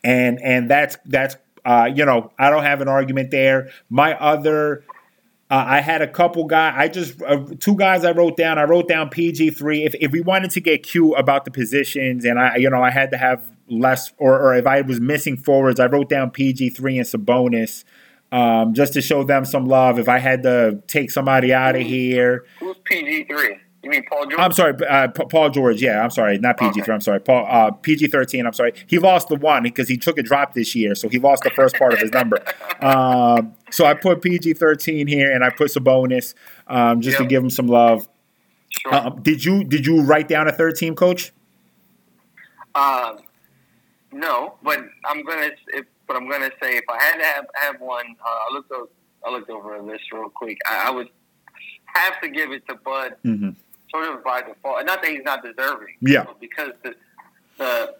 [0.03, 3.71] And and that's that's uh, you know, I don't have an argument there.
[3.89, 4.83] My other.
[5.51, 6.75] Uh, I had a couple guys.
[6.77, 8.59] I just uh, two guys I wrote down.
[8.59, 9.83] I wrote down PG three.
[9.83, 12.91] If if we wanted to get cute about the positions, and I you know I
[12.91, 16.69] had to have less, or, or if I was missing forwards, I wrote down PG
[16.71, 17.83] three and Sabonis
[18.31, 19.97] um, just to show them some love.
[19.97, 23.57] If I had to take somebody out of here, who's PG three?
[23.81, 24.39] You mean Paul George?
[24.39, 25.81] I'm sorry, uh, Paul George.
[25.81, 26.81] Yeah, I'm sorry, not PG three.
[26.81, 26.91] Okay.
[26.91, 28.45] I'm sorry, Paul uh, PG thirteen.
[28.45, 28.73] I'm sorry.
[28.87, 31.49] He lost the one because he took a drop this year, so he lost the
[31.51, 32.43] first part of his number.
[32.81, 36.33] Um, so I put PG thirteen here, and I put Sabonis.
[36.67, 38.07] um, just to give him some love.
[38.69, 38.95] Sure.
[38.95, 41.33] Um, did you did you write down a third team coach?
[42.75, 43.17] Um,
[44.13, 45.49] no, but I'm gonna.
[45.73, 48.71] If, but I'm gonna say if I had to have have one, uh, I looked
[48.71, 48.87] over,
[49.25, 50.57] I looked over a list real quick.
[50.65, 51.09] I, I would
[51.85, 53.49] have to give it to Bud, hmm
[53.91, 54.77] sort of by default.
[54.79, 56.23] and Not that he's not deserving, Yeah.
[56.25, 56.95] but because the
[57.57, 57.95] the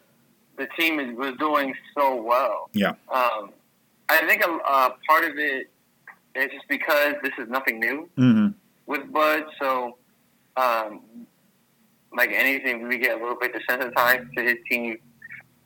[0.58, 2.70] the team is, was doing so well.
[2.74, 2.94] Yeah.
[3.12, 3.52] Um,
[4.10, 5.70] I think a uh, part of it
[6.36, 8.48] is just because this is nothing new hmm
[8.86, 9.44] with Bud.
[9.62, 9.98] So,
[10.58, 11.02] um,
[12.16, 14.98] like anything, we get a little bit desensitized to his team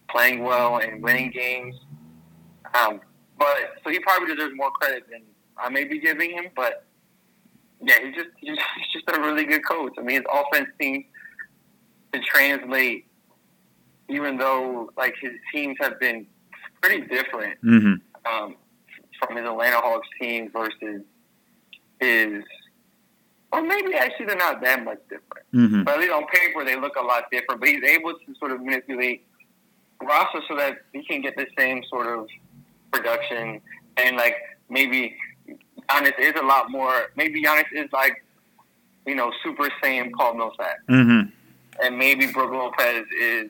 [0.09, 1.75] playing well and winning games.
[2.73, 2.99] Um,
[3.39, 5.21] but so he probably deserves more credit than
[5.57, 6.45] I may be giving him.
[6.55, 6.85] But
[7.83, 8.57] yeah, he's just he's
[8.93, 9.93] just a really good coach.
[9.97, 11.05] I mean, his offense seems
[12.13, 13.05] to translate,
[14.09, 16.25] even though like his teams have been
[16.81, 17.93] pretty different hmm
[18.25, 18.55] um,
[19.19, 21.01] from his Atlanta Hawks team versus
[21.99, 22.43] his,
[23.51, 25.45] or maybe actually they're not that much different.
[25.51, 27.59] hmm But at least on paper they look a lot different.
[27.59, 29.25] But he's able to sort of manipulate
[30.01, 32.27] roster so that he can get the same sort of
[32.91, 33.61] production
[33.97, 34.35] and like
[34.69, 35.15] maybe
[35.89, 36.93] Giannis is a lot more.
[37.15, 38.23] Maybe Giannis is like
[39.05, 41.21] you know Super Saiyan Paul Millsap, hmm
[41.83, 43.49] and maybe Brook Lopez is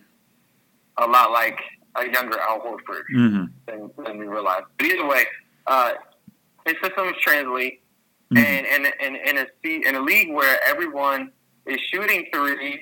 [0.98, 1.60] a lot like
[1.96, 4.64] a younger Al Horford hmm than, than we realize.
[4.78, 5.26] But either way,
[5.68, 5.94] uh,
[6.66, 7.82] his systems translate,
[8.32, 8.38] Mhm.
[8.40, 11.32] and and and in a in a league where everyone
[11.66, 12.80] is shooting threes,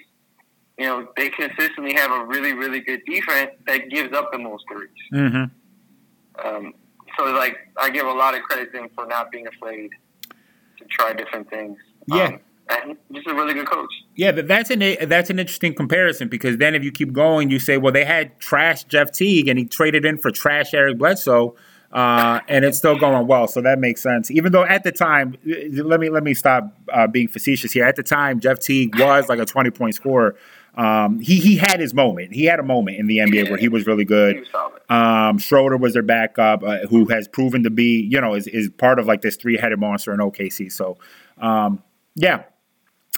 [0.77, 4.63] you know they consistently have a really really good defense that gives up the most
[4.71, 4.89] threes.
[5.11, 5.43] hmm
[6.43, 6.73] Um,
[7.17, 9.91] so like I give a lot of credit to him for not being afraid
[10.77, 11.77] to try different things.
[12.07, 12.25] Yeah.
[12.25, 12.39] Um,
[12.69, 13.91] and he's just a really good coach.
[14.15, 17.59] Yeah, but that's an that's an interesting comparison because then if you keep going, you
[17.59, 21.55] say, well, they had trash Jeff Teague and he traded in for trash Eric Bledsoe,
[21.91, 23.47] uh, and it's still going well.
[23.47, 24.31] So that makes sense.
[24.31, 27.83] Even though at the time, let me let me stop uh, being facetious here.
[27.83, 30.35] At the time, Jeff Teague was like a twenty point scorer.
[30.75, 32.33] Um, he he had his moment.
[32.33, 34.45] He had a moment in the NBA where he was really good.
[34.53, 34.81] was.
[34.89, 38.69] Um, Schroeder was their backup, uh, who has proven to be, you know, is, is
[38.69, 40.71] part of like this three headed monster in OKC.
[40.71, 40.97] So,
[41.39, 41.83] um,
[42.15, 42.43] yeah,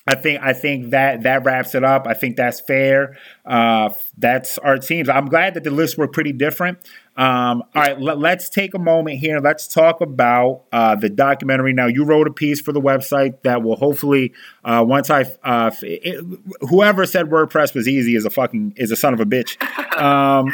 [0.06, 2.08] I think I think that that wraps it up.
[2.08, 3.18] I think that's fair.
[3.46, 5.08] Uh, that's our teams.
[5.08, 6.80] I'm glad that the lists were pretty different.
[7.16, 9.40] Um, all right, let, us take a moment here.
[9.40, 11.72] Let's talk about uh, the documentary.
[11.72, 14.34] Now, you wrote a piece for the website that will hopefully,
[14.64, 16.26] uh, once I, uh, it,
[16.62, 19.62] whoever said WordPress was easy is a fucking is a son of a bitch.
[19.94, 20.48] Um,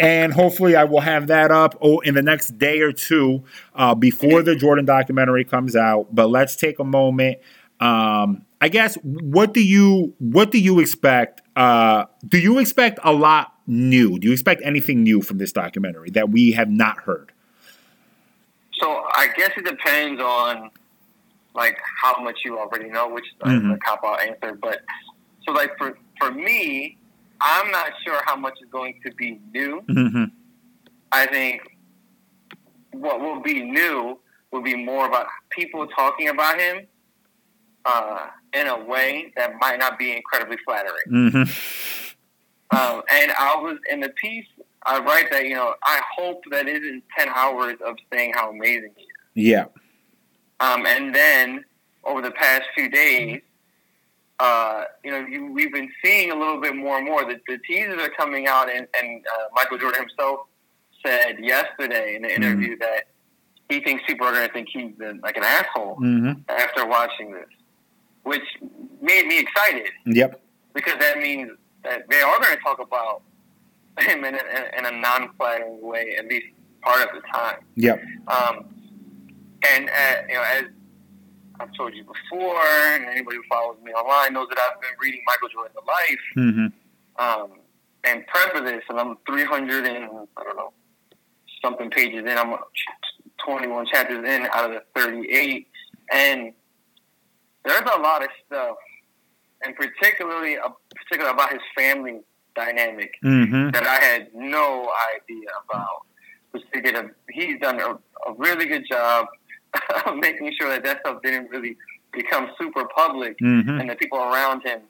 [0.00, 3.44] and hopefully, I will have that up oh, in the next day or two
[3.76, 6.12] uh, before the Jordan documentary comes out.
[6.12, 7.38] But let's take a moment.
[7.78, 11.42] Um, I guess what do you what do you expect?
[11.54, 14.18] Uh, do you expect a lot new?
[14.18, 17.30] Do you expect anything new from this documentary that we have not heard?
[18.80, 20.70] So I guess it depends on
[21.54, 23.74] like how much you already know, which is Mhm.
[23.74, 24.54] a cop out answer.
[24.58, 24.80] But
[25.44, 26.96] so like for for me,
[27.42, 29.82] I'm not sure how much is going to be new.
[29.90, 30.24] Mm-hmm.
[31.12, 31.60] I think
[32.92, 34.18] what will be new
[34.52, 36.86] will be more about people talking about him
[37.84, 41.06] uh, in a way that might not be incredibly flattering.
[41.10, 42.76] Mm-hmm.
[42.76, 44.46] Um, and I was in the piece.
[44.86, 48.92] I write that you know I hope that isn't ten hours of saying how amazing
[48.96, 49.08] he is.
[49.34, 49.64] Yeah.
[50.60, 51.64] Um, and then
[52.04, 53.40] over the past few days,
[54.38, 57.24] uh, you know, you, we've been seeing a little bit more and more.
[57.24, 60.40] The, the teasers are coming out, and, and uh, Michael Jordan himself
[61.04, 63.04] said yesterday in the interview that
[63.68, 66.40] he thinks people are going to think he's been like an asshole Mm-hmm.
[66.48, 67.48] after watching this,
[68.24, 68.42] which
[69.00, 70.40] made me excited Yep.
[70.74, 71.50] because that means
[71.84, 73.22] that they are going to talk about
[74.00, 76.46] him in a, in a non-flattering way, at least
[76.82, 77.58] part of the time.
[77.76, 78.02] Yep.
[78.28, 78.64] Um,
[79.68, 80.64] and uh, you know, as
[81.60, 85.22] I've told you before, and anybody who follows me online knows that I've been reading
[85.26, 87.24] Michael Jordan: The Life Mm-hmm.
[87.24, 87.58] um,
[88.04, 90.04] and prep for this, and I'm 300 and
[90.36, 90.72] I don't know
[91.62, 92.28] something pages in.
[92.28, 92.54] I'm
[93.46, 95.66] 21 chapters in out of the 38,
[96.12, 96.52] and
[97.64, 98.76] there's a lot of stuff,
[99.64, 102.20] and particularly uh, particularly about his family
[102.54, 103.70] dynamic Mm-hmm.
[103.70, 106.02] that I had no idea about.
[106.52, 107.94] Which they did a, he's done a,
[108.28, 109.26] a really good job
[110.06, 111.76] of making sure that that stuff didn't really
[112.12, 113.80] become super public Mm-hmm.
[113.80, 114.82] and the people around him.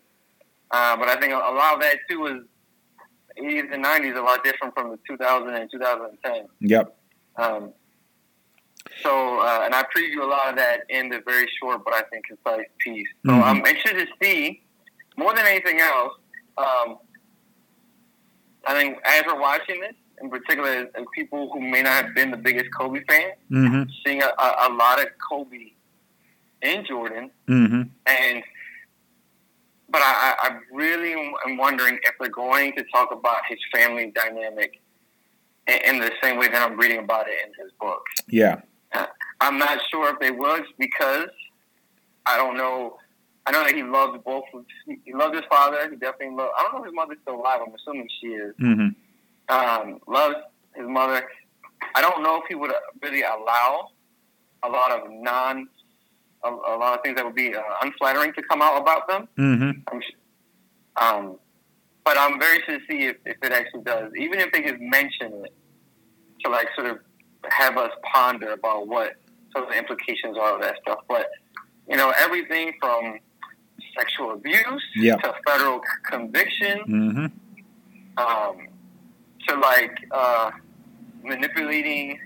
[0.71, 2.43] Uh, but I think a a lot of that too was
[3.39, 6.47] 80s and 90s a lot different from the 2000 and 2010.
[6.61, 6.97] Yep.
[7.37, 7.73] Um,
[9.03, 12.03] so, uh, and I preview a lot of that in the very short but I
[12.11, 13.09] think concise piece.
[13.27, 13.43] So Mhm.
[13.43, 14.63] I'm interested to see,
[15.17, 16.13] more than anything else,
[16.59, 16.99] um,
[18.67, 22.31] I think as we're watching this, in particular, as people who may not have been
[22.31, 23.83] the biggest Kobe fan, Mm-hmm.
[24.05, 25.73] seeing a, a, lot of Kobe
[26.63, 27.83] in Jordan, Mm-hmm.
[28.07, 28.43] and
[29.91, 31.13] but I, I I really
[31.47, 34.81] am wondering if they're going to talk about his family dynamic
[35.69, 38.03] in, in the same way that I'm reading about it in his book.
[38.29, 38.61] Yeah.
[39.41, 41.29] I'm not sure if they will because
[42.27, 42.97] I don't know.
[43.47, 44.45] I know that he loves both.
[44.55, 44.65] of-
[45.05, 45.91] He loves his father.
[45.91, 46.51] He definitely loves.
[46.59, 47.61] I don't know if his mother's still alive.
[47.67, 48.55] I'm assuming she is.
[48.57, 49.55] Mm-hmm.
[49.55, 50.37] Um, loves
[50.75, 51.29] his mother.
[51.95, 52.73] I don't know if he would
[53.03, 53.91] really allow
[54.63, 55.69] a lot of non,
[56.43, 59.29] a, a lot of things that would be uh, unflattering to come out about them.
[59.39, 59.71] Mm-hmm.
[60.97, 61.37] I'm, um,
[62.05, 64.81] but I'm very interested to see if, if it actually does, even if they just
[64.81, 65.53] mention it,
[66.45, 66.99] to like sort of
[67.51, 69.15] have us ponder about what
[69.53, 71.01] some of the implications are of that stuff.
[71.09, 71.31] But
[71.89, 73.19] you know, everything from
[73.99, 75.17] sexual abuse Yeah.
[75.17, 77.27] to federal conviction Mm-hmm.
[78.19, 78.69] um,
[79.49, 80.51] to like uh,
[81.23, 82.19] manipulating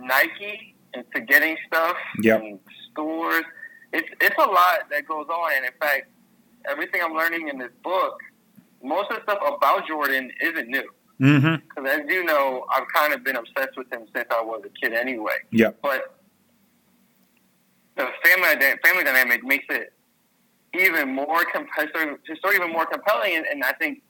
[0.00, 2.40] Nike into getting stuff Yep.
[2.42, 2.60] in
[2.90, 3.44] stores.
[3.92, 6.08] It's it's a lot that goes on, and in fact,
[6.70, 8.18] everything I'm learning in this book,
[8.82, 10.88] most of the stuff about Jordan isn't new.
[11.20, 11.66] Mm-hmm.
[11.68, 14.70] Because as you know, I've kind of been obsessed with him since I was a
[14.80, 15.38] kid, anyway.
[15.50, 15.70] Yeah.
[15.82, 16.14] But
[17.96, 19.92] the family family dynamic makes it
[20.74, 24.02] even more compelling, story even more compelling, and, and I think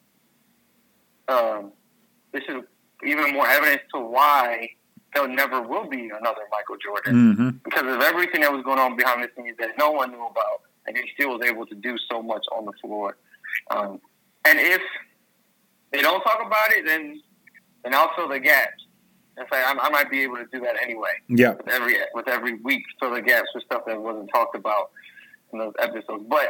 [1.28, 1.72] um,
[2.32, 2.62] this is
[3.04, 4.70] even more evidence to why
[5.14, 7.48] there never will be another Michael Jordan Mm-hmm.
[7.64, 10.62] because of everything that was going on behind the scenes that no one knew about,
[10.86, 13.16] and he still was able to do so much on the floor.
[13.70, 14.00] Um,
[14.44, 14.82] and if
[15.92, 17.20] they don't talk about it, then
[17.84, 18.84] then I'll fill the gaps.
[19.38, 21.58] In fact, I, I might be able to do that anyway Yep.
[21.58, 24.90] with every with every week, fill the gaps with stuff that wasn't talked about
[25.52, 26.24] in those episodes.
[26.28, 26.46] But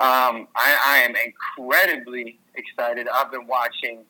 [0.00, 3.06] um, I, I am incredibly excited.
[3.08, 4.04] I've been watching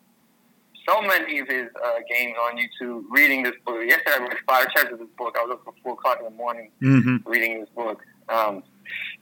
[0.89, 3.77] so many of his uh, games on YouTube, reading this book.
[3.87, 5.37] Yesterday, I read five chapters of this book.
[5.39, 7.29] I was up at four o'clock in the morning Mm-hmm.
[7.31, 8.01] reading this book.
[8.29, 8.63] Um,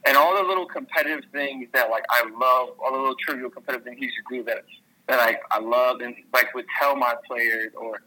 [0.07, 3.83] and all the little competitive things that like I love, all the little trivial competitive
[3.85, 4.63] things he used to do that
[5.11, 8.01] that I, I loved and like would tell my players or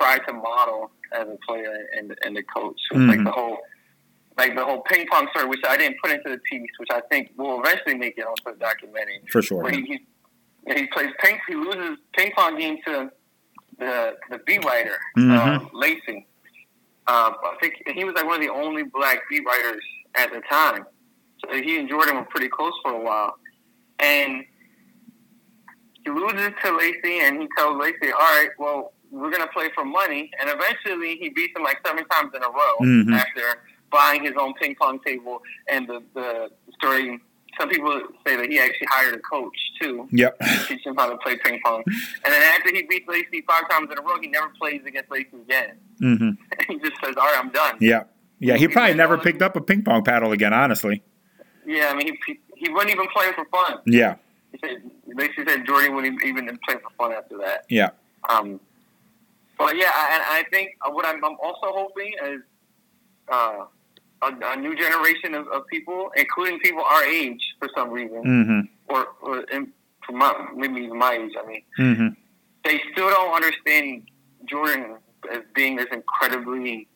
[0.00, 2.76] try to model as a player and and the coach.
[2.90, 3.58] So it's like the whole
[4.38, 7.00] like the whole ping pong story, which I didn't put into the piece, which I
[7.10, 9.20] think will eventually make it onto the documentary.
[9.30, 9.62] For sure.
[9.62, 13.10] Where he, he he plays ping, he loses ping pong game to
[13.78, 15.36] the the beat writer, Mhm.
[15.36, 16.26] uh, Lacy.
[17.08, 19.82] Uh, I think he was like one of the only black beat writers
[20.16, 20.84] at the time.
[21.44, 23.36] So he and Jordan were pretty close for a while.
[24.00, 24.44] And
[26.06, 29.68] he loses to Lacy and he tells Lacy, all right, well, we're going to play
[29.74, 30.30] for money.
[30.40, 33.14] And eventually he beats him like seven times in a row Mhm.
[33.14, 33.60] after
[33.90, 35.42] buying his own ping pong table.
[35.68, 37.20] And the, the story,
[37.58, 40.38] some people say that he actually hired a coach too Yep.
[40.68, 41.82] teach him how to play ping pong.
[41.86, 45.10] And then after he beats Lacy five times in a row, he never plays against
[45.10, 45.78] Lacy again.
[46.02, 46.30] Mm-hmm.
[46.72, 48.02] he just says, "All right, I'm done." Yeah.
[48.38, 48.56] Yeah.
[48.56, 50.52] He probably never picked up a ping pong paddle again.
[50.52, 51.02] Honestly.
[51.64, 53.78] Yeah, I mean, he he wasn't even playing for fun.
[53.86, 54.16] Yeah.
[54.52, 57.64] He said Lacy said Jordan wouldn't even play for fun after that.
[57.68, 57.90] Yeah.
[58.28, 58.60] Um,
[59.58, 62.40] but yeah, I, and I think what I'm, I'm also hoping is
[63.32, 63.64] uh,
[64.22, 68.94] a, a new generation of, of people, including people our age, for some reason, Mm-hmm.
[68.94, 69.72] or, or in,
[70.04, 71.32] for my, maybe even my age.
[71.42, 72.08] I mean, Mm-hmm.
[72.64, 74.08] they still don't understand
[74.44, 74.96] Jordan
[75.32, 76.86] as being this incredibly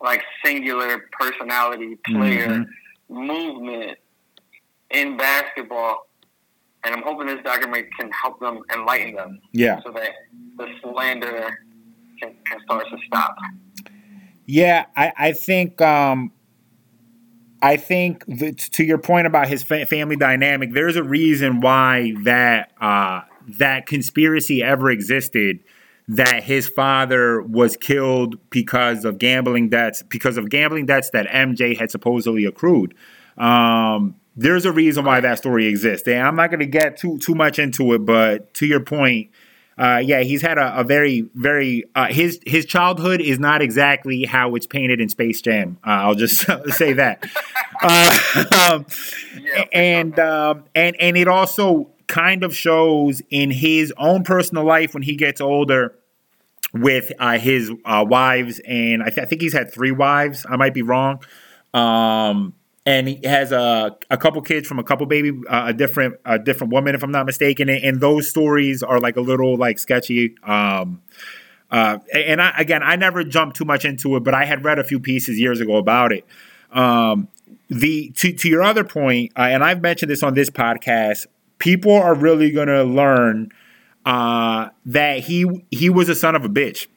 [0.00, 2.66] like singular personality player Mhm.
[3.08, 3.98] movement
[4.90, 6.06] in basketball.
[6.84, 9.80] And I'm hoping this documentary can help them enlighten them Yeah.
[9.84, 10.10] so that
[10.56, 11.58] the slander
[12.20, 13.36] can, can start to stop.
[14.46, 16.32] Yeah, I, I think um,
[17.62, 22.12] I think that to your point about his fa- family dynamic, there's a reason why
[22.24, 23.20] that uh,
[23.58, 25.60] that conspiracy ever existed.
[26.08, 31.78] That his father was killed because of gambling debts, because of gambling debts that MJ
[31.78, 32.94] had supposedly accrued.
[33.38, 36.08] Um, there's a reason why that story exists.
[36.08, 39.30] And I'm not going to get too too much into it, but to your point,
[39.78, 44.24] uh, yeah, he's had a, a very, very uh, his his childhood is not exactly
[44.24, 45.78] how it's painted in Space Jam.
[45.86, 47.24] Uh, I'll just say that.
[47.84, 48.86] Uh, um,
[49.40, 54.94] Yeah, and um, and and it also kind of shows in his own personal life
[54.94, 55.94] when he gets older
[56.72, 60.46] with uh, his uh, wives, and I, th- I think he's had three wives.
[60.48, 61.24] I might be wrong.
[61.74, 62.54] Um,
[62.84, 66.38] and he has a, a couple kids from a couple baby uh, a different a
[66.38, 67.68] different woman if I'm not mistaken.
[67.68, 71.02] And, and those stories are like a little like sketchy um
[71.70, 74.78] uh and I again I never jumped too much into it but I had read
[74.78, 76.26] a few pieces years ago about it.
[76.72, 77.28] Um
[77.68, 81.26] the to to your other point uh, and I've mentioned this on this podcast
[81.58, 83.50] people are really going to learn
[84.04, 86.88] uh that he he was a son of a bitch.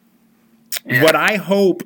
[1.02, 1.84] What I hope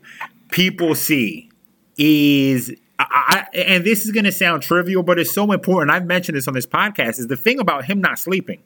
[0.49, 1.49] people see
[1.97, 2.73] is
[3.09, 5.91] I, I, and this is going to sound trivial, but it's so important.
[5.91, 7.19] I've mentioned this on this podcast.
[7.19, 8.61] Is the thing about him not sleeping,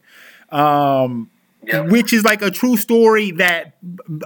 [0.50, 1.30] um,
[1.66, 1.86] Yep.
[1.88, 3.76] which is like a true story that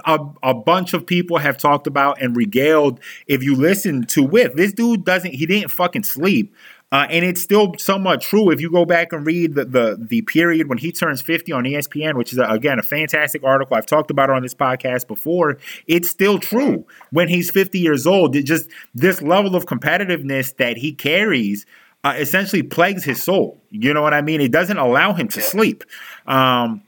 [0.05, 2.99] a, a bunch of people have talked about and regaled.
[3.27, 6.53] If you listen to with this dude, doesn't he didn't fucking sleep.
[6.91, 10.21] Uh, and it's still somewhat true if you go back and read the, the the
[10.23, 13.75] period when he turns 50 on ESPN, which is, a, again, a fantastic article.
[13.75, 15.59] I've talked about it on this podcast before.
[15.85, 16.85] It's still true.
[17.11, 21.65] When he's 50 years old, it just this level of competitiveness that he carries
[22.03, 23.61] uh, essentially plagues his soul.
[23.69, 24.41] You know what I mean?
[24.41, 25.83] It doesn't allow him to sleep.
[26.25, 26.81] Um,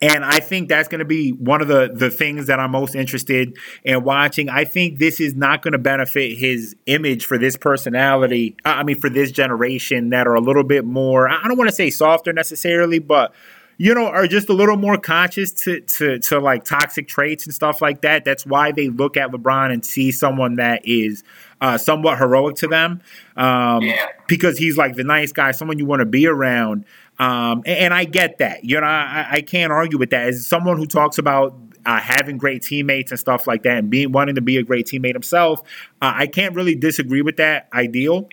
[0.00, 2.94] and I think that's going to be one of the the things that I'm most
[2.94, 4.48] interested in watching.
[4.48, 8.56] I think this is not going to benefit his image for this personality.
[8.64, 11.28] I mean, for this generation that are a little bit more.
[11.28, 13.34] I don't want to say softer necessarily, but
[13.80, 17.54] you know, are just a little more conscious to to to like toxic traits and
[17.54, 18.24] stuff like that.
[18.24, 21.22] That's why they look at LeBron and see someone that is
[21.60, 23.00] uh, somewhat heroic to them,
[23.36, 24.06] um, Yeah.
[24.26, 26.84] because he's like the nice guy, someone you want to be around.
[27.18, 28.64] Um, and, and I get that.
[28.64, 30.28] You know, I, I can't argue with that.
[30.28, 34.12] As someone who talks about uh, having great teammates and stuff like that, and being
[34.12, 35.60] wanting to be a great teammate himself,
[36.02, 38.28] uh, I can't really disagree with that ideal.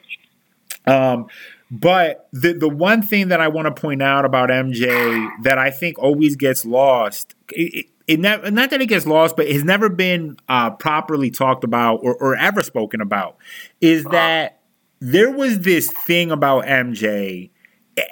[0.85, 1.27] Um,
[1.71, 5.71] but the the one thing that I want to point out about MJ that I
[5.71, 9.63] think always gets lost, it, it, it never, not that it gets lost, but has
[9.63, 13.37] never been uh, properly talked about or, or ever spoken about,
[13.81, 14.59] is that
[14.99, 17.49] there was this thing about MJ.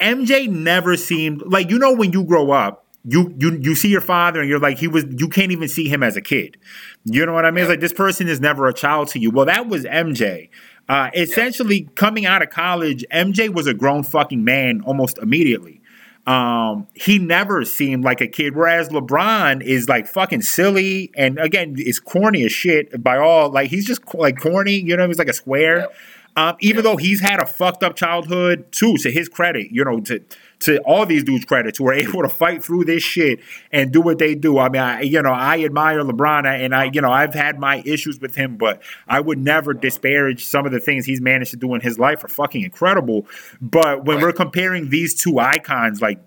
[0.01, 4.01] MJ never seemed like you know when you grow up, you you you see your
[4.01, 6.57] father and you're like he was you can't even see him as a kid.
[7.05, 7.63] You know what I mean?
[7.63, 9.29] It's like this person is never a child to you.
[9.29, 10.49] Well, that was MJ.
[10.87, 15.81] Uh, essentially, coming out of college, MJ was a grown fucking man almost immediately.
[16.25, 21.75] Um, he never seemed like a kid, whereas LeBron is like fucking silly and again
[21.77, 23.49] is corny as shit by all.
[23.51, 25.07] Like he's just like corny, you know.
[25.07, 25.89] He's like a square.
[26.35, 29.99] Um, even though he's had a fucked up childhood too, to his credit, you know,
[30.01, 30.23] to
[30.61, 33.39] to all these dudes' credit, who are able to fight through this shit
[33.71, 34.57] and do what they do.
[34.57, 37.83] I mean, I, you know, I admire LeBron, and I, you know, I've had my
[37.85, 41.57] issues with him, but I would never disparage some of the things he's managed to
[41.57, 43.27] do in his life are fucking incredible.
[43.61, 46.19] But when we're comparing these two icons, like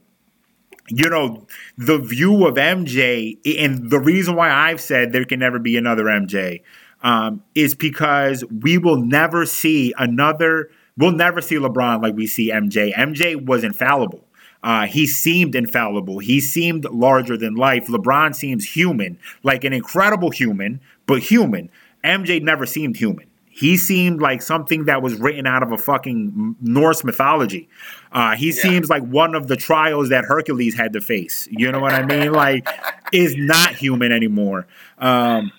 [0.89, 1.47] you know,
[1.77, 6.05] the view of MJ, and the reason why I've said there can never be another
[6.05, 6.63] MJ
[7.07, 10.69] um, is because we will never see another,
[10.99, 12.93] we'll never see LeBron like we see MJ.
[12.93, 14.25] MJ was infallible.
[14.65, 16.19] Uh, he seemed infallible.
[16.19, 17.87] He seemed larger than life.
[17.87, 21.71] LeBron seems human, like an incredible human, but human.
[22.03, 23.29] MJ never seemed human.
[23.49, 27.69] He seemed like something that was written out of a fucking Norse mythology.
[28.11, 31.49] Uh, he seems like one of the trials that Hercules had to face.
[31.53, 32.33] You know what I mean?
[32.33, 32.69] Like,
[33.13, 34.67] is not human anymore.
[34.99, 35.53] Um,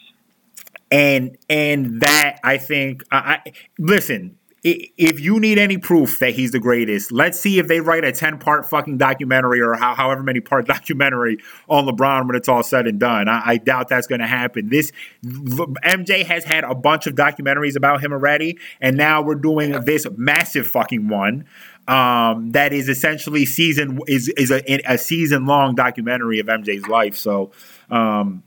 [0.92, 4.38] and and that I think I, I listen.
[4.70, 8.12] If you need any proof that he's the greatest, let's see if they write a
[8.12, 11.38] ten part fucking documentary or how, however many part documentary
[11.70, 13.30] on LeBron when it's all said and done.
[13.30, 14.68] I, I doubt that's going to happen.
[14.68, 14.92] This
[15.24, 20.06] MJ has had a bunch of documentaries about him already, and now we're doing this
[20.18, 21.46] massive fucking one
[21.88, 27.16] um, that is essentially season is is a, a season long documentary of MJ's life.
[27.16, 27.52] So.
[27.90, 28.44] Um,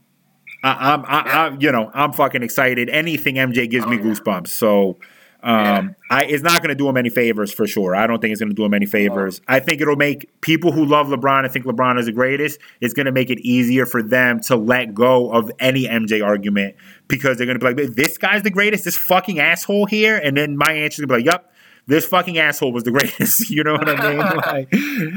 [0.62, 2.88] I, I'm, I, I, you know, I'm fucking excited.
[2.90, 4.48] Anything MJ gives me goosebumps.
[4.48, 4.98] So,
[5.42, 7.96] um, I it's not going to do him any favors for sure.
[7.96, 9.40] I don't think it's going to do him any favors.
[9.48, 12.60] I think it'll make people who love LeBron and think LeBron is the greatest.
[12.82, 16.76] It's going to make it easier for them to let go of any MJ argument
[17.08, 18.84] because they're going to be like, "This guy's the greatest.
[18.84, 21.52] This fucking asshole here," and then my answer is going to be like, "Yep,
[21.86, 23.48] This fucking asshole was the greatest.
[23.50, 24.18] You know what I mean?
[24.36, 24.68] Like,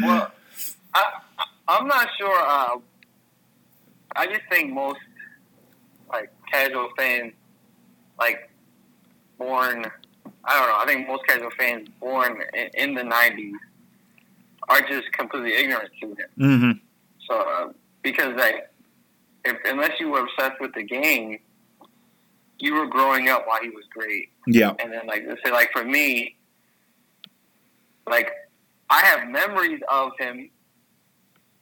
[0.01, 0.31] Well,
[0.93, 1.03] I,
[1.67, 2.39] I'm not sure.
[2.39, 2.77] Uh,
[4.15, 4.99] I just think most
[6.53, 7.33] casual fans,
[8.19, 8.49] like
[9.37, 9.85] born,
[10.45, 10.77] I don't know.
[10.79, 13.51] I think most casual fans born in, in the '90s
[14.69, 16.29] are just completely ignorant to him.
[16.37, 16.71] hmm
[17.27, 17.73] So uh,
[18.03, 18.69] because like,
[19.45, 21.39] if, unless you were obsessed with the game,
[22.59, 24.29] you were growing up while he was great.
[24.47, 24.73] Yeah.
[24.79, 26.35] And then like let's say like for me,
[28.09, 28.31] like
[28.89, 30.49] I have memories of him,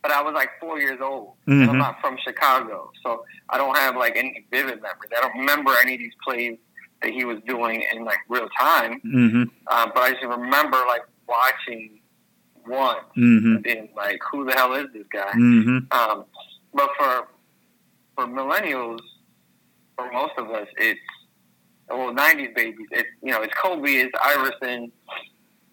[0.02, 1.36] but I was like four years old.
[1.48, 1.69] And Mhm.
[1.69, 5.11] I'm not from Chicago, so I don't have like any vivid memories.
[5.15, 6.57] I don't remember any of these plays
[7.02, 8.99] that he was doing in like real time.
[9.02, 11.99] hmm Uh, but I just remember like watching
[12.65, 16.26] one hmm and being like, "Who the hell is this guy?" hmm Um,
[16.73, 17.28] but for
[18.15, 18.99] for millennials,
[19.95, 20.99] for most of us, it's
[21.90, 22.88] well, '90s babies.
[22.91, 24.91] It's you know, it's Kobe, it's Iverson,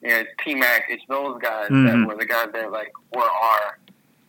[0.02, 3.22] you know, it's T Mac, it's those guys that were the guys that like were
[3.22, 3.78] our,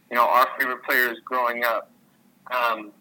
[0.10, 1.92] you know, our favorite players growing up.
[2.52, 2.92] Um,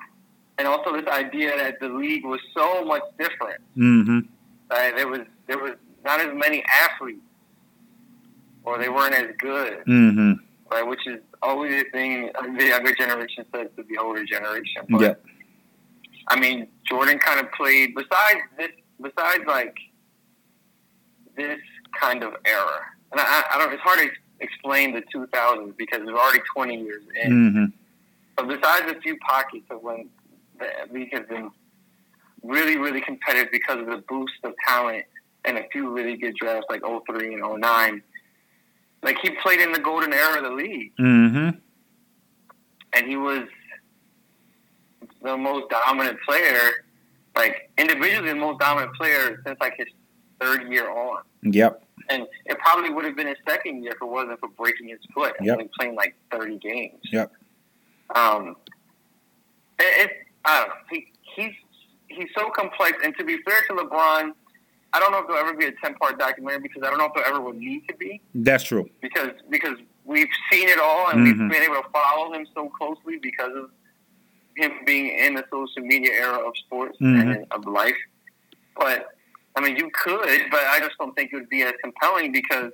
[0.59, 3.61] and also this idea that the league was so much different.
[3.75, 4.19] hmm
[4.71, 4.95] Right?
[4.95, 5.73] There was there was
[6.05, 7.21] not as many athletes,
[8.65, 10.33] or they weren't as good, Mm-hmm.
[10.71, 10.87] right?
[10.87, 14.83] Which is always a thing the younger generation says to the older generation.
[14.91, 15.15] But, Yeah.
[16.31, 18.71] I mean, Jordan kind of played besides this,
[19.01, 19.75] besides like
[21.37, 21.59] this
[21.99, 22.81] kind of era,
[23.13, 23.73] and I, I don't.
[23.73, 24.11] It's hard to
[24.41, 27.33] explain the 2000s because it's already 20 years in.
[27.33, 27.65] Mm-hmm.
[28.37, 30.09] But besides a few pockets of when
[30.59, 31.51] the league has been
[32.43, 35.05] really, really competitive because of the boost of talent
[35.45, 38.03] and a few really good drafts like 03 and 09,
[39.03, 41.59] like he played in the golden era of the league, Mm-hmm.
[42.93, 43.43] and he was
[45.23, 46.85] the most dominant player,
[47.37, 49.89] like individually the most dominant player since like his
[50.41, 51.23] third year on.
[51.43, 51.83] Yep.
[52.11, 54.99] And it probably would have been his second year if it wasn't for breaking his
[55.15, 55.53] foot and Yep.
[55.59, 57.01] only playing like 30 games.
[57.13, 57.33] Yep.
[58.15, 58.57] Um,
[59.79, 60.11] it, it,
[60.45, 60.75] I don't know.
[60.91, 61.07] He,
[61.37, 61.53] he's,
[62.09, 62.99] he's so complex.
[63.05, 64.33] And to be fair to LeBron,
[64.95, 67.07] I don't know if there'll ever be a 10 part documentary because I don't know
[67.07, 68.89] if there ever will need to be That's true.
[69.03, 71.25] because, because we've seen it all and Mhm.
[71.41, 73.71] we've been able to follow him so closely because of
[74.57, 77.21] him being in the social media era of sports Mhm.
[77.21, 77.95] and of life.
[78.77, 79.09] But
[79.59, 82.71] I mean, you could, but I just don't think it would be as compelling because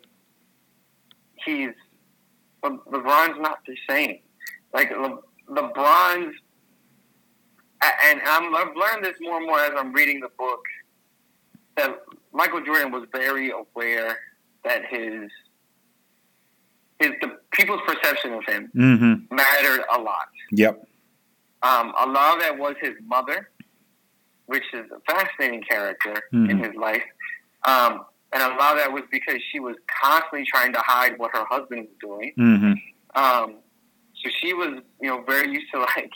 [1.46, 1.70] he's
[2.62, 4.18] Le- LeBron's not the same.
[4.74, 6.34] Like Le, LeBron's,
[7.82, 10.60] and I'm, I've learned this more and more as I'm reading the book
[11.76, 12.02] that
[12.32, 14.18] Michael Jordan was very aware
[14.64, 15.30] that his
[17.00, 19.34] his the people's perception of him Mm-hmm.
[19.34, 20.28] mattered a lot.
[20.52, 20.86] Yep.
[21.62, 23.50] Um, a lot of that was his mother,
[24.46, 26.64] which is a fascinating character in Mhm.
[26.66, 27.04] his life.
[27.64, 31.30] Um, and a lot of that was because she was constantly trying to hide what
[31.34, 32.32] her husband was doing.
[32.38, 32.72] Mm-hmm.
[33.22, 33.56] Um,
[34.22, 36.10] so she was, you know, very used to like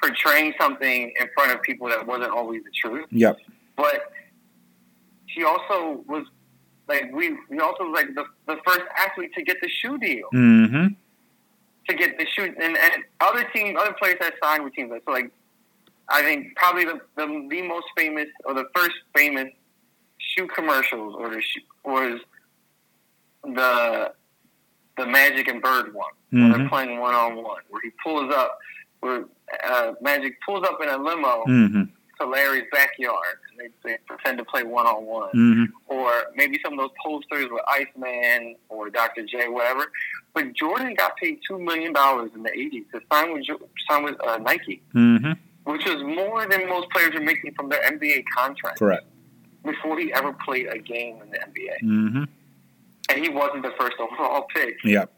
[0.00, 3.06] portraying something in front of people that wasn't always the truth.
[3.10, 3.38] Yep.
[3.76, 4.12] But
[5.26, 6.24] she also was
[6.88, 10.28] like we we also was like the the first athlete to get the shoe deal
[10.34, 10.86] Mm-hmm.
[11.88, 15.02] to get the shoe and, and other teams other players that signed with teams like
[15.06, 15.30] so like
[16.12, 19.48] I think probably the, the the most famous or the first famous
[20.18, 22.20] shoe commercials or the shoe, was
[23.44, 24.12] the
[24.96, 28.58] the Magic and Bird one where they're playing one on one where he pulls up
[29.00, 29.24] where
[29.68, 31.82] uh, Magic pulls up in a limo Mm-hmm.
[32.20, 35.64] to Larry's backyard and they, they pretend to play one on one Mm-hmm.
[35.88, 39.24] or maybe some of those posters with Iceman or Dr.
[39.26, 39.90] J, whatever.
[40.34, 43.44] But Jordan got paid two million dollars in the '80s to sign with
[43.88, 45.32] sign with uh, Nike, Mm-hmm.
[45.64, 49.04] Which was more than most players are making from their NBA contract Correct.
[49.64, 51.82] before he ever played a game in the NBA.
[51.82, 52.24] Mm-hmm.
[53.10, 54.76] And he wasn't the first overall pick.
[54.84, 55.12] Yep.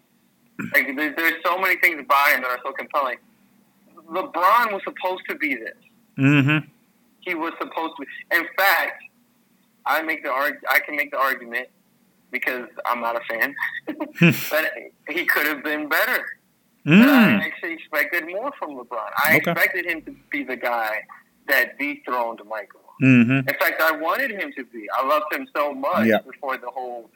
[0.72, 3.16] Like, there, there's so many things about him that are so compelling.
[4.08, 5.74] LeBron was supposed to be this.
[6.18, 6.66] Mm-hmm.
[7.20, 8.02] He was supposed to.
[8.02, 8.36] Be.
[8.36, 9.02] In fact,
[9.86, 11.68] I make the arg- I can make the argument
[12.30, 13.54] because I'm not a fan
[14.50, 14.72] but
[15.08, 16.24] he could have been better.
[16.84, 17.40] But I Mm.
[17.40, 19.10] actually expected more from LeBron.
[19.16, 19.50] I Okay.
[19.50, 21.02] expected him to be the guy
[21.48, 22.80] that dethroned Michael.
[23.02, 23.48] Mm-hmm.
[23.48, 24.86] In fact, I wanted him to be.
[24.98, 26.18] I loved him so much Yeah.
[26.30, 27.10] before the whole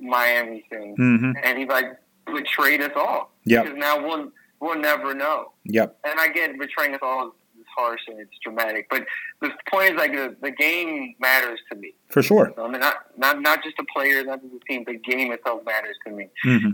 [0.00, 1.32] Miami thing, Mm-hmm.
[1.42, 1.86] and he like
[2.26, 3.32] betrayed us all.
[3.44, 3.64] Yep.
[3.64, 5.52] Because now we'll we'll never know.
[5.64, 5.98] Yep.
[6.04, 7.28] And I get betraying us all
[7.58, 9.06] is harsh and it's dramatic, but
[9.40, 11.94] the point is like the, the game matters to me.
[12.08, 12.52] For sure.
[12.58, 14.84] I mean, not not not just the players, not just the team.
[14.86, 16.28] The game itself matters to me.
[16.46, 16.70] Mm-hmm.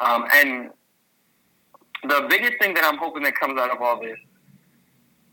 [0.00, 0.70] Um, and
[2.04, 4.18] the biggest thing that I'm hoping that comes out of all this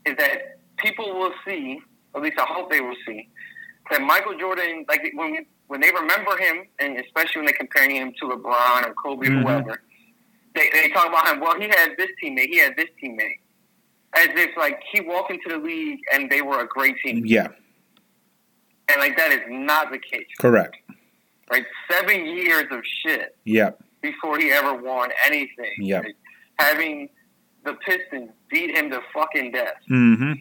[0.06, 1.80] is that people will see,
[2.14, 3.28] at least I hope they will see,
[3.90, 7.96] that Michael Jordan, like when we, when they remember him, and especially when they're comparing
[7.96, 9.38] him to LeBron or Kobe Mhm.
[9.40, 9.82] or whoever,
[10.54, 11.40] they, they talk about him.
[11.40, 13.40] Well, he had this teammate, he had this teammate,
[14.14, 17.48] as if like he walked into the league and they were a great team, Yeah.
[18.88, 20.26] and like that is not the case.
[20.38, 20.76] Correct.
[21.50, 23.36] Right, seven years of shit.
[23.44, 23.80] Yep.
[24.00, 25.72] before he ever won anything.
[25.98, 26.14] Like,
[26.58, 27.08] having
[27.64, 29.74] the Pistons beat him to fucking death.
[29.90, 30.32] Mm-hmm.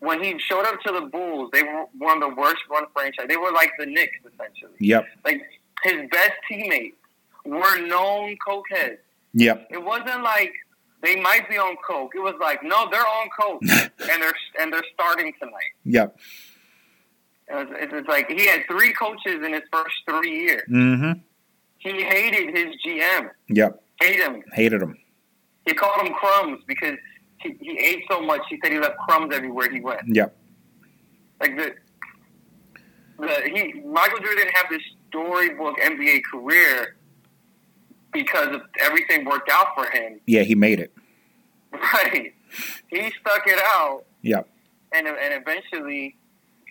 [0.00, 3.26] When he showed up to the Bulls, they were one of the worst run franchise.
[3.28, 4.72] They were like the Knicks, essentially.
[4.78, 5.06] Yep.
[5.24, 5.42] Like
[5.82, 6.96] his best teammates
[7.44, 8.98] were known cokeheads.
[9.34, 9.68] Yep.
[9.70, 10.52] It wasn't like
[11.02, 12.12] they might be on coke.
[12.14, 13.60] It was like no, they're on coke,
[14.10, 15.72] and they're and they're starting tonight.
[15.84, 16.16] Yep.
[17.48, 20.68] It was, it's like he had three coaches in his first three years.
[20.70, 21.20] Mm-hmm.
[21.78, 23.30] He hated his GM.
[23.48, 23.82] Yep.
[24.00, 24.42] Hate him.
[24.52, 24.96] Hated him.
[25.70, 26.96] He called him crumbs because
[27.40, 28.40] he, he ate so much.
[28.50, 30.00] He said he left crumbs everywhere he went.
[30.06, 30.36] Yep.
[31.40, 31.74] Like the
[33.20, 36.96] the he Michael Jordan didn't have this storybook NBA career
[38.12, 40.20] because of everything worked out for him.
[40.26, 40.92] Yeah, he made it.
[41.72, 42.34] Right.
[42.88, 44.48] He stuck it out Yep.
[44.92, 46.16] and and eventually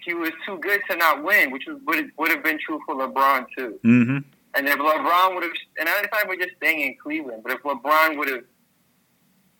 [0.03, 2.95] he was too good to not win, which was, would would have been true for
[2.95, 3.79] LeBron too.
[3.85, 4.17] Mm-hmm.
[4.55, 7.63] And if LeBron would have, and I decided we're just staying in Cleveland, but if
[7.63, 8.43] LeBron would have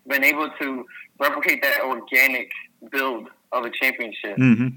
[0.10, 0.86] been able to
[1.20, 2.50] replicate that organic
[2.92, 4.68] build of a championship, Mm-hmm.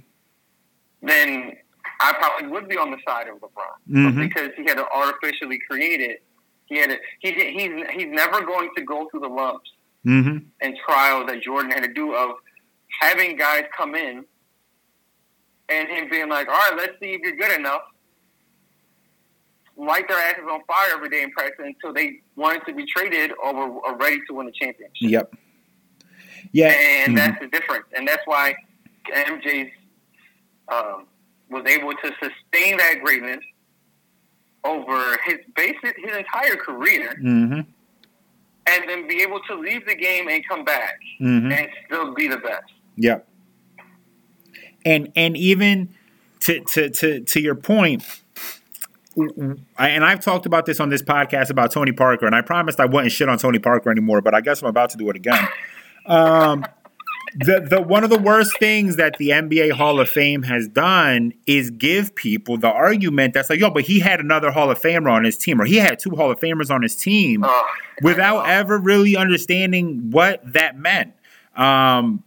[1.02, 1.56] then
[2.00, 3.76] I probably would be on the side of LeBron.
[3.90, 4.16] Mhm.
[4.28, 6.22] Because he had to artificially create it,
[6.66, 9.70] he had to, he he's he's never going to go through the lumps
[10.04, 10.38] Mm-hmm.
[10.60, 12.30] and trials that Jordan had to do of
[13.00, 14.24] having guys come in
[15.68, 17.82] and him being like, all right, let's see if you're good enough.
[19.84, 23.32] Light their asses on fire every day in practice until they wanted to be traded
[23.42, 24.92] or were are ready to win the championship.
[25.00, 25.34] Yep.
[26.52, 26.68] Yeah.
[26.70, 27.16] And Mhm.
[27.16, 27.86] that's the difference.
[27.96, 28.54] And that's why
[29.12, 29.70] MJ's
[30.68, 31.06] um,
[31.50, 33.40] was able to sustain that greatness
[34.64, 37.60] over his basic his entire career Mm-hmm.
[38.66, 41.50] and then be able to leave the game and come back Mm-hmm.
[41.52, 42.70] and still be the best.
[42.96, 43.26] Yep.
[44.84, 45.88] And and even
[46.40, 48.21] to to to to your point,
[49.16, 52.86] and I've talked about this on this podcast about Tony Parker, and I promised I
[52.86, 55.48] wouldn't shit on Tony Parker anymore, but I guess I'm about to do it again.
[56.06, 56.64] Um,
[57.34, 61.32] the the one of the worst things that the NBA Hall of Fame has done
[61.46, 65.10] is give people the argument that's like, yo, but he had another Hall of Famer
[65.10, 67.66] on his team, or he had two Hall of Famers on his team Oh,
[68.02, 71.14] without ever really understanding what that meant.
[71.56, 72.22] Um,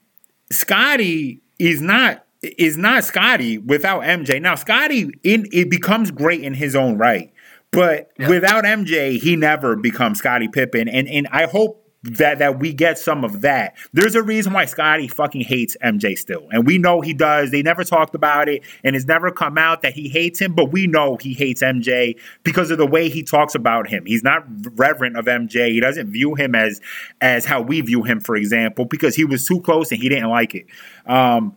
[0.51, 2.24] Scottie is not
[2.57, 4.41] is not Scottie without MJ.
[4.41, 7.31] Now Scottie in it becomes great in his own right,
[7.71, 8.29] but Yeah.
[8.29, 10.87] without MJ, he never becomes Scottie Pippen.
[10.87, 13.73] And and I hope that that we get some of that.
[13.91, 17.49] There's a reason why Scottie fucking hates MJ still, and we know he does.
[17.49, 20.53] They never talked about it, and it's never come out that he hates him.
[20.53, 24.05] But we know he hates MJ because of the way he talks about him.
[24.05, 24.43] He's not
[24.75, 25.71] reverent of MJ.
[25.71, 26.79] He doesn't view him as
[27.21, 30.29] as how we view him, for example, because he was too close and he didn't
[30.29, 30.67] like it.
[31.07, 31.55] Um,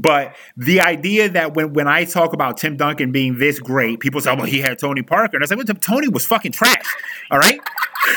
[0.00, 4.20] but the idea that when, when I talk about Tim Duncan being this great, people
[4.20, 6.84] say, "Oh, well, he had Tony Parker," and I say, well, Tony was fucking trash.
[7.30, 7.60] All right,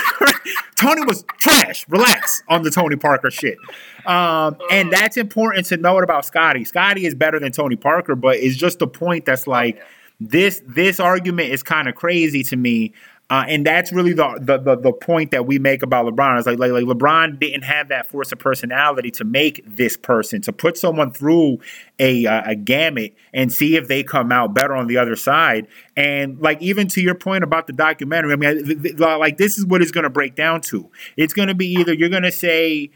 [0.75, 1.87] Tony was trash.
[1.89, 3.57] Relax on the Tony Parker shit.
[4.05, 6.65] Um, and that's important to note about Scottie.
[6.65, 9.81] Scottie is better than Tony Parker, but it's just a point that's like
[10.19, 10.61] this.
[10.67, 12.93] This argument is kind of crazy to me.
[13.29, 16.39] Uh, and that's really the, the the the point that we make about LeBron.
[16.39, 20.41] It's like, like like LeBron didn't have that force of personality to make this person
[20.41, 21.59] to put someone through
[21.99, 25.67] a uh, a gamut and see if they come out better on the other side.
[25.95, 29.59] And like even to your point about the documentary, I mean, th- th- like this
[29.59, 30.89] is what it's going to break down to.
[31.15, 32.89] It's going to be either you're going to say,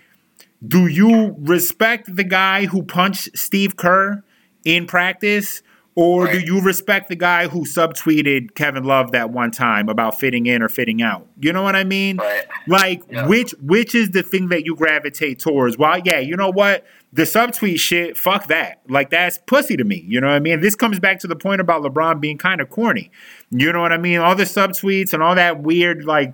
[0.68, 4.24] do you respect the guy who punched Steve Kerr
[4.66, 5.62] in practice?
[5.96, 10.48] Or do you respect the guy who subtweeted Kevin Love that one time about fitting
[10.48, 11.28] in or fitting out?
[11.40, 12.18] You know what I mean?
[12.18, 12.46] Right.
[12.68, 13.28] Like Yeah.
[13.28, 15.78] which which is the thing that you gravitate towards?
[15.78, 16.84] Well, yeah, you know what?
[17.12, 18.82] The subtweet shit, fuck that.
[18.90, 20.04] Like that's pussy to me.
[20.08, 20.62] You know what I mean?
[20.62, 23.12] This comes back to the point about LeBron being kind of corny.
[23.52, 24.18] You know what I mean?
[24.18, 26.34] All the subtweets and all that weird like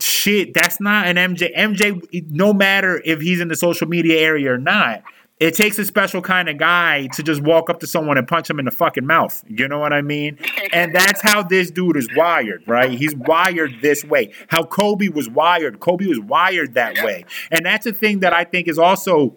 [0.00, 1.54] shit, that's not an MJ.
[1.56, 5.02] MJ, no matter if he's in the social media area or not,
[5.38, 8.48] it takes a special kind of guy to just walk up to someone and punch
[8.48, 9.44] him in the fucking mouth.
[9.48, 10.38] You know what I mean?
[10.72, 12.90] And that's how this dude is wired, right?
[12.90, 14.32] He's wired this way.
[14.48, 15.80] How Kobe was wired.
[15.80, 17.24] Kobe was wired that way.
[17.50, 19.36] And that's a thing that I think is also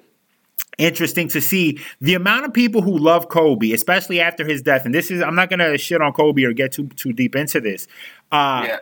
[0.78, 4.86] interesting to see the amount of people who love Kobe, especially after his death.
[4.86, 7.60] And this is I'm not gonna shit on Kobe or get too too deep into
[7.60, 7.88] this.
[8.32, 8.78] Uh, Yeah.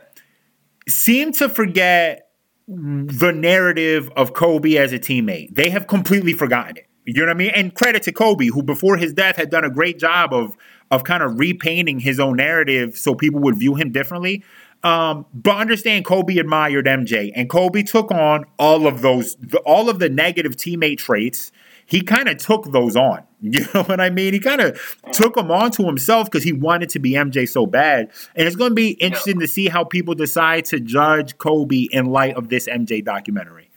[0.87, 2.29] seem to forget
[2.67, 5.55] the narrative of Kobe as a teammate.
[5.55, 6.86] They have completely forgotten it.
[7.07, 7.51] You know what I mean?
[7.55, 10.57] And credit to Kobe, who before his death had done a great job of
[10.91, 14.43] of kind of repainting his own narrative so people would view him differently.
[14.83, 19.89] Um, but understand, Kobe admired MJ, and Kobe took on all of those, the, all
[19.89, 21.51] of the negative teammate traits.
[21.85, 23.23] He kind of took those on.
[23.39, 24.33] You know what I mean?
[24.33, 24.81] He kind of
[25.11, 28.11] took them onto himself because he wanted to be MJ so bad.
[28.35, 32.07] And it's going to be interesting to see how people decide to judge Kobe in
[32.07, 33.69] light of this MJ documentary.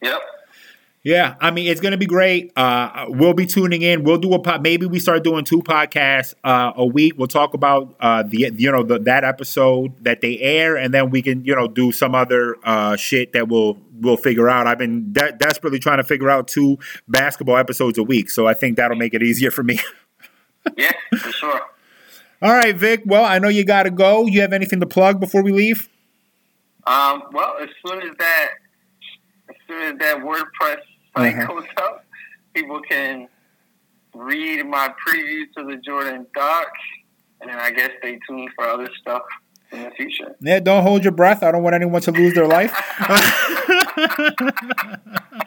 [0.00, 0.22] Yep.
[1.04, 2.52] Yeah, I mean it's gonna be great.
[2.56, 4.02] Uh, we'll be tuning in.
[4.02, 4.62] We'll do a pod.
[4.62, 7.14] Maybe we start doing two podcasts uh, a week.
[7.16, 11.10] We'll talk about uh, the you know the, that episode that they air, and then
[11.10, 14.66] we can you know do some other uh, shit that we'll we'll figure out.
[14.66, 18.54] I've been de- desperately trying to figure out two basketball episodes a week, so I
[18.54, 19.78] think that'll make it easier for me.
[20.76, 21.60] Yeah, for sure.
[22.42, 23.02] All right, Vick.
[23.06, 24.26] Well, I know you got to go.
[24.26, 25.88] You have anything to plug before we leave?
[26.86, 28.50] Um, well, as soon as that,
[29.68, 30.78] soon as that WordPress
[31.16, 31.46] site Uh-huh.
[31.46, 32.04] goes up,
[32.54, 33.28] people can
[34.14, 36.68] read my preview to the Jordan doc,
[37.40, 39.22] and then I guess stay tuned for other stuff
[39.70, 40.34] in the future.
[40.40, 41.42] Yeah, don't hold your breath.
[41.42, 42.72] I don't want anyone to lose their life.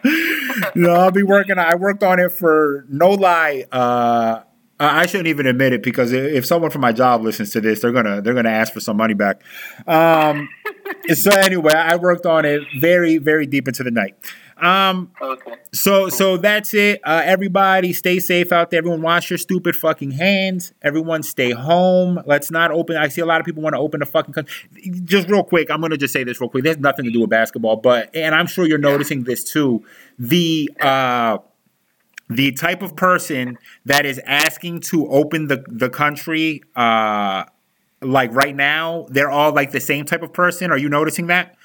[0.76, 1.58] no, I'll be working.
[1.58, 3.66] I worked on it for no lie.
[3.72, 4.42] Uh,
[4.86, 7.92] I shouldn't even admit it because if someone from my job listens to this, they're
[7.92, 9.42] gonna they're gonna ask for some money back.
[9.88, 10.50] Um,
[11.14, 14.16] so anyway, I worked on it very very deep into the night.
[14.58, 15.54] Um, Okay.
[15.74, 17.02] so so that's it.
[17.04, 18.78] Uh, everybody, stay safe out there.
[18.80, 20.74] Everyone, wash your stupid fucking hands.
[20.84, 22.22] Everyone, stay home.
[22.28, 22.96] Let's not open.
[22.96, 24.34] I see a lot of people want to open the fucking.
[24.34, 24.46] Con-
[25.04, 26.64] just real quick, I'm gonna just say this real quick.
[26.64, 29.84] There's nothing to do with basketball, but and I'm sure you're noticing this too.
[30.20, 31.40] The uh,
[32.36, 37.44] the type of person that is asking to open the the country, uh,
[38.02, 40.72] like right now, they're all like the same type of person.
[40.72, 41.56] Are you noticing that?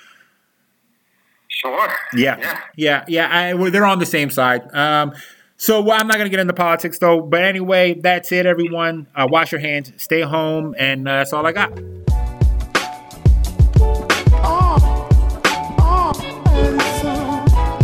[1.49, 1.89] Sure.
[2.13, 2.61] Yeah, Yeah.
[2.77, 3.29] yeah, yeah.
[3.31, 4.63] I, well, they're on the same side.
[4.75, 5.15] Um,
[5.57, 7.23] so well, I'm not going to get into politics though.
[7.23, 9.07] But anyway, that's it, everyone.
[9.15, 11.73] Uh, wash your hands, stay home, and uh, that's all I got.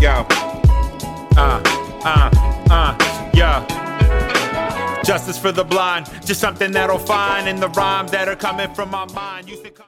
[0.01, 0.29] Yo, uh,
[1.37, 1.63] uh,
[2.05, 2.31] uh,
[3.53, 5.03] yo.
[5.05, 8.91] Justice for the blind, just something that'll find in the rhymes that are coming from
[8.91, 9.49] my mind.
[9.49, 9.87] Used to come-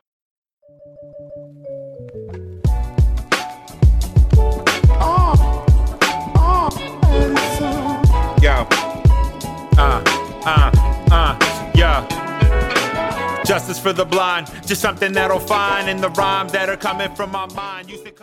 [8.42, 8.66] Yo.
[9.78, 10.02] Uh,
[10.44, 10.70] uh,
[11.10, 12.06] uh, yo.
[13.44, 17.30] Justice for the blind, just something that'll find in the rhymes that are coming from
[17.30, 17.90] my mind.
[17.90, 18.22] Used to come-